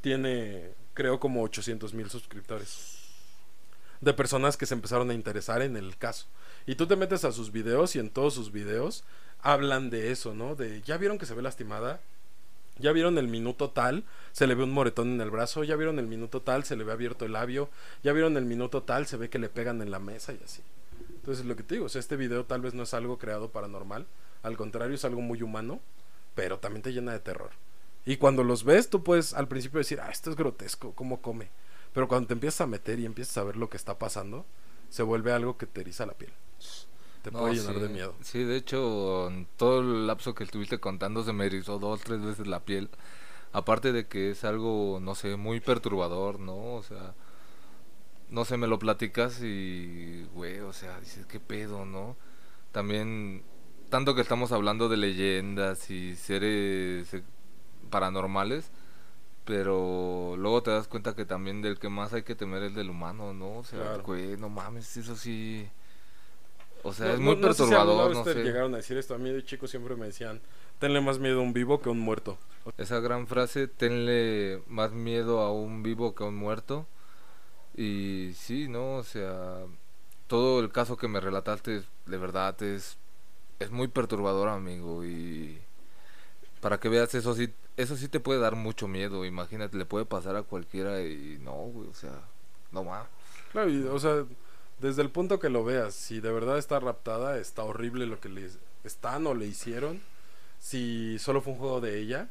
tiene, 0.00 0.70
creo, 0.94 1.20
como 1.20 1.42
800 1.42 1.94
mil 1.94 2.10
suscriptores. 2.10 2.98
De 4.00 4.14
personas 4.14 4.56
que 4.56 4.66
se 4.66 4.74
empezaron 4.74 5.10
a 5.10 5.14
interesar 5.14 5.60
en 5.60 5.76
el 5.76 5.96
caso. 5.96 6.26
Y 6.66 6.76
tú 6.76 6.86
te 6.86 6.96
metes 6.96 7.24
a 7.24 7.32
sus 7.32 7.50
videos 7.50 7.96
y 7.96 7.98
en 7.98 8.10
todos 8.10 8.34
sus 8.34 8.52
videos 8.52 9.04
hablan 9.40 9.90
de 9.90 10.12
eso, 10.12 10.34
¿no? 10.34 10.54
De, 10.54 10.82
¿ya 10.82 10.96
vieron 10.96 11.18
que 11.18 11.26
se 11.26 11.34
ve 11.34 11.42
lastimada? 11.42 12.00
Ya 12.78 12.92
vieron 12.92 13.18
el 13.18 13.28
minuto 13.28 13.70
tal, 13.70 14.04
se 14.32 14.46
le 14.46 14.54
ve 14.54 14.64
un 14.64 14.72
moretón 14.72 15.12
en 15.12 15.20
el 15.20 15.30
brazo, 15.30 15.64
ya 15.64 15.76
vieron 15.76 15.98
el 15.98 16.06
minuto 16.06 16.42
tal, 16.42 16.64
se 16.64 16.76
le 16.76 16.84
ve 16.84 16.92
abierto 16.92 17.24
el 17.24 17.32
labio, 17.32 17.70
ya 18.02 18.12
vieron 18.12 18.36
el 18.36 18.44
minuto 18.44 18.82
tal, 18.82 19.06
se 19.06 19.16
ve 19.16 19.28
que 19.28 19.38
le 19.38 19.48
pegan 19.48 19.82
en 19.82 19.90
la 19.90 19.98
mesa 19.98 20.32
y 20.32 20.40
así. 20.44 20.62
Entonces 21.16 21.44
lo 21.44 21.56
que 21.56 21.62
te 21.62 21.74
digo, 21.74 21.86
este 21.86 22.16
video 22.16 22.44
tal 22.44 22.60
vez 22.60 22.74
no 22.74 22.84
es 22.84 22.94
algo 22.94 23.18
creado 23.18 23.50
paranormal, 23.50 24.06
al 24.42 24.56
contrario 24.56 24.94
es 24.94 25.04
algo 25.04 25.20
muy 25.20 25.42
humano, 25.42 25.80
pero 26.34 26.58
también 26.58 26.82
te 26.82 26.92
llena 26.92 27.12
de 27.12 27.20
terror. 27.20 27.50
Y 28.04 28.16
cuando 28.16 28.44
los 28.44 28.64
ves, 28.64 28.88
tú 28.88 29.02
puedes 29.02 29.34
al 29.34 29.48
principio 29.48 29.78
decir, 29.78 30.00
ah, 30.00 30.08
esto 30.10 30.30
es 30.30 30.36
grotesco, 30.36 30.92
¿cómo 30.94 31.20
come? 31.20 31.50
Pero 31.92 32.08
cuando 32.08 32.28
te 32.28 32.34
empiezas 32.34 32.62
a 32.62 32.66
meter 32.66 33.00
y 33.00 33.06
empiezas 33.06 33.36
a 33.38 33.44
ver 33.44 33.56
lo 33.56 33.68
que 33.68 33.76
está 33.76 33.98
pasando, 33.98 34.46
se 34.88 35.02
vuelve 35.02 35.32
algo 35.32 35.58
que 35.58 35.66
te 35.66 35.80
eriza 35.80 36.06
la 36.06 36.14
piel. 36.14 36.32
Te 37.22 37.32
puede 37.32 37.54
llenar 37.54 37.74
sí, 37.74 37.80
de 37.80 37.88
miedo. 37.88 38.14
Sí, 38.22 38.44
de 38.44 38.56
hecho, 38.56 39.28
en 39.28 39.46
todo 39.56 39.80
el 39.80 40.06
lapso 40.06 40.34
que 40.34 40.44
estuviste 40.44 40.78
contando 40.78 41.24
se 41.24 41.32
me 41.32 41.46
erizó 41.46 41.78
dos, 41.78 42.00
tres 42.02 42.22
veces 42.22 42.46
la 42.46 42.60
piel. 42.60 42.88
Aparte 43.52 43.92
de 43.92 44.06
que 44.06 44.30
es 44.30 44.44
algo, 44.44 44.98
no 45.00 45.14
sé, 45.14 45.36
muy 45.36 45.60
perturbador, 45.60 46.38
¿no? 46.38 46.74
O 46.74 46.82
sea, 46.82 47.14
no 48.30 48.44
sé, 48.44 48.56
me 48.56 48.66
lo 48.66 48.78
platicas 48.78 49.40
y, 49.42 50.24
güey, 50.34 50.60
o 50.60 50.72
sea, 50.72 51.00
dices, 51.00 51.26
¿qué 51.26 51.40
pedo, 51.40 51.84
no? 51.86 52.16
También, 52.72 53.42
tanto 53.90 54.14
que 54.14 54.20
estamos 54.20 54.52
hablando 54.52 54.88
de 54.88 54.98
leyendas 54.98 55.90
y 55.90 56.14
seres 56.16 57.12
eh, 57.14 57.22
paranormales, 57.90 58.70
pero 59.44 60.36
luego 60.36 60.62
te 60.62 60.70
das 60.70 60.88
cuenta 60.88 61.14
que 61.16 61.24
también 61.24 61.62
del 61.62 61.78
que 61.78 61.88
más 61.88 62.12
hay 62.12 62.22
que 62.22 62.34
temer 62.34 62.62
es 62.64 62.74
del 62.74 62.90
humano, 62.90 63.32
¿no? 63.32 63.58
O 63.58 63.64
sea, 63.64 63.80
Claro. 63.80 64.02
güey, 64.04 64.36
no 64.36 64.48
mames, 64.50 64.96
eso 64.96 65.16
sí... 65.16 65.68
O 66.82 66.92
sea, 66.92 67.06
No- 67.08 67.12
es 67.14 67.20
muy 67.20 67.36
no 67.36 67.40
perturbador, 67.42 68.12
no 68.14 68.24
sé. 68.24 68.34
llegaron 68.42 68.74
a 68.74 68.78
decir 68.78 68.96
esto. 68.98 69.14
A 69.14 69.18
mí 69.18 69.30
de 69.30 69.44
chico 69.44 69.66
siempre 69.66 69.96
me 69.96 70.06
decían, 70.06 70.40
tenle 70.78 71.00
más 71.00 71.18
miedo 71.18 71.40
a 71.40 71.42
un 71.42 71.52
vivo 71.52 71.80
que 71.80 71.88
a 71.88 71.92
un 71.92 72.00
muerto. 72.00 72.38
Esa 72.76 73.00
gran 73.00 73.26
frase, 73.26 73.66
tenle 73.68 74.62
más 74.68 74.92
miedo 74.92 75.40
a 75.40 75.52
un 75.52 75.82
vivo 75.82 76.14
que 76.14 76.24
a 76.24 76.26
un 76.26 76.36
muerto. 76.36 76.86
Y 77.76 78.32
sí, 78.34 78.68
¿no? 78.68 78.96
O 78.96 79.02
sea, 79.04 79.58
todo 80.26 80.60
el 80.60 80.70
caso 80.70 80.96
que 80.96 81.08
me 81.08 81.20
relataste, 81.20 81.82
de 82.06 82.16
verdad, 82.18 82.60
es, 82.62 82.98
es 83.58 83.70
muy 83.70 83.88
perturbador, 83.88 84.48
amigo. 84.48 85.04
Y 85.04 85.58
para 86.60 86.78
que 86.78 86.88
veas, 86.88 87.14
eso 87.14 87.34
sí, 87.34 87.52
eso 87.76 87.96
sí 87.96 88.08
te 88.08 88.20
puede 88.20 88.40
dar 88.40 88.56
mucho 88.56 88.88
miedo. 88.88 89.24
Imagínate, 89.24 89.76
le 89.76 89.84
puede 89.84 90.04
pasar 90.04 90.36
a 90.36 90.42
cualquiera 90.42 91.00
y 91.02 91.38
no, 91.42 91.52
güey, 91.54 91.88
o 91.88 91.94
sea, 91.94 92.20
no 92.72 92.84
más. 92.84 93.06
Claro, 93.52 93.70
y, 93.70 93.82
o 93.84 93.98
sea, 93.98 94.24
desde 94.80 95.02
el 95.02 95.10
punto 95.10 95.38
que 95.38 95.48
lo 95.48 95.64
veas, 95.64 95.94
si 95.94 96.20
de 96.20 96.32
verdad 96.32 96.58
está 96.58 96.78
raptada, 96.80 97.38
está 97.38 97.64
horrible 97.64 98.06
lo 98.06 98.20
que 98.20 98.28
le 98.28 98.48
están 98.84 99.26
o 99.26 99.34
le 99.34 99.46
hicieron. 99.46 100.00
Si 100.58 101.18
solo 101.18 101.40
fue 101.40 101.52
un 101.52 101.58
juego 101.58 101.80
de 101.80 101.98
ella, 101.98 102.28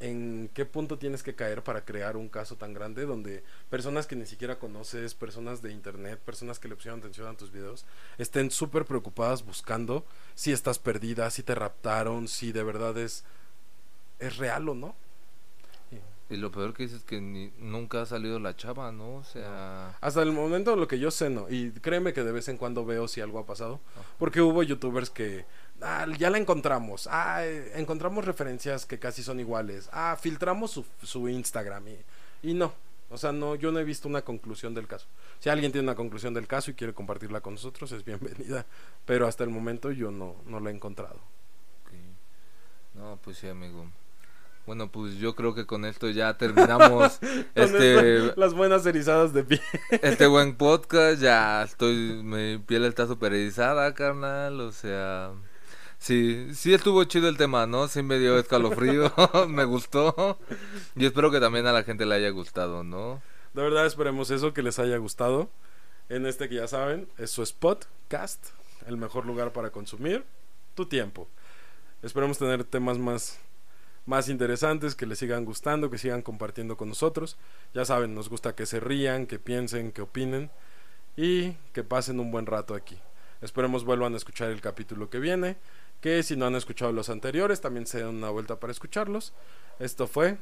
¿en 0.00 0.50
qué 0.54 0.64
punto 0.64 0.98
tienes 0.98 1.22
que 1.22 1.34
caer 1.34 1.62
para 1.62 1.84
crear 1.84 2.16
un 2.16 2.28
caso 2.28 2.56
tan 2.56 2.72
grande 2.72 3.04
donde 3.04 3.44
personas 3.68 4.06
que 4.06 4.16
ni 4.16 4.26
siquiera 4.26 4.58
conoces, 4.58 5.14
personas 5.14 5.60
de 5.60 5.72
internet, 5.72 6.18
personas 6.18 6.58
que 6.58 6.68
le 6.68 6.76
pusieron 6.76 7.00
atención 7.00 7.28
a 7.28 7.36
tus 7.36 7.52
videos, 7.52 7.84
estén 8.16 8.50
súper 8.50 8.86
preocupadas 8.86 9.44
buscando 9.44 10.04
si 10.34 10.52
estás 10.52 10.78
perdida, 10.78 11.30
si 11.30 11.42
te 11.42 11.54
raptaron, 11.54 12.28
si 12.28 12.52
de 12.52 12.62
verdad 12.62 12.96
es, 12.98 13.24
es 14.18 14.38
real 14.38 14.68
o 14.70 14.74
no? 14.74 14.96
Y 16.30 16.36
lo 16.36 16.52
peor 16.52 16.72
que 16.74 16.84
dices 16.84 16.98
es 17.00 17.04
que 17.04 17.20
ni- 17.20 17.52
nunca 17.58 18.02
ha 18.02 18.06
salido 18.06 18.38
la 18.38 18.54
chava, 18.56 18.92
¿no? 18.92 19.16
O 19.16 19.24
sea, 19.24 19.96
Hasta 20.00 20.22
el 20.22 20.30
momento 20.32 20.76
lo 20.76 20.86
que 20.86 20.98
yo 21.00 21.10
sé 21.10 21.28
no. 21.28 21.48
Y 21.50 21.72
créeme 21.72 22.12
que 22.12 22.22
de 22.22 22.30
vez 22.32 22.48
en 22.48 22.56
cuando 22.56 22.84
veo 22.86 23.08
si 23.08 23.20
algo 23.20 23.40
ha 23.40 23.46
pasado. 23.46 23.80
Porque 24.18 24.40
hubo 24.40 24.62
youtubers 24.62 25.10
que... 25.10 25.44
Ah, 25.82 26.06
ya 26.18 26.30
la 26.30 26.38
encontramos. 26.38 27.08
Ah, 27.10 27.44
eh, 27.44 27.72
encontramos 27.74 28.24
referencias 28.24 28.86
que 28.86 28.98
casi 29.00 29.22
son 29.24 29.40
iguales. 29.40 29.88
Ah, 29.92 30.16
filtramos 30.20 30.70
su, 30.70 30.86
su 31.02 31.28
Instagram. 31.28 31.88
Y, 31.88 32.50
y 32.50 32.54
no. 32.54 32.72
O 33.10 33.18
sea, 33.18 33.32
no, 33.32 33.56
yo 33.56 33.72
no 33.72 33.80
he 33.80 33.84
visto 33.84 34.06
una 34.06 34.22
conclusión 34.22 34.72
del 34.72 34.86
caso. 34.86 35.06
Si 35.40 35.48
alguien 35.48 35.72
tiene 35.72 35.84
una 35.88 35.96
conclusión 35.96 36.32
del 36.32 36.46
caso 36.46 36.70
y 36.70 36.74
quiere 36.74 36.94
compartirla 36.94 37.40
con 37.40 37.54
nosotros, 37.54 37.90
es 37.90 38.04
bienvenida. 38.04 38.66
Pero 39.04 39.26
hasta 39.26 39.42
el 39.42 39.50
momento 39.50 39.90
yo 39.90 40.12
no, 40.12 40.36
no 40.46 40.60
la 40.60 40.70
he 40.70 40.74
encontrado. 40.74 41.18
no, 42.94 43.18
pues 43.24 43.38
sí, 43.38 43.48
amigo. 43.48 43.86
Bueno, 44.66 44.90
pues 44.90 45.16
yo 45.16 45.34
creo 45.34 45.54
que 45.54 45.66
con 45.66 45.84
esto 45.84 46.08
ya 46.10 46.36
terminamos 46.36 47.18
este 47.54 48.16
esto, 48.16 48.40
las 48.40 48.54
buenas 48.54 48.86
erizadas 48.86 49.32
de 49.32 49.44
pie. 49.44 49.60
este 49.90 50.26
buen 50.26 50.54
podcast. 50.56 51.20
Ya 51.20 51.62
estoy, 51.62 52.22
mi 52.22 52.58
piel 52.58 52.84
está 52.84 53.06
super 53.06 53.32
erizada, 53.32 53.94
carnal. 53.94 54.60
O 54.60 54.72
sea, 54.72 55.32
sí, 55.98 56.48
sí 56.54 56.72
estuvo 56.72 57.02
chido 57.04 57.28
el 57.28 57.36
tema, 57.36 57.66
¿no? 57.66 57.88
Sí 57.88 58.02
me 58.02 58.18
dio 58.18 58.38
escalofrío, 58.38 59.12
me 59.48 59.64
gustó. 59.64 60.38
Y 60.94 61.06
espero 61.06 61.30
que 61.30 61.40
también 61.40 61.66
a 61.66 61.72
la 61.72 61.82
gente 61.82 62.06
le 62.06 62.14
haya 62.14 62.30
gustado, 62.30 62.84
¿no? 62.84 63.22
De 63.54 63.62
verdad 63.62 63.86
esperemos 63.86 64.30
eso, 64.30 64.52
que 64.52 64.62
les 64.62 64.78
haya 64.78 64.96
gustado. 64.98 65.50
En 66.08 66.26
este 66.26 66.48
que 66.48 66.56
ya 66.56 66.66
saben, 66.66 67.08
es 67.18 67.30
su 67.30 67.44
Spotcast, 67.44 68.48
el 68.86 68.96
mejor 68.96 69.26
lugar 69.26 69.52
para 69.52 69.70
consumir 69.70 70.24
tu 70.74 70.86
tiempo. 70.86 71.28
Esperemos 72.02 72.38
tener 72.38 72.64
temas 72.64 72.98
más, 72.98 73.38
más 74.06 74.28
interesantes, 74.28 74.94
que 74.94 75.06
les 75.06 75.18
sigan 75.18 75.44
gustando, 75.44 75.90
que 75.90 75.98
sigan 75.98 76.22
compartiendo 76.22 76.76
con 76.76 76.88
nosotros. 76.88 77.36
Ya 77.74 77.84
saben, 77.84 78.14
nos 78.14 78.28
gusta 78.28 78.54
que 78.54 78.66
se 78.66 78.80
rían, 78.80 79.26
que 79.26 79.38
piensen, 79.38 79.92
que 79.92 80.02
opinen 80.02 80.50
y 81.16 81.52
que 81.72 81.84
pasen 81.84 82.20
un 82.20 82.30
buen 82.30 82.46
rato 82.46 82.74
aquí. 82.74 82.98
Esperemos 83.40 83.84
vuelvan 83.84 84.14
a 84.14 84.16
escuchar 84.16 84.50
el 84.50 84.60
capítulo 84.60 85.08
que 85.08 85.18
viene, 85.18 85.56
que 86.00 86.22
si 86.22 86.36
no 86.36 86.46
han 86.46 86.54
escuchado 86.54 86.92
los 86.92 87.08
anteriores, 87.08 87.60
también 87.60 87.86
se 87.86 87.98
den 87.98 88.08
una 88.08 88.30
vuelta 88.30 88.60
para 88.60 88.70
escucharlos. 88.70 89.32
Esto 89.78 90.06
fue 90.06 90.38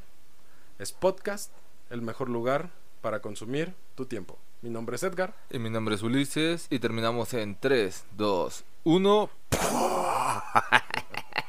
Spotcast, 0.83 1.51
el 1.89 2.01
mejor 2.01 2.29
lugar 2.29 2.71
para 3.01 3.21
consumir 3.21 3.73
tu 3.95 4.05
tiempo. 4.05 4.37
Mi 4.61 4.69
nombre 4.69 4.97
es 4.97 5.03
Edgar. 5.03 5.33
Y 5.49 5.59
mi 5.59 5.69
nombre 5.69 5.95
es 5.95 6.03
Ulises 6.03 6.67
y 6.69 6.79
terminamos 6.79 7.33
en 7.33 7.57
3, 7.57 8.05
2, 8.17 8.65
1. 8.83 9.29